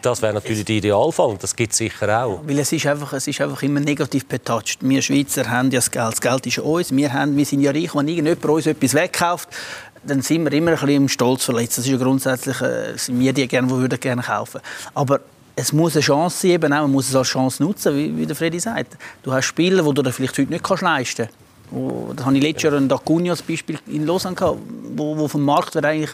Das 0.04 0.22
wäre 0.22 0.34
natürlich 0.34 0.66
der 0.66 0.76
Idealfall 0.76 1.30
und 1.30 1.42
das 1.42 1.56
gibt 1.56 1.72
es 1.72 1.78
sicher 1.78 2.24
auch. 2.24 2.42
Weil 2.46 2.60
es 2.60 2.72
ist, 2.74 2.86
einfach, 2.86 3.14
es 3.14 3.26
ist 3.26 3.40
einfach 3.40 3.64
immer 3.64 3.80
negativ 3.80 4.26
betatscht. 4.26 4.80
Wir 4.82 5.02
Schweizer 5.02 5.50
haben 5.50 5.72
ja 5.72 5.80
das 5.80 5.90
Geld, 5.90 6.12
das 6.12 6.22
Geld 6.22 6.46
ist 6.46 6.60
uns, 6.60 6.94
wir, 6.94 7.14
haben, 7.14 7.38
wir 7.38 7.46
sind 7.46 7.62
ja 7.62 7.72
reich, 7.72 7.96
wenn 7.96 8.10
irgendjemand 8.10 8.46
uns 8.46 8.66
etwas 8.66 8.94
wegkauft, 8.94 9.48
dann 10.06 10.22
sind 10.22 10.44
wir 10.44 10.52
immer 10.52 10.72
ein 10.72 10.76
bisschen 10.76 10.90
im 10.90 11.08
Stolz 11.08 11.46
verletzt. 11.46 11.78
Das 11.78 11.86
ist 11.86 11.92
ja 11.92 11.98
grundsätzlich, 11.98 12.60
äh, 12.60 12.98
sind 12.98 13.18
wir 13.18 13.32
die 13.32 13.48
gerne, 13.48 13.70
die 13.70 13.74
würden 13.74 13.98
gerne 13.98 14.22
kaufen. 14.22 14.60
Aber 14.94 15.22
es 15.56 15.72
muss 15.72 15.96
eine 15.96 16.02
Chance 16.02 16.48
sein, 16.48 16.60
man 16.70 16.92
muss 16.92 17.08
es 17.08 17.16
als 17.16 17.30
Chance 17.30 17.64
nutzen, 17.64 17.96
wie, 17.96 18.18
wie 18.18 18.26
der 18.26 18.36
Freddy 18.36 18.60
sagt. 18.60 18.98
Du 19.22 19.32
hast 19.32 19.46
Spieler, 19.46 19.84
die 19.84 19.94
du 19.94 20.02
dir 20.02 20.12
vielleicht 20.12 20.38
heute 20.38 20.52
nicht 20.52 20.70
leisten 20.82 21.28
kannst. 21.28 21.43
Wo, 21.74 22.14
da 22.16 22.26
habe 22.26 22.38
ich 22.38 22.44
letztes 22.44 22.64
Jahr 22.64 22.74
ein 22.74 22.92
Acuna 22.92 23.32
als 23.32 23.42
Beispiel 23.42 23.80
in 23.88 24.06
Lausanne 24.06 24.36
gehabt, 24.36 24.60
wo, 24.96 25.18
wo 25.18 25.28
vom 25.28 25.42
Markt 25.42 25.74
wäre 25.74 25.88
eigentlich, 25.88 26.12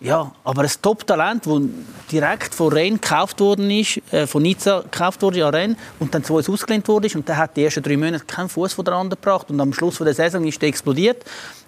ja, 0.00 0.32
aber 0.42 0.62
ein 0.62 0.70
Top-Talent, 0.80 1.44
das 1.46 1.60
direkt 2.10 2.54
von 2.54 2.72
Rennes 2.72 3.00
gekauft 3.00 3.38
worden 3.40 3.70
ist, 3.70 4.00
äh, 4.10 4.26
von 4.26 4.42
Nizza 4.42 4.80
gekauft 4.80 5.20
wurde 5.20 5.44
an 5.44 5.54
Rennes 5.54 5.76
und 5.98 6.14
dann 6.14 6.24
zu 6.24 6.34
uns 6.34 6.48
ausgelehnt 6.48 6.88
wurde 6.88 7.08
und 7.14 7.28
der 7.28 7.36
hat 7.36 7.56
die 7.56 7.64
ersten 7.64 7.82
drei 7.82 7.98
Monate 7.98 8.24
keinen 8.24 8.48
Fuß 8.48 8.72
von 8.72 8.86
der 8.86 8.94
anderen 8.94 9.20
gebracht 9.20 9.50
und 9.50 9.60
am 9.60 9.74
Schluss 9.74 9.98
der 9.98 10.14
Saison 10.14 10.44
ist 10.46 10.62
der 10.62 10.70
explodiert. 10.70 11.24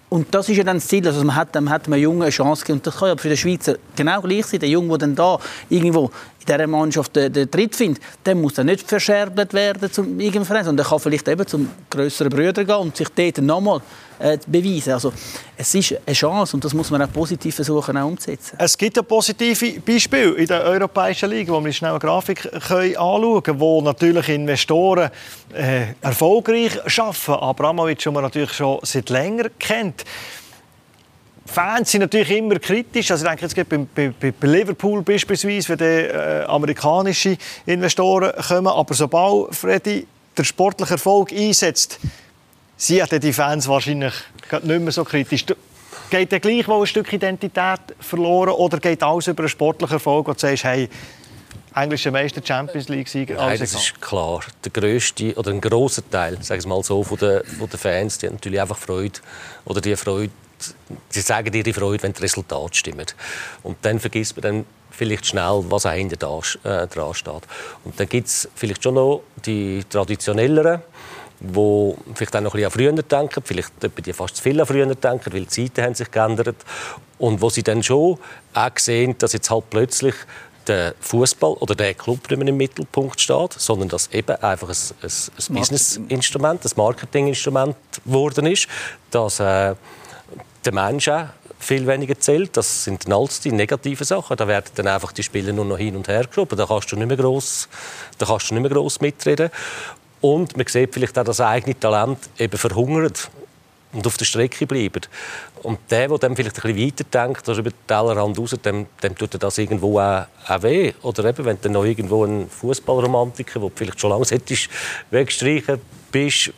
Und 0.07 0.33
das 0.33 0.47
ist 0.49 0.57
ja 0.57 0.63
dann 0.63 0.77
das 0.77 0.87
Ziel, 0.87 1.05
also 1.05 1.23
man 1.23 1.35
hat, 1.35 1.55
man 1.55 1.69
hat 1.69 1.87
einem 1.87 1.99
Jungen 1.99 2.21
eine 2.21 2.31
Chance 2.31 2.61
gegeben. 2.61 2.79
Und 2.79 2.87
das 2.87 2.97
kann 2.97 3.09
ja 3.09 3.17
für 3.17 3.27
den 3.27 3.37
Schweizer 3.37 3.75
genau 3.95 4.21
gleich 4.21 4.45
sein. 4.45 4.59
Der 4.59 4.69
Junge, 4.69 4.89
der 4.89 4.97
dann 4.99 5.15
da 5.15 5.39
irgendwo 5.67 6.11
dieser 6.47 6.67
Mannschaft 6.67 7.15
den, 7.15 7.31
den 7.31 7.49
Tritt 7.49 7.75
findet, 7.75 8.01
der 8.25 8.35
muss 8.35 8.53
dann 8.55 8.67
nicht 8.67 8.87
verscherbelt 8.87 9.53
werden 9.53 9.91
zum 9.91 10.19
irgendeinem 10.19 10.45
Verein, 10.45 10.65
sondern 10.65 10.83
der 10.83 10.89
kann 10.89 10.99
vielleicht 10.99 11.27
eben 11.27 11.47
zum 11.47 11.69
größeren 11.89 12.29
Brüder 12.29 12.63
gehen 12.63 12.75
und 12.75 12.95
sich 12.95 13.09
dort 13.09 13.37
nochmal 13.39 13.81
äh, 14.19 14.37
beweisen. 14.47 14.93
Also, 14.93 15.11
es 15.57 15.73
ist 15.75 15.95
eine 16.05 16.13
Chance 16.13 16.55
und 16.55 16.63
das 16.63 16.73
muss 16.73 16.89
man 16.91 17.01
auch 17.01 17.11
positiv 17.11 17.55
versuchen 17.55 17.97
auch 17.97 18.07
umzusetzen. 18.07 18.55
Es 18.59 18.77
gibt 18.77 18.97
ein 18.97 19.05
positives 19.05 19.81
Beispiel 19.81 20.33
in 20.33 20.47
der 20.47 20.63
Europäischen 20.63 21.29
Liga, 21.29 21.53
wo 21.53 21.63
wir 21.63 21.73
schnell 21.73 21.91
eine 21.91 21.99
Grafik 21.99 22.49
anschauen 22.53 23.43
können, 23.43 23.59
wo 23.59 23.81
natürlich 23.81 24.29
Investoren 24.29 25.09
äh, 25.53 25.87
erfolgreich 26.01 26.79
arbeiten. 26.99 27.31
Abramovic, 27.31 27.99
den 27.99 28.13
man 28.13 28.23
natürlich 28.23 28.53
schon 28.53 28.79
seit 28.83 29.09
länger 29.09 29.49
kennt. 29.59 30.05
Fans 31.45 31.91
sind 31.91 32.01
natürlich 32.01 32.31
immer 32.31 32.57
kritisch. 32.59 33.11
Also 33.11 33.25
ich 33.25 33.29
denke, 33.29 33.45
jetzt 33.45 33.69
bei, 33.93 34.11
bei, 34.19 34.31
bei 34.31 34.47
Liverpool 34.47 35.01
beispielsweise, 35.03 35.69
wenn 35.69 35.77
die, 35.77 35.83
äh, 35.83 36.43
amerikanische 36.45 37.37
Investoren 37.65 38.31
kommen. 38.47 38.67
Aber 38.67 38.93
sobald 38.93 39.55
Freddy 39.55 40.07
der 40.35 40.43
sportliche 40.43 40.93
Erfolg 40.93 41.31
einsetzt, 41.31 41.99
sind 42.77 43.23
die 43.23 43.33
Fans 43.33 43.67
wahrscheinlich 43.67 44.13
nicht 44.63 44.81
mehr 44.81 44.91
so 44.91 45.03
kritisch. 45.03 45.45
Geht 46.09 46.31
der 46.31 46.39
gleich 46.39 46.67
ein 46.67 46.85
Stück 46.85 47.11
Identität 47.13 47.79
verloren 47.99 48.49
oder 48.49 48.79
geht 48.79 49.01
alles 49.01 49.27
über 49.27 49.43
einen 49.43 49.49
sportlichen 49.49 49.95
Erfolg, 49.95 50.27
wo 50.27 50.33
du 50.33 50.39
sagst, 50.39 50.63
hey, 50.63 50.89
englische 51.73 52.11
Meister, 52.11 52.41
Champions 52.43 52.89
League-Sieger? 52.89 53.35
Nein, 53.35 53.57
das 53.57 53.73
ist 53.73 54.01
klar. 54.01 54.41
Der 54.63 54.71
grösste 54.71 55.33
oder 55.35 55.51
ein 55.51 55.61
grosser 55.61 56.07
Teil, 56.09 56.37
sagen 56.41 56.63
wir 56.63 56.69
mal 56.69 56.83
so, 56.83 57.03
von 57.03 57.17
den, 57.17 57.43
von 57.43 57.69
den 57.69 57.79
Fans, 57.79 58.17
die 58.17 58.27
haben 58.27 58.35
natürlich 58.35 58.61
einfach 58.61 58.77
Freude 58.77 59.19
oder 59.65 59.81
die 59.81 59.95
Freude 59.95 60.31
sie 61.09 61.21
sagen 61.21 61.53
ihre 61.53 61.73
Freude, 61.73 62.03
wenn 62.03 62.13
das 62.13 62.21
Resultat 62.21 62.75
stimmt. 62.75 63.15
Und 63.63 63.77
dann 63.81 63.99
vergisst 63.99 64.35
man 64.35 64.41
dann 64.41 64.65
vielleicht 64.91 65.25
schnell, 65.25 65.63
was 65.69 65.89
hinter 65.89 66.15
da, 66.15 66.39
äh, 66.63 66.87
dran 66.87 67.13
steht. 67.13 67.43
Und 67.83 67.99
dann 67.99 68.07
gibt 68.07 68.27
es 68.27 68.49
vielleicht 68.55 68.83
schon 68.83 68.95
noch 68.95 69.23
die 69.45 69.83
traditionelleren, 69.89 70.81
die 71.39 71.93
vielleicht 72.13 72.35
auch 72.35 72.41
noch 72.41 72.53
ein 72.53 72.61
bisschen 72.61 72.87
an 72.87 72.95
früher 72.95 73.03
denken, 73.03 73.43
vielleicht 73.43 73.71
die 74.05 74.13
fast 74.13 74.37
zu 74.37 74.43
viel 74.43 74.59
an 74.59 74.65
früher 74.65 74.85
denken, 74.95 75.33
weil 75.33 75.41
die 75.41 75.47
Zeiten 75.47 75.83
haben 75.83 75.95
sich 75.95 76.09
geändert. 76.09 76.55
Und 77.17 77.41
wo 77.41 77.49
sie 77.49 77.63
dann 77.63 77.83
schon 77.83 78.17
auch 78.53 78.77
sehen, 78.77 79.17
dass 79.17 79.33
jetzt 79.33 79.49
halt 79.49 79.69
plötzlich 79.69 80.15
der 80.67 80.95
Fußball 80.99 81.53
oder 81.53 81.75
der 81.75 81.93
Club 81.93 82.29
nicht 82.29 82.39
mehr 82.39 82.47
im 82.47 82.57
Mittelpunkt 82.57 83.21
steht, 83.21 83.53
sondern 83.53 83.89
dass 83.89 84.07
eben 84.11 84.35
einfach 84.41 84.69
ein, 84.69 84.75
ein, 85.01 85.09
ein 85.09 85.55
Business-Instrument, 85.55 86.65
ein 86.65 86.71
Marketing-Instrument 86.75 87.75
geworden 88.03 88.47
ist, 88.47 88.67
dass 89.11 89.39
äh, 89.39 89.75
der 90.65 90.73
Mensch 90.73 91.09
viel 91.59 91.87
weniger 91.87 92.19
zählt. 92.19 92.57
Das 92.57 92.83
sind 92.83 93.11
alles 93.11 93.39
die 93.39 93.51
negativen 93.51 94.05
Sachen. 94.05 94.37
Da 94.37 94.47
werden 94.47 94.71
dann 94.75 94.87
einfach 94.87 95.11
die 95.11 95.23
Spieler 95.23 95.53
nur 95.53 95.65
noch 95.65 95.77
hin 95.77 95.95
und 95.95 96.07
her 96.07 96.25
geschoben. 96.25 96.57
Da 96.57 96.65
kannst 96.65 96.91
du 96.91 96.95
nicht 96.95 97.07
mehr 97.07 97.17
gross, 97.17 97.67
da 98.17 98.25
kannst 98.25 98.49
du 98.49 98.55
nicht 98.55 98.63
mehr 98.63 98.71
gross 98.71 99.01
mitreden. 99.01 99.49
Und 100.21 100.57
man 100.57 100.65
sieht 100.67 100.93
vielleicht 100.93 101.17
auch, 101.17 101.23
das 101.23 101.41
eigene 101.41 101.79
Talent 101.79 102.17
eben 102.37 102.57
verhungert 102.57 103.29
und 103.93 104.05
auf 104.05 104.17
der 104.17 104.25
Strecke 104.25 104.65
bleibt. 104.67 105.09
Und 105.65 105.79
der, 105.89 106.07
der 106.07 106.17
dann 106.19 106.35
vielleicht 106.35 106.63
ein 106.63 106.75
bisschen 106.75 106.93
weiter 106.93 107.25
denkt, 107.25 107.49
also 107.49 107.59
über 107.59 107.71
den 107.71 107.87
Tellerrand 107.87 108.37
raus, 108.37 108.55
dem, 108.63 108.85
dem 109.01 109.15
tut 109.17 109.41
das 109.41 109.57
irgendwo 109.57 109.99
auch, 109.99 110.25
auch 110.47 110.61
weh. 110.61 110.93
Oder 111.01 111.25
eben, 111.25 111.43
wenn 111.43 111.57
du 111.59 111.69
noch 111.69 111.83
irgendwo 111.83 112.23
ein 112.23 112.47
Fußballromantiker, 112.47 113.59
du 113.59 113.71
vielleicht 113.73 113.99
schon 113.99 114.11
lange 114.11 114.25
wegstreichen 115.09 115.81
bist, 116.11 116.53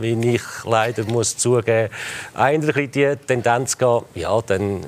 wie 0.00 0.34
ich 0.34 0.42
leider 0.64 1.04
muss 1.04 1.36
zugeben, 1.36 1.92
einer 2.34 2.72
die 2.72 3.16
Tendenz 3.26 3.76
geht, 3.76 4.02
ja, 4.14 4.40
dann 4.40 4.86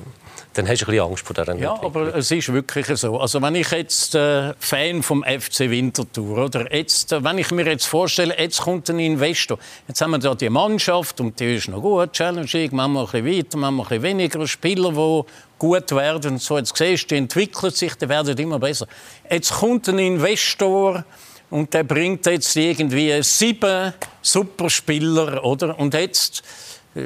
dann 0.55 0.69
hast 0.69 0.81
du 0.81 0.85
ein 0.85 0.91
bisschen 0.91 1.09
Angst 1.09 1.25
vor 1.25 1.33
dieser 1.33 1.55
Ja, 1.55 1.73
aber 1.81 2.15
es 2.15 2.31
ist 2.31 2.51
wirklich 2.51 2.87
so. 2.97 3.19
Also 3.19 3.41
wenn 3.41 3.55
ich 3.55 3.69
jetzt 3.71 4.15
äh, 4.15 4.53
Fan 4.57 5.03
vom 5.03 5.23
FC 5.23 5.69
Winterthur 5.69 6.45
oder 6.45 6.73
jetzt, 6.73 7.11
äh, 7.11 7.23
wenn 7.23 7.37
ich 7.37 7.51
mir 7.51 7.65
jetzt 7.65 7.85
vorstelle, 7.85 8.37
jetzt 8.39 8.61
kommt 8.61 8.89
ein 8.89 8.99
Investor, 8.99 9.59
jetzt 9.87 10.01
haben 10.01 10.11
wir 10.11 10.19
da 10.19 10.33
die 10.33 10.49
Mannschaft 10.49 11.19
und 11.19 11.37
die 11.39 11.55
ist 11.55 11.67
noch 11.67 11.81
gut, 11.81 12.13
Challenge 12.13 12.47
League, 12.53 12.71
machen 12.71 12.93
wir 12.93 13.01
ein 13.01 13.23
bisschen 13.23 13.37
weiter, 13.37 13.57
machen 13.57 13.75
wir 13.75 13.83
ein 13.83 13.87
bisschen 13.89 14.03
weniger 14.03 14.47
Spieler, 14.47 14.91
die 14.91 15.21
gut 15.59 15.91
werden 15.91 16.31
und 16.31 16.41
so. 16.41 16.57
Jetzt 16.57 16.75
siehst 16.77 17.03
du, 17.03 17.07
die 17.09 17.17
entwickeln 17.17 17.71
sich, 17.71 17.95
die 17.95 18.07
werden 18.07 18.37
immer 18.37 18.59
besser. 18.59 18.87
Jetzt 19.29 19.51
kommt 19.51 19.89
ein 19.89 19.99
Investor 19.99 21.03
und 21.49 21.73
der 21.73 21.83
bringt 21.83 22.25
jetzt 22.27 22.55
irgendwie 22.55 23.21
sieben 23.23 23.93
Superspieler, 24.21 25.43
oder? 25.43 25.77
Und 25.77 25.93
jetzt 25.93 26.43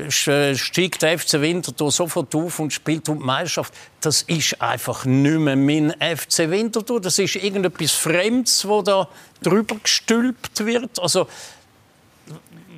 steigt 0.09 1.01
der 1.01 1.17
FC 1.17 1.41
Winterthur 1.41 1.91
sofort 1.91 2.33
auf 2.35 2.59
und 2.59 2.71
spielt 2.71 3.09
um 3.09 3.19
die 3.19 3.25
Meisterschaft. 3.25 3.73
Das 4.01 4.21
ist 4.23 4.61
einfach 4.61 5.05
nicht 5.05 5.39
mehr 5.39 5.55
mein 5.55 5.91
FC 5.99 6.49
Winterthur. 6.49 7.01
Das 7.01 7.17
ist 7.17 7.35
irgendetwas 7.35 7.91
Fremdes, 7.91 8.67
wo 8.67 8.83
da 8.83 9.07
drüber 9.41 9.77
gestülpt 9.81 10.63
wird. 10.63 10.99
Also, 10.99 11.27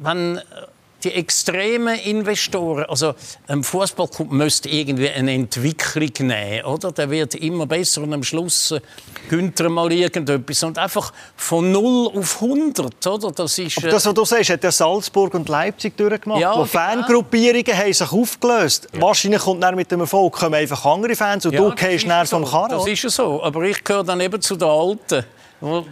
wenn 0.02 0.40
die 1.04 1.14
extremen 1.14 2.00
Investoren, 2.00 2.86
also 2.86 3.14
ein 3.48 3.64
Fußballclub 3.64 4.32
müsste 4.32 4.70
irgendwie 4.70 5.10
eine 5.10 5.34
Entwicklung 5.34 6.28
nehmen, 6.28 6.66
oder? 6.66 6.92
Der 6.92 7.10
wird 7.10 7.36
immer 7.36 7.66
besser 7.66 8.02
und 8.02 8.14
am 8.14 8.24
Schluss 8.24 8.72
äh, 8.72 8.82
gönnt 9.30 9.60
er 9.60 9.70
mal 9.70 9.92
irgendetwas 9.92 10.64
und 10.64 10.78
einfach 10.78 11.12
von 11.36 11.72
0 11.72 12.12
auf 12.16 12.42
100, 12.42 13.08
oder? 13.08 13.32
Das 13.32 13.58
ist... 13.58 13.84
Äh... 13.84 13.90
das, 13.90 14.06
was 14.06 14.14
du 14.14 14.26
sagst, 14.26 14.50
hat 14.50 14.64
ja 14.64 14.72
Salzburg 14.72 15.34
und 15.34 15.50
Leipzig 15.50 15.98
durchgemacht, 15.98 16.42
ja, 16.42 16.52
wo 16.52 16.64
genau. 16.64 16.66
Fangruppierungen 16.66 17.78
haben 17.78 17.94
sich 17.94 18.12
aufgelöst. 18.12 18.88
Ja. 18.94 19.02
Wahrscheinlich 19.02 19.42
kommt 19.42 19.64
dann 19.64 19.76
mit 19.76 19.92
dem 19.92 20.02
Erfolg 20.02 20.34
kommen 20.34 20.56
einfach 20.56 20.86
andere 20.86 21.16
Fans 21.16 21.46
und 21.46 21.54
ja, 21.54 21.62
du 21.62 21.76
gehst 21.76 22.06
näher 22.06 22.26
vom 22.26 22.46
Karren. 22.46 22.70
Das 22.70 22.88
ist 22.88 23.04
ja 23.04 23.10
so, 23.10 23.44
aber 23.44 23.64
ich 23.64 23.84
gehöre 23.84 24.04
dann 24.04 24.20
eben 24.22 24.42
zu 24.42 24.56
den 24.56 24.68
Alten 24.68 25.26
wo, 25.62 25.86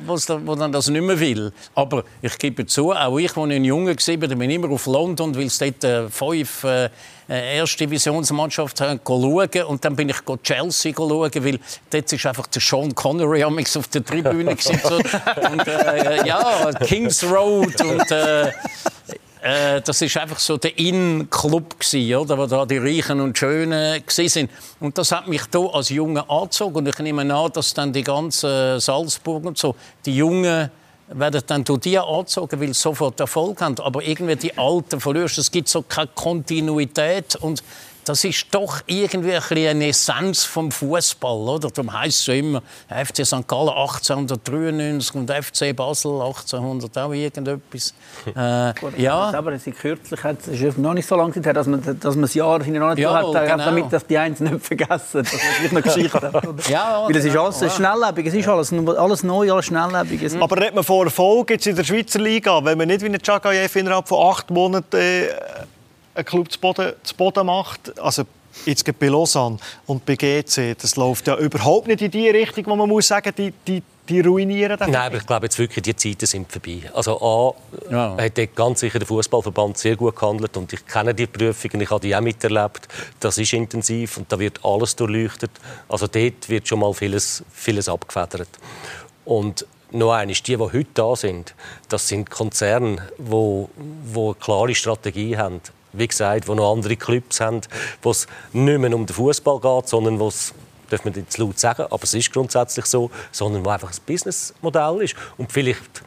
wo 0.45 0.55
dann 0.55 0.71
das 0.71 0.89
nicht 0.89 1.01
mehr 1.01 1.19
will. 1.19 1.51
Aber 1.75 2.03
ich 2.21 2.37
gebe 2.37 2.65
zu, 2.65 2.91
auch 2.91 3.17
ich, 3.17 3.37
als 3.37 3.49
ich 3.49 3.55
ein 3.55 3.63
Junge 3.63 3.95
war, 3.95 4.17
bin 4.17 4.49
immer 4.49 4.69
auf 4.71 4.85
London, 4.87 5.35
weil 5.35 5.45
es 5.45 5.57
dort 5.57 5.83
äh, 5.83 6.09
fünf 6.09 6.63
äh, 6.63 6.89
äh 7.29 7.57
erste 7.57 7.85
Divisionsmannschaft 7.85 8.81
haben, 8.81 8.99
schauen. 9.05 9.63
Und 9.67 9.85
dann 9.85 9.95
bin 9.95 10.09
ich 10.09 10.17
Chelsea 10.43 10.93
schauen, 10.95 11.31
weil 11.35 11.59
dort 11.89 12.11
ist 12.11 12.25
einfach 12.25 12.47
der 12.47 12.61
Sean 12.61 12.93
Connery 12.95 13.43
auf 13.43 13.87
der 13.87 14.03
Tribüne. 14.03 14.51
und 14.51 15.67
äh, 15.67 16.27
ja, 16.27 16.71
Kings 16.85 17.23
Road 17.23 17.79
und 17.81 18.11
äh, 18.11 18.51
äh, 19.41 19.81
das 19.81 20.01
ist 20.01 20.17
einfach 20.17 20.39
so 20.39 20.57
der 20.57 20.77
In-Club 20.77 21.75
oder, 22.17 22.37
wo 22.37 22.45
da 22.45 22.65
die 22.65 22.77
Reichen 22.77 23.21
und 23.21 23.37
Schönen 23.37 24.03
sind. 24.07 24.51
Und 24.79 24.97
das 24.97 25.11
hat 25.11 25.27
mich 25.27 25.43
da 25.49 25.59
als 25.59 25.89
Junge 25.89 26.29
angezogen. 26.29 26.75
Und 26.75 26.87
ich 26.87 26.99
nehme 26.99 27.33
an, 27.33 27.51
dass 27.53 27.73
dann 27.73 27.93
die 27.93 28.03
ganzen 28.03 28.79
Salzburg 28.79 29.45
und 29.45 29.57
so, 29.57 29.75
die 30.05 30.15
Jungen 30.15 30.69
werden 31.07 31.41
dann 31.47 31.63
durch 31.63 31.79
die 31.79 31.97
angezogen, 31.97 32.59
weil 32.59 32.67
sie 32.67 32.73
sofort 32.73 33.19
Erfolg 33.19 33.61
haben. 33.61 33.79
Aber 33.79 34.03
irgendwie 34.03 34.35
die 34.35 34.57
Alten 34.57 34.99
verlierst. 34.99 35.37
Es 35.37 35.49
gibt 35.49 35.69
so 35.69 35.81
keine 35.83 36.09
Kontinuität 36.13 37.35
und 37.37 37.63
das 38.09 38.23
ist 38.23 38.47
doch 38.49 38.81
irgendwie 38.87 39.37
eine 39.67 39.89
Essenz 39.89 40.43
vom 40.43 40.71
Fußball, 40.71 41.47
oder? 41.47 41.69
Darum 41.69 41.93
heisst 41.93 42.21
es 42.21 42.25
ja 42.25 42.33
immer 42.33 42.63
FC 42.87 43.23
St. 43.23 43.47
Gallen 43.47 43.69
1893 43.69 45.13
und 45.13 45.29
FC 45.29 45.75
Basel 45.75 46.13
1800 46.13 46.97
auch 46.97 47.13
irgendetwas. 47.13 47.93
Äh, 48.35 48.73
ja. 48.97 49.31
Aber 49.31 49.53
es 49.53 49.67
ist 49.67 49.77
kürzlich, 49.77 50.19
es 50.23 50.47
ist 50.47 50.79
noch 50.79 50.95
nicht 50.95 51.05
so 51.05 51.15
lange 51.17 51.33
her, 51.35 51.53
dass 51.53 51.67
man, 51.67 51.83
dass 51.83 52.15
man 52.15 52.23
das 52.23 52.33
Jahr 52.33 52.63
hintereinander 52.63 52.99
ja, 52.99 53.13
hat, 53.13 53.47
genau. 53.47 53.57
damit 53.57 53.93
dass 53.93 54.07
die 54.07 54.17
eins 54.17 54.39
nicht 54.39 54.65
vergessen, 54.65 55.23
dass 55.23 55.33
man 55.33 55.69
eine 55.69 55.81
Geschichte 55.83 56.33
hat. 56.33 56.67
ja, 56.67 57.03
Weil 57.05 57.15
es 57.15 57.25
ist 57.25 57.37
alles 57.37 57.59
ja. 57.59 57.69
schnelllebig, 57.69 58.25
es 58.25 58.33
ist 58.33 58.47
alles, 58.47 58.73
alles 58.73 59.21
neu, 59.21 59.51
alles 59.51 59.65
schnelllebig. 59.65 60.33
Aber 60.41 60.57
redet 60.57 60.73
man 60.73 60.83
von 60.83 61.05
Erfolg 61.05 61.51
jetzt 61.51 61.67
in 61.67 61.75
der 61.75 61.83
Schweizer 61.83 62.19
Liga, 62.19 62.65
wenn 62.65 62.79
man 62.79 62.87
nicht 62.87 63.03
wie 63.03 63.05
ein 63.05 63.19
Chagayev 63.21 63.75
innerhalb 63.75 64.07
von 64.07 64.31
acht 64.31 64.49
Monaten 64.49 64.97
äh, 64.97 65.27
ein 66.19 66.25
Club 66.25 66.51
zu 66.51 66.59
Boden, 66.59 66.93
zu 67.03 67.15
Boden 67.15 67.45
macht, 67.45 67.97
also 67.99 68.23
jetzt 68.65 68.99
bei 68.99 69.07
Lausanne 69.07 69.57
und 69.85 70.05
bei 70.05 70.15
GC, 70.15 70.75
das 70.79 70.95
läuft 70.95 71.27
ja 71.27 71.37
überhaupt 71.37 71.87
nicht 71.87 72.01
in 72.01 72.11
die 72.11 72.29
Richtung, 72.29 72.65
wo 72.67 72.75
man 72.75 72.89
muss 72.89 73.07
sagen, 73.07 73.33
die, 73.37 73.53
die, 73.67 73.81
die 74.07 74.21
ruinieren 74.21 74.77
Nein, 74.79 74.95
aber 74.95 75.17
ich 75.17 75.25
glaube 75.25 75.45
jetzt 75.45 75.57
wirklich, 75.59 75.83
die 75.83 75.95
Zeiten 75.95 76.25
sind 76.25 76.51
vorbei. 76.51 76.81
Also 76.93 77.21
A, 77.21 77.53
ja. 77.91 78.17
hat 78.17 78.55
ganz 78.55 78.79
sicher 78.81 78.99
der 78.99 79.07
Fußballverband 79.07 79.77
sehr 79.77 79.95
gut 79.95 80.15
gehandelt 80.15 80.57
und 80.57 80.73
ich 80.73 80.85
kenne 80.85 81.13
die 81.13 81.27
Prüfungen, 81.27 81.81
ich 81.81 81.89
habe 81.89 82.01
die 82.01 82.15
auch 82.15 82.21
miterlebt. 82.21 82.87
Das 83.19 83.37
ist 83.37 83.53
intensiv 83.53 84.17
und 84.17 84.31
da 84.31 84.39
wird 84.39 84.59
alles 84.63 84.95
durchleuchtet. 84.95 85.51
Also 85.87 86.07
dort 86.07 86.49
wird 86.49 86.67
schon 86.67 86.79
mal 86.79 86.93
vieles, 86.93 87.43
vieles 87.53 87.87
abgefedert. 87.87 88.49
Und 89.25 89.65
noch 89.91 90.13
einmal, 90.13 90.33
die, 90.33 90.41
die 90.41 90.57
heute 90.57 90.87
da 90.93 91.15
sind, 91.15 91.53
das 91.87 92.07
sind 92.07 92.29
Konzerne, 92.29 92.97
die, 93.17 93.65
die 94.13 94.19
eine 94.19 94.35
klare 94.35 94.75
Strategie 94.75 95.37
haben 95.37 95.61
wie 95.93 96.07
gesagt, 96.07 96.47
wo 96.47 96.55
noch 96.55 96.73
andere 96.73 96.95
Clubs 96.95 97.39
haben, 97.39 97.61
wo 98.01 98.11
es 98.11 98.27
nicht 98.53 98.79
mehr 98.79 98.93
um 98.93 99.05
den 99.05 99.13
Fußball 99.13 99.59
geht, 99.59 99.89
sondern 99.89 100.19
wo 100.19 100.27
es 100.27 100.53
darf 100.89 101.05
man 101.05 101.13
jetzt 101.13 101.37
laut 101.37 101.59
sagen, 101.59 101.83
aber 101.83 102.03
es 102.03 102.13
ist 102.13 102.33
grundsätzlich 102.33 102.85
so, 102.85 103.11
sondern 103.31 103.63
wo 103.63 103.69
einfach 103.69 103.91
ein 103.91 103.97
Businessmodell 104.05 105.01
ist 105.03 105.15
und 105.37 105.51
vielleicht 105.51 106.01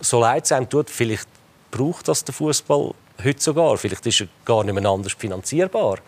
so 0.00 0.20
leid 0.20 0.46
sein 0.46 0.68
tut, 0.68 0.90
vielleicht 0.90 1.28
braucht 1.70 2.08
das 2.08 2.24
der 2.24 2.34
Fußball 2.34 2.94
heute 3.22 3.42
sogar, 3.42 3.76
vielleicht 3.76 4.06
ist 4.06 4.22
er 4.22 4.28
gar 4.44 4.64
nicht 4.64 4.74
mehr 4.74 4.90
anders 4.90 5.12
finanzierbar. 5.12 5.98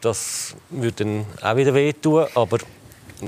Das 0.00 0.54
würde 0.70 1.04
dann 1.04 1.26
auch 1.42 1.56
wieder 1.56 1.74
wehtun, 1.74 2.26
aber 2.34 2.58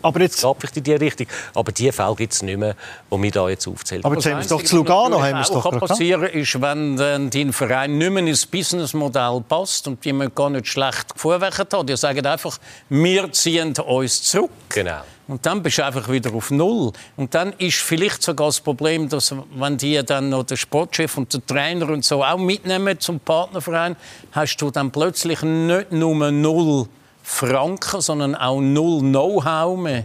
aber 0.02 0.20
jetzt 0.20 0.40
geht 0.40 0.56
vielleicht 0.58 0.76
in 0.76 0.84
die 0.84 0.92
Richtung. 0.92 1.26
Aber 1.54 1.72
die 1.72 1.90
Fälle 1.92 2.14
gibt 2.14 2.32
es 2.32 2.42
nicht 2.42 2.58
mehr, 2.58 2.74
die 3.10 3.22
wir 3.22 3.30
da 3.30 3.48
jetzt 3.48 3.66
aufzählen. 3.66 4.04
Aber 4.04 4.14
jetzt 4.14 4.26
haben 4.26 4.34
wir 4.34 4.40
es 4.40 4.48
doch 4.48 4.62
zu 4.62 4.76
Lugano. 4.76 5.22
Haben 5.22 5.38
was 5.38 5.50
auch 5.50 5.78
passieren 5.78 6.24
ist, 6.24 6.60
wenn 6.60 7.30
dein 7.30 7.52
Verein 7.52 7.98
nicht 7.98 8.10
mehr 8.10 8.26
ins 8.26 8.46
Businessmodell 8.46 9.42
passt 9.48 9.86
und 9.88 10.04
die 10.04 10.12
man 10.12 10.34
gar 10.34 10.50
nicht 10.50 10.66
schlecht 10.66 11.14
gefuhrwerkt 11.14 11.58
hat. 11.58 11.88
Die 11.88 11.96
sagen 11.96 12.26
einfach, 12.26 12.58
wir 12.88 13.32
ziehen 13.32 13.74
uns 13.78 14.22
zurück. 14.22 14.50
Genau. 14.70 15.00
Und 15.28 15.44
dann 15.44 15.60
bist 15.60 15.78
du 15.78 15.84
einfach 15.84 16.08
wieder 16.08 16.32
auf 16.32 16.52
Null. 16.52 16.92
Und 17.16 17.34
dann 17.34 17.52
ist 17.54 17.78
vielleicht 17.78 18.22
sogar 18.22 18.46
das 18.46 18.60
Problem, 18.60 19.08
dass 19.08 19.34
wenn 19.56 19.76
die 19.76 20.00
dann 20.04 20.28
noch 20.28 20.44
den 20.44 20.56
Sportchef 20.56 21.16
und 21.16 21.34
den 21.34 21.44
Trainer 21.44 21.88
und 21.88 22.04
so 22.04 22.22
auch 22.22 22.38
mitnehmen 22.38 23.00
zum 23.00 23.18
Partnerverein, 23.18 23.96
hast 24.30 24.56
du 24.58 24.70
dann 24.70 24.92
plötzlich 24.92 25.42
nicht 25.42 25.90
nur 25.90 26.30
Null 26.30 26.86
Franken, 27.28 28.00
sondern 28.00 28.36
auch 28.36 28.60
null 28.60 29.00
Know-how 29.00 29.76
mehr 29.76 30.04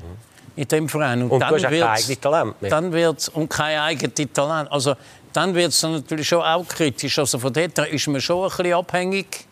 in 0.55 0.67
dem 0.67 0.89
Verein. 0.89 1.21
Und, 1.21 1.31
und 1.31 1.39
dann 1.39 1.55
kein 1.55 1.83
eigenes 1.83 2.19
Talent 2.19 2.61
mehr. 2.61 2.71
Dann 2.71 2.91
wird's, 2.91 3.29
und 3.29 3.47
kein 3.47 3.77
eigenes 3.77 4.33
Talent. 4.33 4.71
Also, 4.71 4.95
dann 5.31 5.53
wird 5.53 5.69
es 5.69 5.83
natürlich 5.83 6.27
schon 6.27 6.41
auch 6.41 6.67
kritisch. 6.67 7.19
Also 7.19 7.39
von 7.39 7.53
dort 7.53 7.77
ist 7.77 8.07
man 8.07 8.19
schon 8.19 8.43
ein 8.43 8.49
bisschen 8.49 8.73
abhängig 8.73 9.47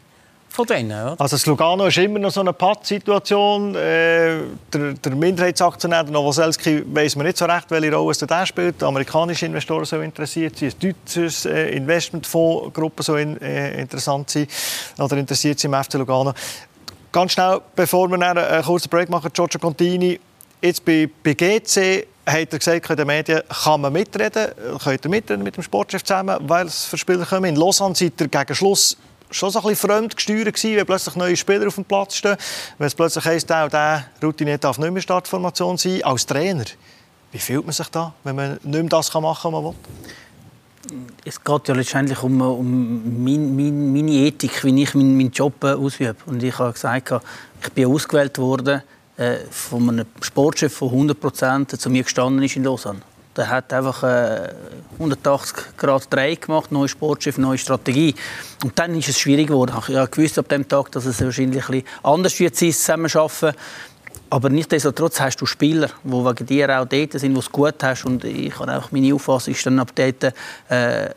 von 0.50 0.66
denen. 0.66 0.92
Oder? 0.92 1.16
Also 1.20 1.36
das 1.36 1.46
Lugano 1.46 1.86
ist 1.86 1.98
immer 1.98 2.20
noch 2.20 2.32
so 2.32 2.42
eine 2.42 2.54
Pattsituation. 2.54 3.76
Äh, 3.76 4.40
der, 4.74 4.94
der 4.94 5.16
Minderheitsaktionär, 5.16 6.04
der 6.04 6.12
Novoselski, 6.12 6.84
weiß 6.86 7.16
man 7.16 7.28
nicht 7.28 7.38
so 7.38 7.46
recht, 7.46 7.70
welche 7.70 7.94
Rolle 7.96 8.16
er 8.20 8.28
da 8.28 8.46
spielt. 8.46 8.82
Amerikanische 8.84 9.46
Investoren 9.46 9.86
so 9.86 10.02
interessiert 10.02 10.58
sind, 10.58 10.84
ein 10.84 10.96
deutsches 11.06 11.46
äh, 11.46 11.70
Investmentfondsgruppe 11.70 13.04
so 13.04 13.16
in, 13.16 13.40
äh, 13.42 13.80
interessant 13.80 14.30
sein 14.32 14.48
oder 14.98 15.18
interessiert 15.18 15.60
sind 15.60 15.74
im 15.74 15.84
FC 15.84 15.94
Lugano. 15.94 16.34
Ganz 17.12 17.32
schnell, 17.32 17.60
bevor 17.76 18.08
wir 18.08 18.22
einen 18.22 18.64
kurzen 18.64 18.88
Break 18.88 19.10
machen, 19.10 19.32
Giorgio 19.34 19.60
Contini, 19.60 20.20
jetzt 20.62 20.86
bei, 20.86 21.10
bei 21.24 21.34
GC 21.34 22.06
hat 22.24 22.54
er 22.54 22.60
gesagt, 22.60 22.88
in 22.88 22.96
den 22.98 23.08
Medien 23.08 23.42
kann 23.64 23.82
man 23.82 23.92
mitreden, 23.92 24.50
könnt 24.84 25.06
ihr 25.06 25.10
mitreden 25.10 25.44
mit 25.44 25.58
dem 25.58 25.64
Sportchef 25.64 26.04
zusammen, 26.04 26.38
weil 26.42 26.68
es 26.68 26.86
für 26.86 27.00
Spieler 27.00 27.26
kommen. 27.26 27.46
In 27.46 27.56
Lausanne 27.56 27.96
seid 27.96 28.22
ihr 28.22 28.28
gegen 28.28 28.54
Schluss 28.54 28.96
schon 29.32 29.50
so 29.50 29.58
ein 29.60 29.70
bisschen 29.70 29.90
fremd 29.90 30.16
gesteuert 30.16 30.54
gewesen, 30.54 30.76
wenn 30.76 30.86
plötzlich 30.86 31.16
neue 31.16 31.36
Spieler 31.36 31.68
auf 31.68 31.76
dem 31.76 31.86
Platz 31.86 32.16
stehen. 32.16 32.38
Wenn 32.78 32.88
es 32.88 32.94
plötzlich 32.94 33.26
heisst, 33.26 33.50
der, 33.50 33.70
der 33.70 34.06
Routinier 34.22 34.60
darf 34.60 34.78
nicht 34.78 34.92
mehr 34.92 35.02
Startformation 35.02 35.78
sein. 35.78 36.04
Als 36.04 36.28
Trainer, 36.28 36.66
wie 37.32 37.40
fühlt 37.40 37.66
man 37.66 37.74
sich 37.74 37.90
da, 37.90 38.14
wenn 38.24 38.36
man 38.36 38.60
nicht 38.62 38.66
mehr 38.66 38.84
das 38.84 39.12
machen 39.14 39.24
kann, 39.24 39.54
was 39.54 39.64
man 39.64 39.64
will? 39.64 39.76
Es 41.26 41.44
geht 41.44 41.68
ja 41.68 41.76
letztendlich 41.76 42.24
um, 42.24 42.42
um 42.42 43.24
mein, 43.24 43.56
mein, 43.56 43.94
meine 43.94 44.12
Ethik, 44.12 44.64
wie 44.64 44.84
ich 44.84 44.96
meinen, 44.96 45.18
meinen 45.18 45.32
Job 45.32 45.64
äh, 45.64 45.74
ausübe. 45.74 46.16
Und 46.26 46.42
ich 46.42 46.58
habe 46.58 46.74
gesagt, 46.74 47.14
ich 47.62 47.70
bin 47.74 47.88
ausgewählt 47.88 48.38
worden 48.38 48.82
äh, 49.18 49.38
von 49.50 49.90
einem 49.90 50.06
Sportchef 50.22 50.74
von 50.74 50.90
100 50.90 51.20
Prozent, 51.20 51.72
der 51.72 51.80
zu 51.80 51.90
mir 51.90 52.04
gestanden 52.04 52.44
ist 52.44 52.56
in 52.56 52.64
Lausanne. 52.64 53.02
Der 53.36 53.50
hat 53.50 53.72
einfach 53.72 54.04
äh, 54.04 54.50
180 54.94 55.78
Grad 55.78 56.12
Dreh 56.12 56.36
gemacht, 56.36 56.72
neue 56.72 56.88
Sportchef, 56.88 57.38
neue 57.38 57.58
Strategie. 57.58 58.16
Und 58.64 58.78
dann 58.80 58.96
ist 58.96 59.10
es 59.10 59.20
schwierig 59.20 59.48
geworden. 59.48 59.74
Ich 59.78 60.12
gewusst 60.12 60.40
ab 60.40 60.50
dem 60.50 60.68
Tag, 60.68 60.92
dass 60.92 61.06
es 61.06 61.22
wahrscheinlich 61.22 61.64
ein 61.66 61.72
bisschen 61.72 61.88
anders 62.04 62.40
wird 62.40 62.56
zusammenarbeiten. 62.56 63.54
Aber 64.32 64.50
nichtsdestotrotz 64.50 65.20
hast 65.20 65.42
du 65.42 65.46
Spieler, 65.46 65.90
die 66.04 66.12
wegen 66.12 66.46
dir 66.46 66.80
auch 66.80 66.86
dort 66.86 67.14
sind, 67.14 67.34
die 67.34 67.40
es 67.40 67.52
gut 67.52 67.82
hast. 67.82 68.06
Und 68.06 68.24
ich 68.24 68.58
habe 68.60 68.78
auch 68.78 68.92
meine 68.92 69.14
Auffassung 69.14 69.54
ist 69.54 69.66
dann 69.66 69.80
ab 69.80 69.92
dort, 69.96 70.34
äh, 70.70 71.10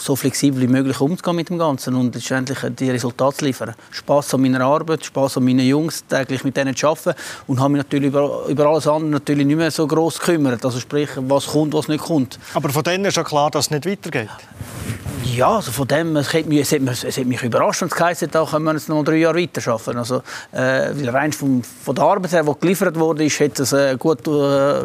so 0.00 0.16
flexibel 0.16 0.60
wie 0.62 0.66
möglich 0.66 1.00
umzugehen 1.00 1.36
mit 1.36 1.48
dem 1.48 1.58
Ganzen 1.58 1.94
und 1.94 2.14
letztendlich 2.14 2.58
die 2.78 2.90
Resultate 2.90 3.36
zu 3.36 3.44
liefern. 3.44 3.74
Spaß 3.90 4.34
an 4.34 4.42
meiner 4.42 4.60
Arbeit, 4.60 5.04
Spaß 5.04 5.38
an 5.38 5.44
meinen 5.44 5.66
Jungs, 5.66 6.04
täglich 6.06 6.44
mit 6.44 6.56
denen 6.56 6.74
zu 6.74 6.88
arbeiten 6.88 7.14
und 7.46 7.60
habe 7.60 7.70
mich 7.70 7.84
natürlich 7.84 8.08
über, 8.08 8.46
über 8.48 8.66
alles 8.66 8.86
andere 8.86 9.10
natürlich 9.10 9.46
nicht 9.46 9.56
mehr 9.56 9.70
so 9.70 9.86
groß 9.86 10.18
gekümmert. 10.18 10.64
Also 10.64 10.80
sprich, 10.80 11.10
was 11.16 11.46
kommt, 11.46 11.74
was 11.74 11.88
nicht 11.88 12.04
kommt. 12.04 12.38
Aber 12.54 12.68
von 12.70 12.82
denen 12.82 13.04
ist 13.04 13.16
ja 13.16 13.24
klar, 13.24 13.50
dass 13.50 13.66
es 13.66 13.70
nicht 13.70 13.86
weitergeht. 13.86 14.30
Ja, 15.34 15.56
also 15.56 15.70
von 15.70 15.86
dem, 15.86 16.16
es 16.16 16.32
hat 16.32 16.46
mich, 16.46 16.60
es 16.60 16.72
hat 16.72 16.80
mich, 16.80 17.04
es 17.04 17.16
hat 17.16 17.26
mich 17.26 17.42
überrascht, 17.42 17.82
wenn 17.82 17.88
es 17.88 17.94
geheißen 17.94 18.28
da 18.30 18.44
können 18.44 18.64
wir 18.64 18.72
jetzt 18.72 18.88
noch 18.88 19.04
drei 19.04 19.16
Jahre 19.16 19.38
weiterarbeiten. 19.38 19.98
Also, 19.98 20.22
äh, 20.52 21.08
rein 21.10 21.32
vom, 21.32 21.62
von 21.62 21.94
der 21.94 22.04
Arbeit 22.04 22.32
her, 22.32 22.44
die 22.44 22.60
geliefert 22.60 22.98
wurde, 22.98 23.24
hätte 23.24 23.62
es 23.62 23.72
äh, 23.72 23.96
gut, 23.96 24.26
äh, 24.26 24.82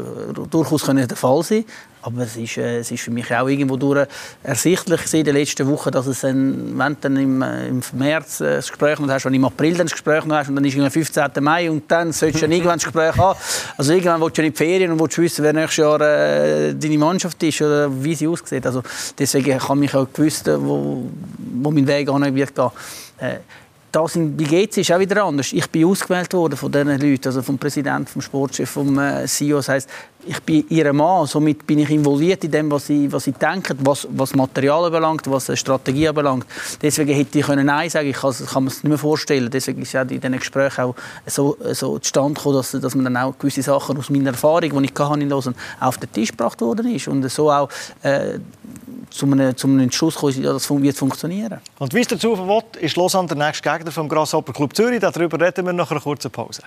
durchaus 0.50 0.84
können 0.84 1.08
der 1.08 1.18
Fall 1.18 1.42
sein 1.44 1.66
Aber 2.04 2.24
es 2.24 2.36
ist, 2.36 2.58
äh, 2.58 2.80
es 2.80 2.92
ist 2.92 3.02
für 3.02 3.12
mich 3.12 3.34
auch 3.34 3.48
irgendwo 3.48 3.78
durch 3.78 4.08
ersichtlich 4.44 5.14
in 5.14 5.24
den 5.24 5.36
letzten 5.36 5.66
Wochen, 5.70 5.90
dass 5.90 6.06
es 6.06 6.26
ein, 6.26 6.78
wenn 6.78 6.94
du 6.94 6.98
dann 7.00 7.18
im, 7.18 7.42
äh, 7.42 7.68
im 7.70 7.82
März 7.94 8.42
äh, 8.42 8.58
das 8.58 8.68
Gespräch 8.68 9.00
noch 9.00 9.08
hast, 9.08 9.24
wenn 9.24 9.34
im 9.34 9.46
April 9.46 9.72
dann 9.76 9.88
das 9.88 9.94
Gespräch 9.94 10.26
noch 10.26 10.36
hast 10.36 10.50
und 10.50 10.56
dann 10.58 10.66
ist 10.66 10.78
es 10.78 10.94
15. 10.94 11.32
Mai 11.40 11.72
und 11.72 11.90
dann 11.90 12.12
solltest 12.12 12.42
du 12.42 12.46
dann 12.46 12.52
irgendwann 12.58 12.78
das 12.78 12.84
Gespräch 12.84 13.16
haben. 13.16 13.40
Also 13.78 13.94
irgendwann 13.94 14.20
willst 14.20 14.38
du 14.38 14.42
in 14.42 14.52
die 14.52 14.58
Ferien 14.58 14.92
und 14.92 15.00
willst 15.00 15.18
wissen, 15.18 15.44
wer 15.44 15.54
nächstes 15.54 15.78
Jahr 15.78 16.02
äh, 16.02 16.74
deine 16.74 16.98
Mannschaft 16.98 17.42
ist 17.42 17.62
oder 17.62 17.90
wie 18.04 18.16
sie 18.16 18.28
aussieht. 18.28 18.66
Also 18.66 18.84
deswegen 19.18 19.58
kann 19.58 19.82
ich 19.82 19.96
auch 19.96 20.08
gewusst, 20.12 20.46
wo, 20.48 21.10
wo 21.38 21.72
mein 21.72 21.88
Weg 21.88 22.10
an 22.10 22.36
wird 22.36 22.54
gehen. 22.54 22.72
Äh, 23.20 23.38
das 23.94 24.16
in, 24.16 24.36
GC 24.36 24.78
ist 24.78 24.92
auch 24.92 25.00
wieder 25.00 25.24
anders. 25.24 25.54
Ich 25.54 25.70
bin 25.70 25.86
ausgewählt 25.86 26.34
worden 26.34 26.58
von 26.58 26.72
diesen 26.72 27.00
Leuten, 27.00 27.28
also 27.28 27.44
vom 27.44 27.60
Präsidenten, 27.60 28.08
vom 28.08 28.24
Sportchef, 28.24 28.70
vom 28.70 28.98
äh, 28.98 29.28
CEO. 29.28 29.58
Das 29.58 29.70
heisst, 29.70 29.90
ich 30.26 30.42
bin 30.42 30.66
ihr 30.70 30.92
Mann, 30.94 31.28
somit 31.28 31.68
bin 31.68 31.78
ich 31.78 31.92
involviert 31.92 32.44
in 32.44 32.52
dem, 32.52 32.72
was 32.72 32.88
sie, 32.88 33.12
was 33.12 33.26
sie 33.26 33.34
denken, 33.34 33.78
was, 33.82 34.08
was 34.10 34.34
Material 34.34 34.86
anbelangt, 34.86 35.30
was 35.30 35.52
Strategie 35.60 36.08
anbelangt. 36.08 36.48
Deswegen 36.82 37.14
hätte 37.14 37.38
ich 37.38 37.46
können 37.46 37.68
Nein 37.68 37.90
sagen 37.90 38.10
ich 38.10 38.16
kann, 38.16 38.34
kann 38.34 38.64
mir 38.64 38.70
es 38.70 38.78
nicht 38.78 38.90
mehr 38.90 38.98
vorstellen. 38.98 39.50
Deswegen 39.52 39.84
ist 39.84 39.94
ja 39.94 40.02
in 40.02 40.08
diesen 40.08 40.40
Gesprächen 40.40 40.82
auch 40.82 40.96
so, 41.28 41.56
so 41.74 42.00
zustande 42.00 42.34
gekommen, 42.34 42.56
dass, 42.56 42.72
dass 42.72 42.96
man 42.96 43.06
dann 43.06 43.18
auch 43.18 43.38
gewisse 43.38 43.62
Sachen 43.62 43.98
aus 43.98 44.10
meiner 44.10 44.32
Erfahrung, 44.32 44.82
die 44.82 44.92
ich 44.92 45.00
hatte 45.00 45.20
in 45.20 45.30
Lausanne, 45.30 45.56
auf 45.80 45.98
den 45.98 46.12
Tisch 46.12 46.32
gebracht 46.32 46.60
worden 46.62 46.96
ist 46.96 47.08
und 47.08 47.30
so 47.30 47.52
auch 47.52 47.70
äh, 48.02 48.40
zu 49.14 49.26
einem, 49.26 49.56
zu 49.56 49.68
einem 49.68 49.80
Entschluss 49.80 50.16
kommen, 50.16 50.42
ja, 50.42 50.52
das 50.52 50.70
wird 50.70 50.98
funktionieren. 50.98 51.62
Und 51.80 51.94
wie 51.94 52.02
es 52.02 52.08
dazu 52.08 52.38
will, 52.38 52.64
ist 52.82 52.98
Lausanne 52.98 53.28
der 53.28 53.38
nächste 53.38 53.70
Gegner 53.70 53.92
vom 53.92 54.10
Grasshopper 54.10 54.54
Club 54.54 54.76
Zürich. 54.76 55.00
Darüber 55.00 55.40
reden 55.40 55.66
wir 55.66 55.74
nach 55.74 55.92
einer 55.92 56.02
kurzen 56.02 56.32
Pause. 56.32 56.64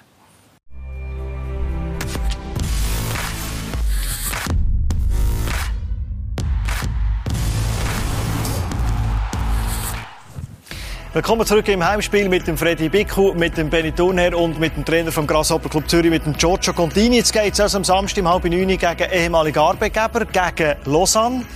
Willkommen 11.12 11.46
zurück 11.46 11.66
im 11.68 11.82
Heimspiel 11.82 12.28
mit 12.28 12.46
dem 12.46 12.58
Freddy 12.58 12.90
Bicku, 12.90 13.32
mit 13.32 13.56
dem 13.56 13.70
Benny 13.70 13.90
Thurnherr 13.90 14.38
und 14.38 14.60
mit 14.60 14.76
dem 14.76 14.84
Trainer 14.84 15.10
vom 15.10 15.26
Grasshopper 15.26 15.70
Club 15.70 15.88
Zürich, 15.88 16.10
mit 16.10 16.26
dem 16.26 16.34
Giorgio 16.34 16.74
Contini. 16.74 17.16
Jetzt 17.16 17.32
geht 17.32 17.54
es 17.54 17.60
also 17.60 17.78
am 17.78 17.84
Samstag 17.84 18.22
um 18.22 18.28
halb 18.28 18.44
neun 18.44 18.68
gegen 18.68 19.10
ehemalige 19.10 19.60
Arbeitgeber, 19.60 20.26
gegen 20.26 20.76
Lausanne. 20.84 21.46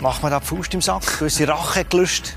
Macht 0.00 0.22
man 0.22 0.30
da 0.30 0.38
die 0.38 0.46
Faust 0.46 0.72
im 0.74 0.80
Sack? 0.80 1.18
Gewisse 1.18 1.48
Rache 1.48 1.84
gelöst? 1.84 2.36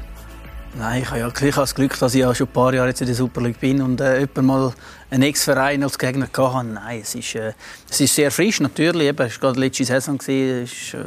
Nein, 0.74 1.03
ich 1.03 1.09
habe 1.09 1.20
ja 1.20 1.28
ich 1.28 1.36
habe 1.41 1.51
das 1.51 1.76
Glück, 1.76 1.99
dass 1.99 2.16
ich 2.16 2.22
ja 2.22 2.34
schon 2.34 2.47
ein 2.47 2.53
paar 2.53 2.74
Jahre 2.74 2.88
jetzt 2.88 3.01
in 3.01 3.07
der 3.07 3.16
Super 3.16 3.41
League 3.41 3.59
bin 3.59 3.82
und 3.82 3.99
äh, 3.99 4.28
mal 4.41 4.74
einen 5.09 5.24
Ex-Verein 5.24 5.84
als 5.84 5.99
Gegner 5.99 6.28
hatte. 6.34 6.64
Nein, 6.66 7.01
es 7.01 7.14
ist, 7.14 7.36
äh, 7.36 7.53
es 7.89 7.99
ist 7.99 8.16
sehr 8.16 8.32
frisch, 8.32 8.62
natürlich. 8.62 9.09
Eben, 9.09 9.28
es 9.28 9.34
war 9.34 9.49
gerade 9.49 9.59
letzte 9.59 9.84
Saison. 9.84 10.18
Gewesen, 10.18 10.64
es 10.64 10.72
ist, 10.72 10.93
äh, 10.93 11.03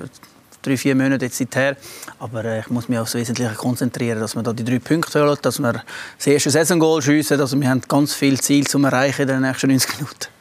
drei, 0.63 0.77
vier 0.77 0.95
Monate 0.95 1.25
jetzt 1.25 1.39
seither. 1.39 1.77
Aber 2.19 2.45
äh, 2.45 2.61
ich 2.61 2.69
muss 2.69 2.89
mich 2.89 2.99
aufs 2.99 3.15
Wesentliche 3.15 3.55
konzentrieren, 3.55 4.21
dass 4.21 4.37
wir 4.37 4.43
da 4.43 4.53
die 4.53 4.65
drei 4.65 4.79
Punkte 4.79 5.23
holen, 5.23 5.39
dass 5.41 5.59
wir 5.59 5.83
das 6.17 6.27
erste 6.27 6.51
Saison-Goal 6.51 7.03
schiessen. 7.03 7.41
Also 7.41 7.59
wir 7.59 7.69
haben 7.69 7.81
ganz 7.89 8.15
viele 8.15 8.39
Ziele 8.39 8.67
zu 8.67 8.79
erreichen 8.79 9.23
in 9.23 9.29
den 9.29 9.41
nächsten 9.43 9.69
90 9.69 9.99
Minuten. 9.99 10.34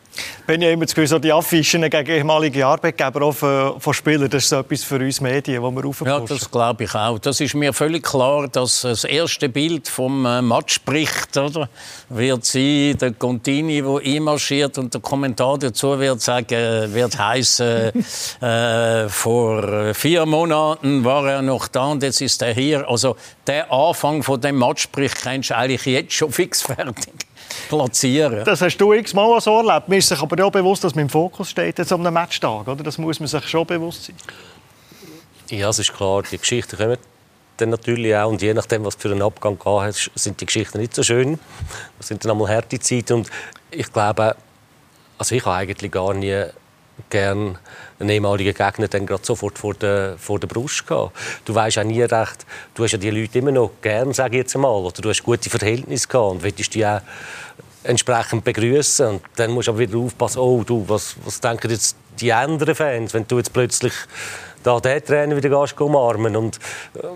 Wenn 0.45 0.61
ich 0.61 0.70
immer 0.70 0.86
das 0.86 0.93
Gefühl, 0.93 1.07
so 1.07 1.20
die 1.20 1.32
Affischen 1.32 1.89
gegen 1.89 2.11
ehemalige 2.11 2.66
Arbeitgeber 2.66 3.22
auch 3.22 3.32
von, 3.32 3.80
von 3.80 3.93
Spielern, 3.93 4.30
das 4.30 4.43
ist 4.43 4.49
so 4.49 4.59
etwas 4.59 4.84
für 4.84 4.97
uns 4.97 5.22
Medien, 5.22 5.61
wo 5.61 5.72
wir 5.72 5.86
aufpassen. 5.86 6.09
Ja, 6.09 6.20
das 6.20 6.51
glaube 6.51 6.84
ich 6.84 6.93
auch. 6.93 7.18
Das 7.20 7.39
ist 7.39 7.55
mir 7.55 7.74
völlig 7.74 8.03
klar, 8.03 8.47
dass 8.47 8.82
das 8.82 9.05
erste 9.05 9.49
Bild 9.49 9.88
vom 9.88 10.26
äh, 10.26 10.41
Match 10.41 10.76
spricht, 10.76 11.38
oder? 11.38 11.70
Wird 12.09 12.45
sein, 12.45 12.97
der 12.99 13.14
Contini, 13.14 13.82
der 13.82 14.01
einmarschiert 14.03 14.78
und 14.78 14.93
der 14.93 15.01
Kommentar 15.01 15.57
dazu 15.57 15.97
wird 15.99 16.22
sagen, 16.22 16.93
wird 16.93 17.18
heißen, 17.18 17.91
äh, 18.41 19.09
vor 19.09 19.93
vier 19.93 20.26
Monaten 20.26 21.05
war 21.05 21.28
er 21.28 21.41
noch 21.41 21.68
da 21.68 21.86
und 21.86 22.03
jetzt 22.03 22.22
ist 22.22 22.41
er 22.41 22.53
hier. 22.53 22.88
Also 22.89 23.16
der 23.47 23.72
Anfang 23.72 24.24
von 24.24 24.41
dem 24.41 24.57
Matchsprich 24.57 25.14
kennst 25.16 25.51
du 25.51 25.57
eigentlich 25.57 25.86
jetzt 25.86 26.14
schon 26.14 26.32
fix 26.32 26.61
fertig 26.61 27.26
platzieren. 27.70 28.43
Das 28.45 28.62
hast 28.62 28.78
du 28.78 28.93
x-mal 28.93 29.39
so 29.41 29.58
erlebt. 29.58 29.89
Mir 29.89 29.97
ist 29.97 30.10
sich 30.10 30.22
aber 30.22 30.45
auch 30.45 30.51
bewusst, 30.51 30.84
dass 30.84 30.95
man 30.95 31.04
im 31.04 31.10
Fokus 31.10 31.49
steht 31.49 31.78
jetzt 31.78 31.91
am 31.91 32.01
Matchtag. 32.01 32.68
Oder? 32.68 32.84
Das 32.84 32.97
muss 32.97 33.20
man 33.20 33.28
sich 33.28 33.47
schon 33.47 33.66
bewusst 33.66 34.06
sein. 34.06 34.16
Ja, 35.49 35.70
es 35.70 35.80
ist 35.80 35.93
klar, 35.93 36.24
die 36.24 36.38
Geschichten 36.38 36.78
kommen 36.78 36.97
dann 37.58 37.70
natürlich 37.70 38.16
auch. 38.16 38.30
Und 38.30 38.41
je 38.41 38.54
nachdem, 38.54 38.86
was 38.86 38.95
für 38.95 39.12
einen 39.12 39.22
Abgang 39.22 39.58
hast, 39.66 40.12
sind 40.16 40.41
die 40.41 40.45
Geschichten 40.45 40.80
nicht 40.80 40.95
so 40.95 41.04
schön. 41.04 41.39
Das 41.97 42.08
sind 42.08 42.24
dann 42.24 42.32
einmal 42.32 42.49
harte 42.49 42.80
Zeiten. 42.80 43.14
Und 43.14 43.30
ich 43.72 43.91
glaube, 43.91 44.36
also 45.18 45.36
ich 45.36 45.45
habe 45.45 45.58
eigentlich 45.58 45.91
gar 45.91 46.14
nie 46.14 46.45
gern 47.10 47.58
einen 47.99 48.10
ehemaligen 48.10 48.54
Gegner 48.54 48.88
dann 48.88 49.06
gerade 49.06 49.26
sofort 49.26 49.58
vor 49.58 49.74
der, 49.74 50.16
vor 50.18 50.39
der 50.39 50.47
Brust 50.47 50.86
gehabt. 50.86 51.16
Du 51.45 51.56
weißt 51.56 51.80
auch 51.80 51.84
nie 51.84 52.01
recht, 52.01 52.45
du 52.76 52.84
hast 52.84 52.91
ja 52.91 52.97
die 52.97 53.10
Leute 53.10 53.39
immer 53.39 53.51
noch 53.51 53.72
gern, 53.82 54.14
sage 54.14 54.38
ich 54.38 54.43
jetzt 54.43 54.56
mal, 54.58 54.70
oder 54.70 55.01
du 55.01 55.10
hast 55.10 55.24
gute 55.24 55.49
Verhältnisse 55.49 56.08
gehabt 56.08 56.32
und 56.32 56.43
willst 56.43 56.74
die 56.74 56.86
auch 56.86 57.01
entsprechend 57.84 58.43
begrüßen 58.43 59.08
und 59.08 59.22
dann 59.36 59.51
musst 59.51 59.68
du 59.68 59.72
aber 59.72 59.80
wieder 59.80 59.97
aufpassen, 59.97 60.39
oh 60.39 60.64
du, 60.64 60.86
was, 60.88 61.16
was 61.26 61.39
denken 61.39 61.70
jetzt 61.70 61.95
die 62.20 62.32
anderen 62.32 62.76
Fans, 62.76 63.14
wenn 63.14 63.28
du 63.28 63.38
jetzt 63.38 63.51
plötzlich 63.51 63.93
da 64.64 64.80
den 64.80 65.04
Trainer 65.04 65.36
wieder 65.36 65.49
gehst, 65.49 65.80
umarmen 65.82 66.36
und 66.36 66.60
ähm, 66.95 67.10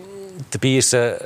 dabei 0.52 0.78
ist 0.78 0.94
es 0.94 1.22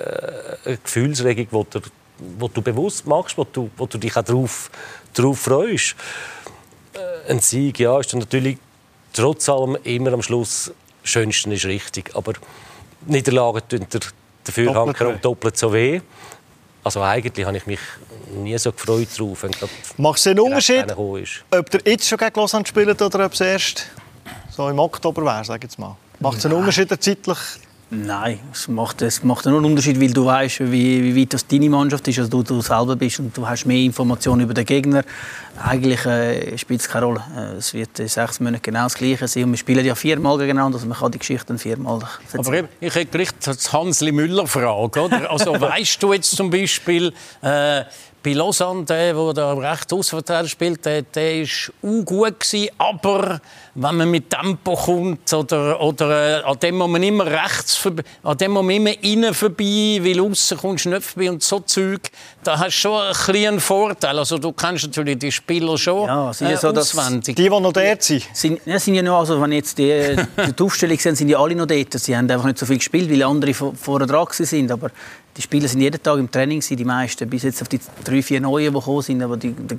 eine, 0.66 0.78
Gefühlsregung, 0.84 1.48
die 1.52 1.80
du, 1.80 1.90
wo 2.38 2.48
du 2.48 2.62
bewusst 2.62 3.08
machst, 3.08 3.38
wo 3.38 3.44
du, 3.44 3.70
wo 3.78 3.88
du 3.88 3.98
dich 3.98 4.16
auch 4.16 4.24
darauf, 4.24 4.70
darauf 5.14 5.40
freust. 5.40 5.96
Äh, 6.94 7.32
ein 7.32 7.40
Sieg, 7.40 7.80
ja, 7.80 8.00
ist 8.00 8.14
dann 8.14 8.20
natürlich 8.20 8.58
trotz 9.14 9.50
allem 9.50 9.78
immer 9.84 10.14
am 10.14 10.22
Schluss 10.22 10.72
schönsten 11.04 11.52
ist 11.52 11.66
richtig, 11.66 12.16
aber 12.16 12.34
Niederlagen 13.08 13.62
tun 13.68 13.88
der 13.92 14.02
Dafürhanker 14.44 15.14
doppelt 15.14 15.58
so 15.58 15.74
weh. 15.74 16.02
Also 16.84 17.02
eigentlich 17.04 17.46
habe 17.46 17.58
ich 17.58 17.68
mich 17.68 17.80
nie 18.36 18.58
so 18.58 18.72
gefreut 18.72 19.08
darauf, 19.18 19.44
wenn 19.44 19.52
Macht 19.98 20.20
es 20.20 20.28
einen 20.28 20.40
Unterschied, 20.40 20.86
ob 20.98 21.74
ihr 21.74 21.82
jetzt 21.86 22.08
schon 22.08 22.18
gegen 22.18 22.40
Lausanne 22.40 22.66
spielt 22.66 23.02
oder 23.02 23.26
ob 23.26 23.34
es 23.34 23.42
erst 23.42 23.88
so 24.50 24.68
im 24.68 24.80
Oktober 24.80 25.24
wäre, 25.24 25.46
sage 25.46 25.60
ich 25.60 25.72
jetzt 25.72 25.80
mal? 25.80 25.96
Macht 26.20 26.40
es 26.40 26.46
einen 26.46 26.56
Unterschied 26.56 26.90
zeitlich 26.90 27.38
Nein, 27.94 28.40
es 28.54 28.70
macht, 28.70 29.02
es 29.02 29.22
macht 29.22 29.46
nur 29.46 29.58
einen 29.58 29.66
Unterschied, 29.66 30.00
weil 30.00 30.14
du 30.14 30.26
weißt, 30.26 30.62
wie, 30.72 31.04
wie 31.04 31.22
weit 31.22 31.34
das 31.34 31.46
deine 31.46 31.70
Mannschaft 31.70 32.08
ist, 32.08 32.20
als 32.20 32.30
du, 32.30 32.42
du 32.42 32.62
selber 32.62 32.96
bist 32.96 33.20
und 33.20 33.36
du 33.36 33.46
hast 33.46 33.66
mehr 33.66 33.80
Informationen 33.80 34.44
über 34.44 34.54
den 34.54 34.66
Gegner. 34.66 35.04
Eigentlich 35.62 36.06
äh, 36.06 36.58
spielt 36.58 36.80
es 36.80 36.88
keine 36.88 37.08
Rolle. 37.08 37.22
Äh, 37.38 37.58
es 37.58 37.74
wird 37.74 38.00
in 38.00 38.08
sechs 38.08 38.40
Monaten 38.40 38.62
genau 38.64 38.84
das 38.84 38.94
Gleiche 38.94 39.28
sein. 39.28 39.44
Und 39.44 39.52
wir 39.52 39.58
spielen 39.58 39.86
ja 39.86 39.94
viermal 39.94 40.38
gegeneinander, 40.38 40.78
also 40.78 40.88
man 40.88 40.98
kann 40.98 41.12
die 41.12 41.20
Geschichten 41.20 41.60
viermal 41.60 42.00
erzählen. 42.32 42.64
Aber 42.64 42.70
ich 42.80 42.96
hätte 42.96 43.08
gleich 43.08 43.30
das 43.44 43.74
Hansli 43.74 44.14
Müller 44.14 44.48
Frage, 44.48 45.02
oder? 45.02 45.30
Also 45.30 45.52
weißt 45.60 46.02
du 46.02 46.14
jetzt 46.14 46.34
zum 46.34 46.50
Beispiel, 46.50 47.12
äh, 47.42 47.84
bei 48.24 48.34
Lausanne, 48.34 48.84
der, 48.86 49.14
der 49.14 49.34
da 49.34 49.54
recht 49.54 49.92
Außenverteidiger 49.92 50.50
spielt, 50.50 50.86
der, 50.86 51.02
der 51.02 51.42
ist 51.42 51.72
auch 51.82 52.06
gut 52.06 52.40
gewesen, 52.40 52.70
aber 52.78 53.42
wenn 53.74 53.96
man 53.98 54.12
mit 54.12 54.30
Tempo 54.30 54.76
kommt 54.76 55.34
oder, 55.34 55.80
oder 55.82 56.42
äh, 56.42 56.44
an 56.44 56.60
dem 56.60 56.78
muss 56.78 56.90
man 56.90 57.04
immer 57.04 57.26
rechts 57.26 57.76
vorbei, 57.76 58.04
an 58.24 58.38
dem 58.38 58.52
muss 58.52 58.64
man 58.64 58.76
immer 58.76 59.04
innen 59.04 59.34
vorbei, 59.34 60.00
weil 60.02 60.20
außen 60.20 60.58
kommst 60.58 60.86
du 60.86 60.90
nicht 60.90 61.04
vorbei 61.04 61.30
und 61.30 61.42
so 61.42 61.60
Zeug, 61.60 62.12
da 62.44 62.60
hast 62.60 62.76
du 62.78 62.90
schon 62.90 63.02
ein 63.02 63.52
einen 63.52 63.60
Vorteil. 63.60 64.18
Also 64.18 64.38
du 64.38 64.52
kennst 64.52 64.86
natürlich 64.86 65.20
die 65.20 65.32
Spieler 65.32 65.78
schon 65.78 66.08
ja, 66.08 66.34
sind 66.34 66.50
ja 66.50 66.58
so, 66.58 66.70
auswendig. 66.70 67.36
Die, 67.36 67.44
die 67.44 67.50
noch 67.50 67.74
dort 67.74 68.04
sind? 68.04 68.24
sind, 68.34 68.62
ja, 68.66 68.80
sind 68.80 68.96
ja 68.96 69.02
noch, 69.02 69.20
also 69.20 69.42
wenn 69.42 69.52
jetzt 69.52 69.78
die, 69.78 70.16
die 70.58 70.64
Aufstellung 70.64 70.98
sind, 71.00 71.16
sind 71.16 71.30
ja 71.30 71.40
alle 71.40 71.56
noch 71.56 71.68
dort. 71.68 71.94
Sie 71.94 72.16
haben 72.16 72.30
einfach 72.30 72.46
nicht 72.46 72.58
so 72.58 72.66
viel 72.66 72.78
gespielt, 72.78 73.10
weil 73.10 73.24
andere 73.24 73.54
vorher 73.54 74.08
dran 74.08 74.28
sind, 74.32 74.72
aber 74.72 74.92
die 75.38 75.42
Spieler 75.42 75.68
sind 75.68 75.82
jeden 75.82 76.02
Tag 76.02 76.18
im 76.20 76.30
Training, 76.30 76.62
die 76.62 76.86
meisten, 76.86 77.30
bis 77.30 77.44
jetzt 77.44 77.62
auf 77.62 77.70
die 77.70 77.80
drei, 78.04 78.22
vier 78.22 78.42
Neuen, 78.42 78.74
die 78.74 78.80
gekommen 78.80 79.02
sind. 79.02 79.22
Aber 79.24 79.38
die, 79.38 79.54
die, 79.54 79.78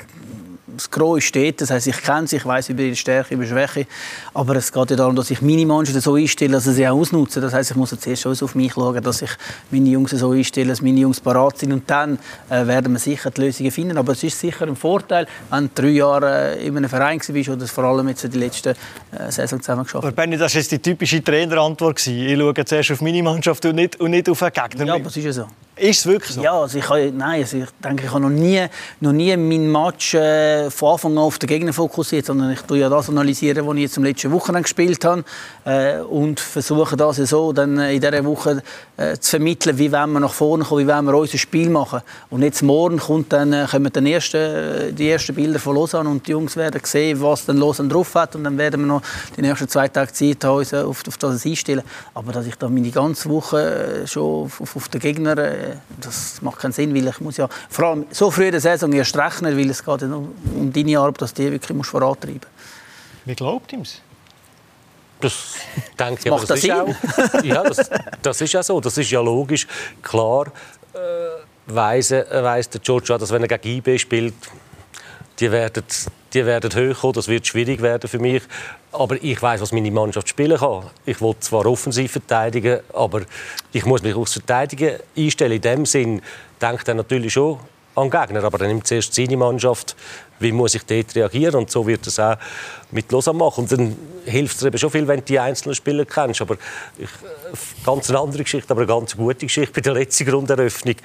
das 0.76 0.90
Gros 0.90 1.24
steht, 1.24 1.60
das 1.60 1.70
heißt, 1.70 1.86
ich 1.86 2.02
kenne 2.02 2.26
sie, 2.26 2.36
ich 2.36 2.46
weiß 2.46 2.68
über 2.70 2.82
ihre 2.82 2.96
Stärke, 2.96 3.34
über 3.34 3.46
Schwäche, 3.46 3.86
aber 4.34 4.56
es 4.56 4.72
geht 4.72 4.90
ja 4.90 4.96
darum, 4.96 5.16
dass 5.16 5.30
ich 5.30 5.42
meine 5.42 5.66
Mannschaft 5.66 6.00
so 6.00 6.14
einstelle, 6.14 6.52
dass 6.52 6.64
sie 6.64 6.72
sie 6.72 6.88
auch 6.88 6.98
ausnutzen. 6.98 7.42
Das 7.42 7.52
heißt, 7.52 7.70
ich 7.72 7.76
muss 7.76 7.90
jetzt 7.90 8.06
erst 8.06 8.26
auf 8.26 8.54
mich 8.54 8.72
schauen, 8.72 9.02
dass 9.02 9.22
ich 9.22 9.30
meine 9.70 9.88
Jungs 9.88 10.10
so 10.12 10.30
einstelle, 10.30 10.68
dass 10.68 10.82
meine 10.82 11.00
Jungs 11.00 11.20
parat 11.20 11.58
sind 11.58 11.72
und 11.72 11.88
dann 11.88 12.18
äh, 12.48 12.66
werden 12.66 12.92
wir 12.92 12.98
sicher 12.98 13.30
die 13.30 13.42
Lösungen 13.42 13.70
finden. 13.70 13.98
Aber 13.98 14.12
es 14.12 14.22
ist 14.22 14.38
sicher 14.38 14.66
ein 14.66 14.76
Vorteil, 14.76 15.26
wenn 15.50 15.64
du 15.64 15.82
drei 15.82 15.88
Jahre 15.88 16.56
äh, 16.56 16.66
in 16.66 16.76
einem 16.76 16.88
Verein 16.88 17.20
bist 17.26 17.48
oder 17.48 17.66
vor 17.66 17.84
allem 17.84 18.08
jetzt 18.08 18.32
die 18.32 18.38
letzten 18.38 18.70
äh, 18.70 19.30
Saison 19.30 19.60
zusammen 19.60 19.84
geschafft 19.84 20.04
Aber 20.04 20.12
Benni, 20.12 20.36
das 20.36 20.54
war 20.54 20.62
die 20.62 20.78
typische 20.78 21.22
Trainerantwort. 21.22 22.06
Ich 22.06 22.38
schaue 22.38 22.64
zuerst 22.64 22.90
auf 22.92 23.00
meine 23.00 23.22
Mannschaft 23.22 23.64
und 23.66 23.76
nicht, 23.76 24.00
und 24.00 24.10
nicht 24.10 24.28
auf 24.28 24.42
einen 24.42 24.52
Gegner. 24.52 24.86
Ja, 24.86 24.94
aber 24.94 25.06
es 25.06 25.16
ist 25.16 25.24
ja 25.24 25.32
so. 25.32 25.46
Ist 25.82 25.98
es 25.98 26.06
wirklich 26.06 26.32
so? 26.36 26.40
Ja, 26.40 26.60
also 26.60 26.78
ich, 26.78 26.88
nein, 26.88 27.40
also 27.40 27.56
ich 27.56 27.68
denke, 27.82 28.04
ich 28.04 28.10
habe 28.12 28.20
noch 28.20 28.30
nie, 28.30 28.64
noch 29.00 29.10
nie 29.10 29.36
meinen 29.36 29.72
Match 29.72 30.14
äh, 30.14 30.70
von 30.70 30.92
Anfang 30.92 31.10
an 31.10 31.18
auf 31.18 31.40
den 31.40 31.48
Gegner 31.48 31.72
fokussiert, 31.72 32.24
sondern 32.24 32.52
ich 32.52 32.60
tue 32.60 32.78
ja 32.78 32.88
das 32.88 33.08
analysieren, 33.08 33.66
was 33.66 33.74
ich 33.74 33.82
jetzt 33.82 33.96
im 33.96 34.04
letzten 34.04 34.30
Wochenende 34.30 34.62
gespielt 34.62 35.04
habe 35.04 35.24
äh, 35.64 35.98
und 35.98 36.38
versuche 36.38 36.96
das 36.96 37.16
so 37.16 37.52
dann 37.52 37.80
in 37.80 38.00
dieser 38.00 38.24
Woche 38.24 38.62
äh, 38.96 39.16
zu 39.18 39.30
vermitteln, 39.30 39.76
wie 39.76 39.90
wir 39.90 40.06
nach 40.06 40.32
vorne 40.32 40.62
kommen, 40.62 40.82
wie 40.82 40.86
wir 40.86 41.14
unser 41.18 41.38
Spiel 41.38 41.68
machen. 41.68 42.02
Und 42.30 42.42
jetzt 42.42 42.62
morgen 42.62 42.98
kommt 42.98 43.32
dann, 43.32 43.52
äh, 43.52 43.66
kommen 43.68 43.92
dann 43.92 44.06
erste, 44.06 44.92
die 44.92 45.10
ersten 45.10 45.34
Bilder 45.34 45.58
von 45.58 45.74
Lausanne 45.74 46.08
und 46.08 46.24
die 46.24 46.30
Jungs 46.30 46.56
werden 46.56 46.80
sehen, 46.84 47.20
was 47.20 47.44
dann 47.46 47.56
Lausanne 47.56 47.88
drauf 47.88 48.14
hat 48.14 48.36
und 48.36 48.44
dann 48.44 48.56
werden 48.56 48.82
wir 48.82 48.86
noch 48.86 49.02
die 49.36 49.42
nächsten 49.42 49.66
zwei 49.66 49.88
Tage 49.88 50.12
Zeit 50.12 50.44
haben, 50.44 50.58
uns 50.58 50.72
auf, 50.72 51.02
auf 51.08 51.16
das 51.18 51.44
einstellen. 51.44 51.82
Aber 52.14 52.30
dass 52.30 52.46
ich 52.46 52.54
da 52.54 52.68
meine 52.68 52.92
ganze 52.92 53.28
Woche 53.28 54.04
äh, 54.04 54.06
schon 54.06 54.44
auf, 54.44 54.76
auf, 54.76 54.88
den 54.88 55.00
Gegner, 55.00 55.36
äh, 55.38 55.71
das 56.00 56.40
macht 56.42 56.60
keinen 56.60 56.72
Sinn, 56.72 56.94
weil 56.94 57.06
ich 57.06 57.20
muss 57.20 57.36
ja 57.36 57.48
vor 57.68 57.86
allem 57.86 58.06
so 58.10 58.30
früh 58.30 58.46
in 58.46 58.52
der 58.52 58.60
Saison 58.60 58.92
erst 58.92 59.16
rechnen, 59.16 59.56
weil 59.56 59.70
es 59.70 59.84
geht 59.84 60.02
um, 60.02 60.34
um 60.54 60.72
deine 60.72 60.98
Arbeit, 60.98 61.22
dass 61.22 61.34
die 61.34 61.50
wirklich 61.50 61.76
musst 61.76 61.90
vorantreiben 61.90 62.40
musst. 62.40 63.26
Wie 63.26 63.34
glaubt 63.34 63.72
ihm 63.72 63.82
es? 63.82 64.00
Das 65.20 65.54
denke 65.98 66.28
ich, 66.28 66.44
das 66.46 66.64
ist 66.64 66.70
auch, 66.72 66.88
ja, 67.44 67.62
das, 67.62 67.90
das, 68.20 68.40
ist 68.40 68.52
ja 68.52 68.62
so, 68.62 68.80
das 68.80 68.98
ist 68.98 69.10
ja 69.10 69.20
logisch. 69.20 69.68
Klar 70.02 70.48
äh, 70.94 70.98
weiss, 71.66 72.10
äh, 72.10 72.24
weiss 72.42 72.68
der 72.68 72.80
Giorgio, 72.80 73.16
dass 73.18 73.30
wenn 73.30 73.42
er 73.42 73.58
gegen 73.58 73.78
IB 73.78 73.98
spielt, 73.98 74.34
die 75.42 75.50
werden, 75.50 75.84
die 76.32 76.46
werden 76.46 76.70
hochkommen, 76.70 77.14
das 77.14 77.26
wird 77.26 77.46
schwierig 77.46 77.82
werden 77.82 78.08
für 78.08 78.20
mich. 78.20 78.42
Aber 78.92 79.22
ich 79.22 79.42
weiß, 79.42 79.60
was 79.60 79.72
meine 79.72 79.90
Mannschaft 79.90 80.28
spielen 80.28 80.56
kann. 80.56 80.84
Ich 81.04 81.20
will 81.20 81.34
zwar 81.40 81.66
offensiv 81.66 82.12
verteidigen, 82.12 82.80
aber 82.92 83.22
ich 83.72 83.84
muss 83.84 84.02
mich 84.02 84.14
aufs 84.14 84.34
Verteidigen 84.34 85.00
einstellen. 85.16 85.52
In 85.52 85.60
dem 85.60 85.86
Sinn 85.86 86.22
denkt 86.60 86.86
er 86.86 86.94
natürlich 86.94 87.32
schon 87.32 87.58
an 87.94 88.10
Gegner, 88.10 88.44
aber 88.44 88.58
dann 88.58 88.68
nimmt 88.68 88.86
zuerst 88.86 89.14
seine 89.14 89.36
Mannschaft 89.36 89.96
wie 90.42 90.52
muss 90.52 90.74
ich 90.74 90.84
dort 90.84 91.14
reagieren 91.14 91.54
und 91.54 91.70
so 91.70 91.86
wird 91.86 92.06
es 92.06 92.18
auch 92.18 92.36
mit 92.90 93.10
Lausanne 93.10 93.38
machen. 93.38 93.62
Und 93.62 93.72
dann 93.72 93.96
hilft 94.26 94.56
es 94.56 94.64
eben 94.64 94.76
schon 94.76 94.90
viel, 94.90 95.08
wenn 95.08 95.20
du 95.20 95.26
die 95.26 95.38
einzelnen 95.38 95.74
Spieler 95.74 96.04
kennst. 96.04 96.42
Aber 96.42 96.56
ich, 96.98 97.04
äh, 97.04 97.56
ganz 97.84 98.10
eine 98.10 98.18
andere 98.18 98.42
Geschichte, 98.42 98.70
aber 98.72 98.82
eine 98.82 98.88
ganz 98.88 99.16
gute 99.16 99.46
Geschichte. 99.46 99.72
Bei 99.74 99.80
der 99.80 99.94
letzten 99.94 100.26
Grunderöffnung 100.26 100.96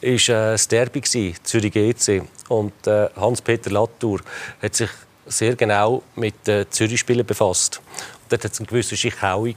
war 0.00 0.08
äh, 0.08 0.16
das 0.16 0.68
Derby, 0.68 1.02
Zürich 1.02 1.72
GC. 1.72 2.22
Und 2.48 2.86
äh, 2.86 3.08
Hans-Peter 3.16 3.70
Latour 3.70 4.20
hat 4.62 4.74
sich 4.74 4.90
sehr 5.26 5.56
genau 5.56 6.02
mit 6.14 6.46
den 6.46 6.70
Zürich-Spielern 6.70 7.26
befasst. 7.26 7.80
Und 8.22 8.32
dort 8.32 8.44
hat 8.44 8.52
es 8.52 8.60
einen 8.60 8.68
gewissen 8.68 8.96
Schichaui 8.96 9.56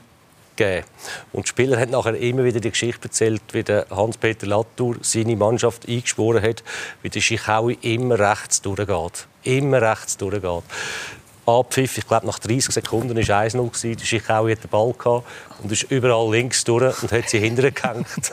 gegeben. 0.60 0.86
Und 1.32 1.46
die 1.46 1.50
Spieler 1.50 1.80
haben 1.80 1.92
nachher 1.92 2.16
immer 2.16 2.44
wieder 2.44 2.60
die 2.60 2.70
Geschichte 2.70 3.06
erzählt, 3.06 3.42
wie 3.52 3.64
der 3.64 3.88
Hans-Peter 3.90 4.46
Latour 4.46 4.98
seine 5.02 5.36
Mannschaft 5.36 5.88
eingeschworen 5.88 6.44
hat, 6.44 6.64
wie 7.02 7.10
der 7.10 7.22
Schichaui 7.22 7.78
immer 7.82 8.20
rechts 8.20 8.62
durchgeht. 8.62 9.28
Immer 9.44 9.82
rechts 9.82 10.18
durchgeht. 10.18 10.64
Abpfiff, 11.46 11.98
ich 11.98 12.08
glaube 12.08 12.28
nach 12.28 12.38
30 12.38 12.74
Sekunden 12.74 13.16
war 13.16 13.46
es 13.46 13.56
1-0. 13.56 13.96
Der 13.98 14.06
Schichaui 14.06 14.52
hat 14.52 14.64
den 14.64 14.70
Ball 14.70 14.94
gehabt 14.94 15.26
und 15.64 15.72
ist 15.72 15.84
überall 15.84 16.30
links 16.32 16.64
durch 16.64 17.02
und 17.02 17.12
hat 17.12 17.30
sie 17.30 17.40
hinterher 17.40 17.72
gehängt. 17.72 18.32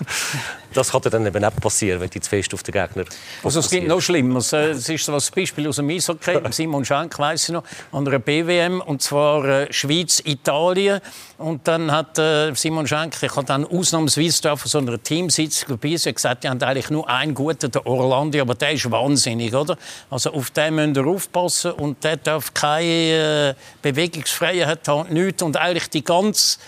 Das 0.76 0.90
kann 0.90 1.00
dann 1.02 1.24
eben 1.24 1.40
nicht 1.40 1.60
passieren, 1.60 2.00
wenn 2.00 2.10
die 2.10 2.20
zu 2.20 2.28
fest 2.28 2.52
auf 2.52 2.62
den 2.62 2.72
Gegner 2.72 3.04
Also 3.42 3.60
es 3.60 3.70
gibt 3.70 3.88
noch 3.88 4.00
schlimmer. 4.00 4.40
Äh, 4.52 4.70
es 4.70 4.88
ist 4.88 5.06
so 5.06 5.12
ein 5.12 5.22
Beispiel 5.34 5.68
aus 5.68 5.76
dem 5.76 5.88
Eishockey. 5.88 6.38
Simon 6.50 6.84
Schenk 6.84 7.18
weiss 7.18 7.48
ich 7.48 7.54
noch, 7.54 7.64
an 7.92 8.06
einer 8.06 8.18
BWM 8.18 8.82
und 8.82 9.00
zwar 9.00 9.44
äh, 9.44 9.72
Schweiz 9.72 10.20
Italien 10.24 11.00
und 11.38 11.66
dann 11.66 11.90
hat 11.90 12.18
äh, 12.18 12.52
Simon 12.54 12.86
Schenk, 12.86 13.22
ich 13.22 13.34
habe 13.34 13.46
dann 13.46 13.64
ausnahmsweise 13.64 14.52
auf 14.52 14.66
so 14.66 14.78
einer 14.78 15.02
Teamsitzung 15.02 15.78
dabei 15.80 15.96
sein, 15.96 16.14
gesagt, 16.14 16.44
die 16.44 16.48
haben 16.48 16.62
eigentlich 16.62 16.90
nur 16.90 17.08
einen 17.08 17.34
guten, 17.34 17.70
der 17.70 17.86
Orlando, 17.86 18.40
aber 18.40 18.54
der 18.54 18.72
ist 18.72 18.90
wahnsinnig, 18.90 19.54
oder? 19.54 19.78
Also 20.10 20.32
auf 20.32 20.50
den 20.50 20.74
müsst 20.74 20.96
ihr 20.96 21.06
aufpassen 21.06 21.72
und 21.72 22.04
der 22.04 22.18
darf 22.18 22.52
keine 22.52 23.56
Bewegungsfreiheit 23.80 24.86
haben, 24.88 25.12
nichts 25.12 25.42
und 25.42 25.56
eigentlich 25.56 25.88
die 25.88 26.04
ganze 26.04 26.58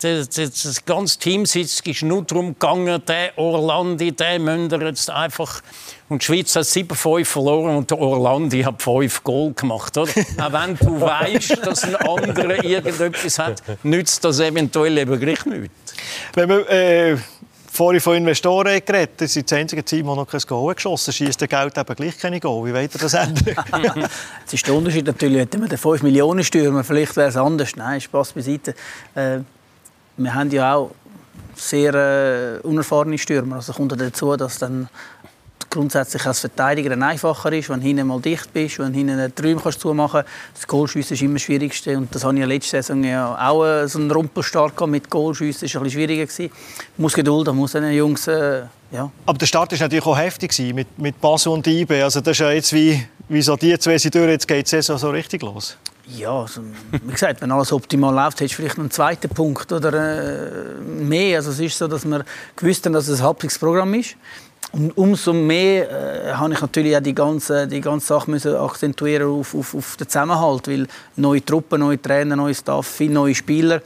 das, 0.00 0.28
das, 0.28 0.62
das 0.62 0.84
ganze 0.84 1.18
Team 1.18 1.42
ist 1.42 2.02
nur 2.02 2.22
darum 2.22 2.54
gegangen, 2.54 3.02
der 3.06 3.36
Orlandi, 3.36 4.12
der 4.12 4.38
Münder 4.38 4.80
jetzt 4.82 5.10
einfach. 5.10 5.60
Und 6.08 6.22
die 6.22 6.26
Schweiz 6.26 6.54
hat 6.56 6.64
7-5 6.64 7.24
verloren 7.24 7.76
und 7.76 7.90
der 7.90 7.98
Orlandi 7.98 8.62
hat 8.62 8.80
5 8.80 9.24
Goal 9.24 9.52
gemacht. 9.52 9.96
Oder? 9.96 10.10
Auch 10.38 10.52
wenn 10.52 10.76
du 10.76 11.00
weißt, 11.00 11.66
dass 11.66 11.84
ein 11.84 11.96
anderer 11.96 12.64
irgendetwas 12.64 13.38
hat, 13.38 13.62
nützt 13.82 14.24
das 14.24 14.40
eventuell 14.40 14.98
eben 14.98 15.18
gleich 15.18 15.44
nichts. 15.44 15.94
Wenn 16.34 16.48
wir, 16.48 16.70
äh, 16.70 17.16
vorhin 17.78 18.00
von 18.00 18.16
Investoren 18.16 18.80
geredet, 18.84 19.20
das 19.20 19.36
ist 19.36 19.50
das 19.50 19.58
einzige 19.58 19.84
Team, 19.84 20.06
das 20.06 20.16
noch 20.16 20.26
kein 20.26 20.40
Goal 20.40 20.74
geschossen 20.74 21.08
hat. 21.08 21.14
Schießt 21.14 21.40
der 21.40 21.48
Geld 21.48 21.78
eben 21.78 21.94
gleich 21.94 22.18
keine 22.18 22.40
Goal. 22.40 22.66
Wie 22.66 22.74
wollt 22.74 22.94
ihr 22.94 23.00
das 23.00 23.14
ändern? 23.14 23.54
das 24.44 24.52
ist 24.52 24.66
der 24.66 24.74
Unterschied 24.74 25.06
natürlich. 25.06 25.42
Hätten 25.42 25.60
wir 25.60 25.68
den 25.68 25.78
5 25.78 26.02
Millionen 26.02 26.42
Stürmer, 26.42 26.82
vielleicht 26.82 27.16
wäre 27.16 27.28
es 27.28 27.36
anders. 27.36 27.76
Nein, 27.76 28.00
Spaß 28.00 28.32
beiseite. 28.32 28.74
Äh, 29.14 29.40
wir 30.18 30.34
haben 30.34 30.50
ja 30.50 30.74
auch 30.74 30.90
sehr 31.54 31.94
äh, 31.94 32.66
unerfahrene 32.66 33.18
Stürmer. 33.18 33.56
Also 33.56 33.72
kommt 33.72 33.98
dazu, 34.00 34.36
dass 34.36 34.58
dann 34.58 34.88
grundsätzlich 35.70 36.24
als 36.24 36.40
Verteidiger 36.40 36.90
einfacher 37.00 37.52
ist, 37.52 37.68
wenn 37.68 37.80
du 37.80 37.86
hinten 37.86 38.06
mal 38.06 38.20
dicht 38.20 38.52
bist, 38.52 38.78
wenn 38.78 38.94
hinten 38.94 39.18
einen 39.18 39.34
Träum 39.34 39.60
kannst 39.62 39.80
zumachen 39.80 40.22
Das 40.54 40.66
Goalschiessen 40.66 41.14
ist 41.14 41.22
immer 41.22 41.34
das 41.34 41.42
Schwierigste 41.42 41.96
und 41.96 42.14
das 42.14 42.24
hatte 42.24 42.38
ich 42.38 42.46
letzte 42.46 42.82
Saison 42.82 43.04
ja 43.04 43.50
auch 43.50 43.64
äh, 43.64 43.86
so 43.86 43.98
einen 43.98 44.10
Rumpelstart 44.10 44.86
mit 44.86 45.10
Goalschiessen, 45.10 45.66
das 45.66 45.74
war 45.74 45.82
bisschen 45.82 46.00
schwieriger. 46.00 46.26
Gewesen. 46.26 46.50
Muss 46.96 47.12
Geduld, 47.12 47.52
muss 47.54 47.72
den 47.72 47.92
Jungs... 47.92 48.26
Äh, 48.28 48.62
ja. 48.90 49.10
Aber 49.26 49.36
der 49.36 49.44
Start 49.44 49.70
war 49.72 49.78
natürlich 49.78 50.06
auch 50.06 50.16
heftig 50.16 50.58
mit, 50.74 50.98
mit 50.98 51.20
Basel 51.20 51.52
und 51.52 51.66
IB. 51.66 52.02
Also 52.02 52.20
das 52.20 52.32
ist 52.32 52.38
ja 52.38 52.50
jetzt 52.50 52.72
wie, 52.72 53.06
wie 53.28 53.42
so 53.42 53.54
die 53.54 53.78
zwei 53.78 53.98
sind 53.98 54.14
durch, 54.14 54.30
jetzt 54.30 54.48
geht 54.48 54.66
die 54.66 54.70
Saison 54.70 54.96
so 54.96 55.10
richtig 55.10 55.42
los. 55.42 55.76
Ja, 56.16 56.40
also, 56.40 56.62
wie 56.90 57.12
gesagt, 57.12 57.42
wenn 57.42 57.52
alles 57.52 57.70
optimal 57.70 58.14
läuft, 58.14 58.40
hättest 58.40 58.54
du 58.54 58.62
vielleicht 58.62 58.78
einen 58.78 58.90
zweiten 58.90 59.28
Punkt 59.28 59.70
oder 59.72 59.92
äh, 59.92 60.80
mehr. 60.80 61.36
Also 61.36 61.50
es 61.50 61.60
ist 61.60 61.76
so, 61.76 61.86
dass 61.86 62.06
wir 62.06 62.24
gewusst 62.56 62.86
haben, 62.86 62.94
dass 62.94 63.08
es 63.08 63.20
ein 63.20 63.26
Halbkriegsprogramm 63.26 63.92
ist. 63.94 64.16
Und 64.72 64.96
umso 64.98 65.32
mehr 65.32 65.90
äh, 65.90 66.32
habe 66.34 66.52
ich 66.52 66.60
natürlich 66.60 66.96
auch 66.96 67.02
die 67.02 67.14
ganze, 67.14 67.66
die 67.66 67.80
ganze 67.80 68.06
Sache 68.06 68.30
müssen 68.30 68.54
akzentuieren 68.54 69.28
auf, 69.28 69.54
auf, 69.54 69.74
auf 69.74 69.96
den 69.96 70.08
Zusammenhalt, 70.08 70.68
weil 70.68 70.86
neue 71.16 71.44
Truppen, 71.44 71.80
neue 71.80 72.00
Trainer, 72.00 72.36
neue 72.36 72.54
Staff, 72.54 72.86
viele 72.86 73.14
neue 73.14 73.34
Spieler 73.34 73.80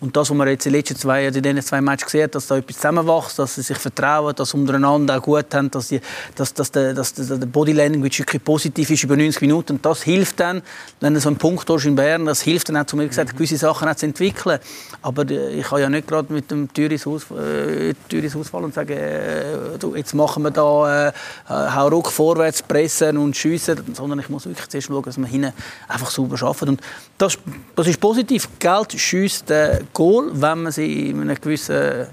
und 0.00 0.16
das, 0.16 0.30
was 0.30 0.36
man 0.36 0.48
jetzt 0.48 0.66
in 0.66 0.72
den 0.72 0.78
letzten 0.78 0.96
zwei, 0.96 1.26
in 1.26 1.42
diesen 1.42 1.62
zwei 1.62 1.80
Matches 1.80 2.06
gesehen 2.06 2.24
hat, 2.24 2.34
dass 2.34 2.46
da 2.46 2.56
etwas 2.58 2.76
zusammenwächst, 2.76 3.38
dass 3.38 3.54
sie 3.54 3.62
sich 3.62 3.78
vertrauen, 3.78 4.34
dass 4.34 4.50
sie 4.50 4.56
untereinander 4.56 5.16
auch 5.16 5.22
gut 5.22 5.54
haben, 5.54 5.70
dass, 5.70 5.88
die, 5.88 6.00
dass, 6.34 6.52
dass, 6.52 6.70
der, 6.70 6.92
dass 6.94 7.14
der 7.14 7.36
Body 7.46 7.72
Language 7.72 8.18
wirklich 8.20 8.44
positiv 8.44 8.90
ist 8.90 9.04
über 9.04 9.16
90 9.16 9.40
Minuten 9.40 9.72
und 9.74 9.86
das 9.86 10.02
hilft 10.02 10.40
dann, 10.40 10.62
wenn 11.00 11.14
du 11.14 11.20
so 11.20 11.28
einen 11.28 11.38
Punkt 11.38 11.68
hast 11.70 11.86
in 11.86 11.94
Bern, 11.94 12.26
das 12.26 12.42
hilft 12.42 12.68
dann 12.68 12.76
auch, 12.76 12.92
mir 12.92 13.08
gesagt, 13.08 13.32
gewisse 13.32 13.56
Sachen 13.56 13.88
auch 13.88 13.94
zu 13.94 14.06
entwickeln. 14.06 14.58
Aber 15.02 15.28
äh, 15.30 15.60
ich 15.60 15.66
kann 15.66 15.80
ja 15.80 15.88
nicht 15.88 16.08
gerade 16.08 16.32
mit 16.32 16.50
dem 16.50 16.72
Türis, 16.72 17.06
Aus, 17.06 17.30
äh, 17.30 17.94
Türis 18.08 18.36
ausfallen 18.36 18.66
und 18.66 18.74
sagen, 18.74 18.92
äh, 18.92 19.78
du, 19.78 19.94
jetzt 19.94 20.14
machen 20.14 20.42
wir 20.42 20.50
da 20.50 21.08
äh, 21.08 21.12
hau 21.48 21.88
ruck 21.88 22.10
vorwärts, 22.10 22.62
pressen 22.62 23.16
und 23.18 23.36
schiessen, 23.36 23.80
sondern 23.94 24.18
ich 24.18 24.28
muss 24.28 24.46
wirklich 24.46 24.68
zuerst 24.68 24.88
schauen, 24.88 25.02
dass 25.02 25.18
wir 25.18 25.26
hinten 25.26 25.52
einfach 25.88 26.10
sauber 26.10 26.40
arbeiten. 26.42 26.70
Und 26.70 26.80
das, 27.18 27.38
das 27.74 27.86
ist 27.86 28.00
positiv. 28.00 28.48
Geld 28.58 28.92
schießt 28.92 29.50
äh, 29.50 29.80
Goal, 29.92 30.30
wenn 30.32 30.62
man 30.62 30.72
sie 30.72 31.10
in 31.10 31.20
einem 31.20 31.40
gewissen 31.40 32.06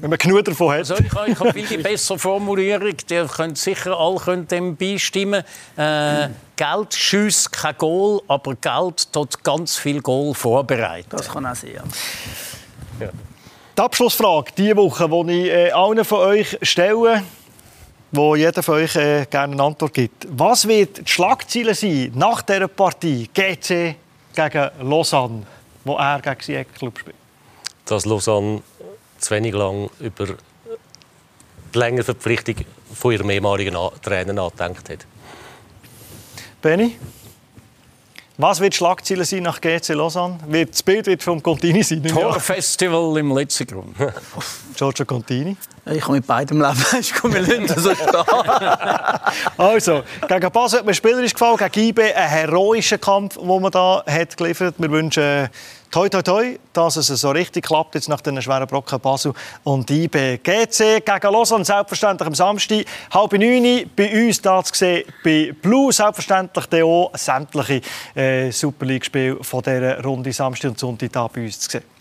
wenn 0.00 0.10
man 0.10 0.18
genug 0.18 0.44
davon 0.44 0.70
hat. 0.72 0.78
Also 0.78 0.94
ich 0.96 1.12
habe, 1.12 1.30
ich 1.30 1.38
habe 1.38 1.52
viel 1.52 1.66
die 1.76 1.82
bessere 1.82 2.18
Formulierung. 2.18 2.96
Die 3.08 3.26
können 3.26 3.54
sicher 3.54 3.98
alle 3.98 4.44
dem 4.44 4.76
beistimmen. 4.76 5.44
Äh, 5.76 6.28
Geld 6.56 6.94
schießt 6.94 7.52
kein 7.52 7.76
Goal, 7.76 8.22
aber 8.28 8.54
Geld 8.54 9.12
tut 9.12 9.42
ganz 9.44 9.76
viel 9.76 10.00
Goal 10.00 10.34
vorbereiten. 10.34 11.08
Das 11.10 11.28
kann 11.28 11.46
auch 11.46 11.54
sein. 11.54 11.72
Ja. 11.74 13.06
Ja. 13.06 13.12
Die 13.76 13.82
Abschlussfrage 13.82 14.52
diese 14.56 14.76
Woche, 14.76 15.08
die 15.08 15.42
ich 15.42 15.50
äh, 15.50 15.70
allen 15.70 16.04
von 16.04 16.18
euch 16.20 16.58
stelle, 16.62 17.22
wo 18.12 18.34
jeder 18.34 18.62
von 18.62 18.74
euch 18.74 18.96
äh, 18.96 19.26
gerne 19.30 19.52
eine 19.52 19.62
Antwort 19.62 19.94
gibt. 19.94 20.26
Was 20.30 20.66
wird 20.66 21.06
die 21.06 21.10
Schlagziele 21.10 21.74
sein 21.74 22.12
nach 22.14 22.42
dieser 22.42 22.68
Partie 22.68 23.28
GC 23.32 23.96
gegen 24.34 24.70
Lausanne, 24.82 25.42
wo 25.84 25.96
er 25.96 26.20
gegen 26.20 26.40
seinen 26.40 26.72
Club 26.74 26.98
spielt? 26.98 27.19
Dass 27.90 28.04
Lausanne 28.06 28.62
zu 29.18 29.34
wenig 29.34 29.52
lang 29.54 29.90
über 29.98 30.26
die 31.74 31.78
längere 31.78 32.04
Verpflichtung 32.04 32.56
von 32.94 33.12
ihrem 33.12 33.30
ehemaligen 33.30 33.76
Trainer 34.02 34.32
nachgedacht 34.32 34.88
hat. 34.90 35.06
Benny? 36.62 36.96
Was 38.36 38.58
wird 38.60 38.74
Schlagziele 38.74 39.26
sein 39.26 39.42
nach 39.42 39.60
GC 39.60 39.88
Lausanne? 39.90 40.38
Wird 40.46 40.70
das 40.70 40.82
Bild 40.82 41.06
wird 41.06 41.22
vom 41.22 41.42
Contini 41.42 41.82
sein? 41.82 42.02
Torfestival 42.02 43.18
im 43.18 43.36
letzten 43.36 43.66
Grund. 43.66 43.94
Giorgio 44.76 45.04
Contini? 45.04 45.58
Ich 45.84 46.00
kann 46.00 46.14
mit 46.14 46.26
beidem 46.26 46.62
leben. 46.62 46.82
Ich 47.00 47.12
komme 47.12 47.42
nicht 47.42 47.78
so 47.78 47.90
Also, 49.58 50.04
gegen 50.26 50.50
Basel 50.52 50.78
hat 50.78 50.86
mir 50.86 50.94
spielerisch 50.94 51.34
gefallen, 51.34 51.58
gegen 51.58 51.88
IB 51.88 52.14
ein 52.14 52.28
heroischer 52.30 52.96
Kampf, 52.96 53.36
den 53.36 53.46
man 53.46 53.70
da 53.70 54.02
hat 54.06 54.34
geliefert. 54.36 54.76
Wir 54.78 54.90
wünschen 54.90 55.50
toi, 55.90 56.08
toi, 56.08 56.22
toi, 56.22 56.58
dass 56.72 56.96
es 56.96 57.08
so 57.08 57.30
richtig 57.30 57.66
klappt 57.66 57.94
jetzt 57.94 58.08
nach 58.08 58.20
den 58.20 58.40
schweren 58.40 58.66
Brocken 58.66 59.00
Basel 59.00 59.32
und 59.64 59.90
IB. 59.90 60.38
GC 60.38 61.04
gegen 61.04 61.32
Lausanne, 61.32 61.64
selbstverständlich 61.64 62.26
am 62.26 62.34
Samstag, 62.34 62.84
halb 63.12 63.32
neun, 63.32 63.90
bei 63.96 64.26
uns 64.26 64.40
da 64.40 64.62
zu 64.62 64.74
sehen, 64.74 65.04
bei 65.24 65.52
Blue, 65.60 65.92
selbstverständlich 65.92 66.82
auch 66.82 67.10
sämtliche 67.14 67.80
äh, 68.14 68.50
Super 68.50 68.86
League-Spiele 68.86 69.42
von 69.42 69.62
dieser 69.62 70.02
Runde 70.02 70.32
Samstag 70.32 70.70
und 70.70 70.78
Sonntag 70.78 71.12
da 71.12 71.26
bei 71.26 71.42
uns 71.42 71.58
zu 71.58 71.70
sehen. 71.70 71.99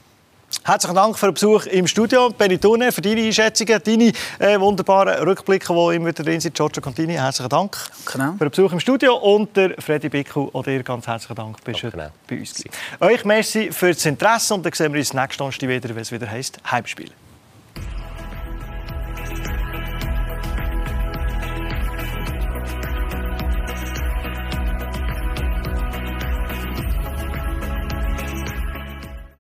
Herzlichen 0.64 0.96
Dank 0.96 1.18
für 1.18 1.28
den 1.28 1.34
Besuch 1.34 1.66
im 1.66 1.88
Studio. 1.88 2.30
Benitone, 2.30 2.92
für 2.92 3.02
deine 3.02 3.22
Einschätzungen, 3.22 3.82
deine 3.84 4.12
äh, 4.40 4.60
wunderbaren 4.60 5.24
Rückblicke, 5.24 5.74
die 5.74 5.96
immer 5.96 6.08
wieder 6.08 6.24
drin 6.24 6.40
sind. 6.40 6.54
Giorgio 6.54 6.82
Contini, 6.82 7.14
herzlichen 7.14 7.50
Dank 7.50 7.78
genau. 8.06 8.34
für 8.34 8.46
den 8.46 8.50
Besuch 8.50 8.72
im 8.74 8.80
Studio. 8.80 9.16
Und 9.16 9.56
der 9.56 9.82
Freddy 9.82 10.10
Bickel, 10.10 10.50
auch 10.54 10.64
dir 10.64 10.84
ganz 10.84 11.08
herzlichen 11.08 11.36
Dank, 11.36 11.64
bist 11.64 11.84
du 11.84 11.92
bei 11.92 12.12
uns. 12.30 12.64
Euch 13.00 13.26
merci 13.26 13.72
für 13.72 13.94
das 13.94 14.06
Interesse 14.06 14.54
und 14.54 14.66
dann 14.66 14.74
sehen 14.74 14.94
wir 14.94 15.00
uns 15.00 15.14
nächste 15.14 15.52
Stunde 15.52 15.74
wieder, 15.74 15.90
wenn 15.90 16.02
es 16.02 16.12
wieder 16.12 16.30
heisst 16.30 16.60
Heimspiel. 16.70 17.10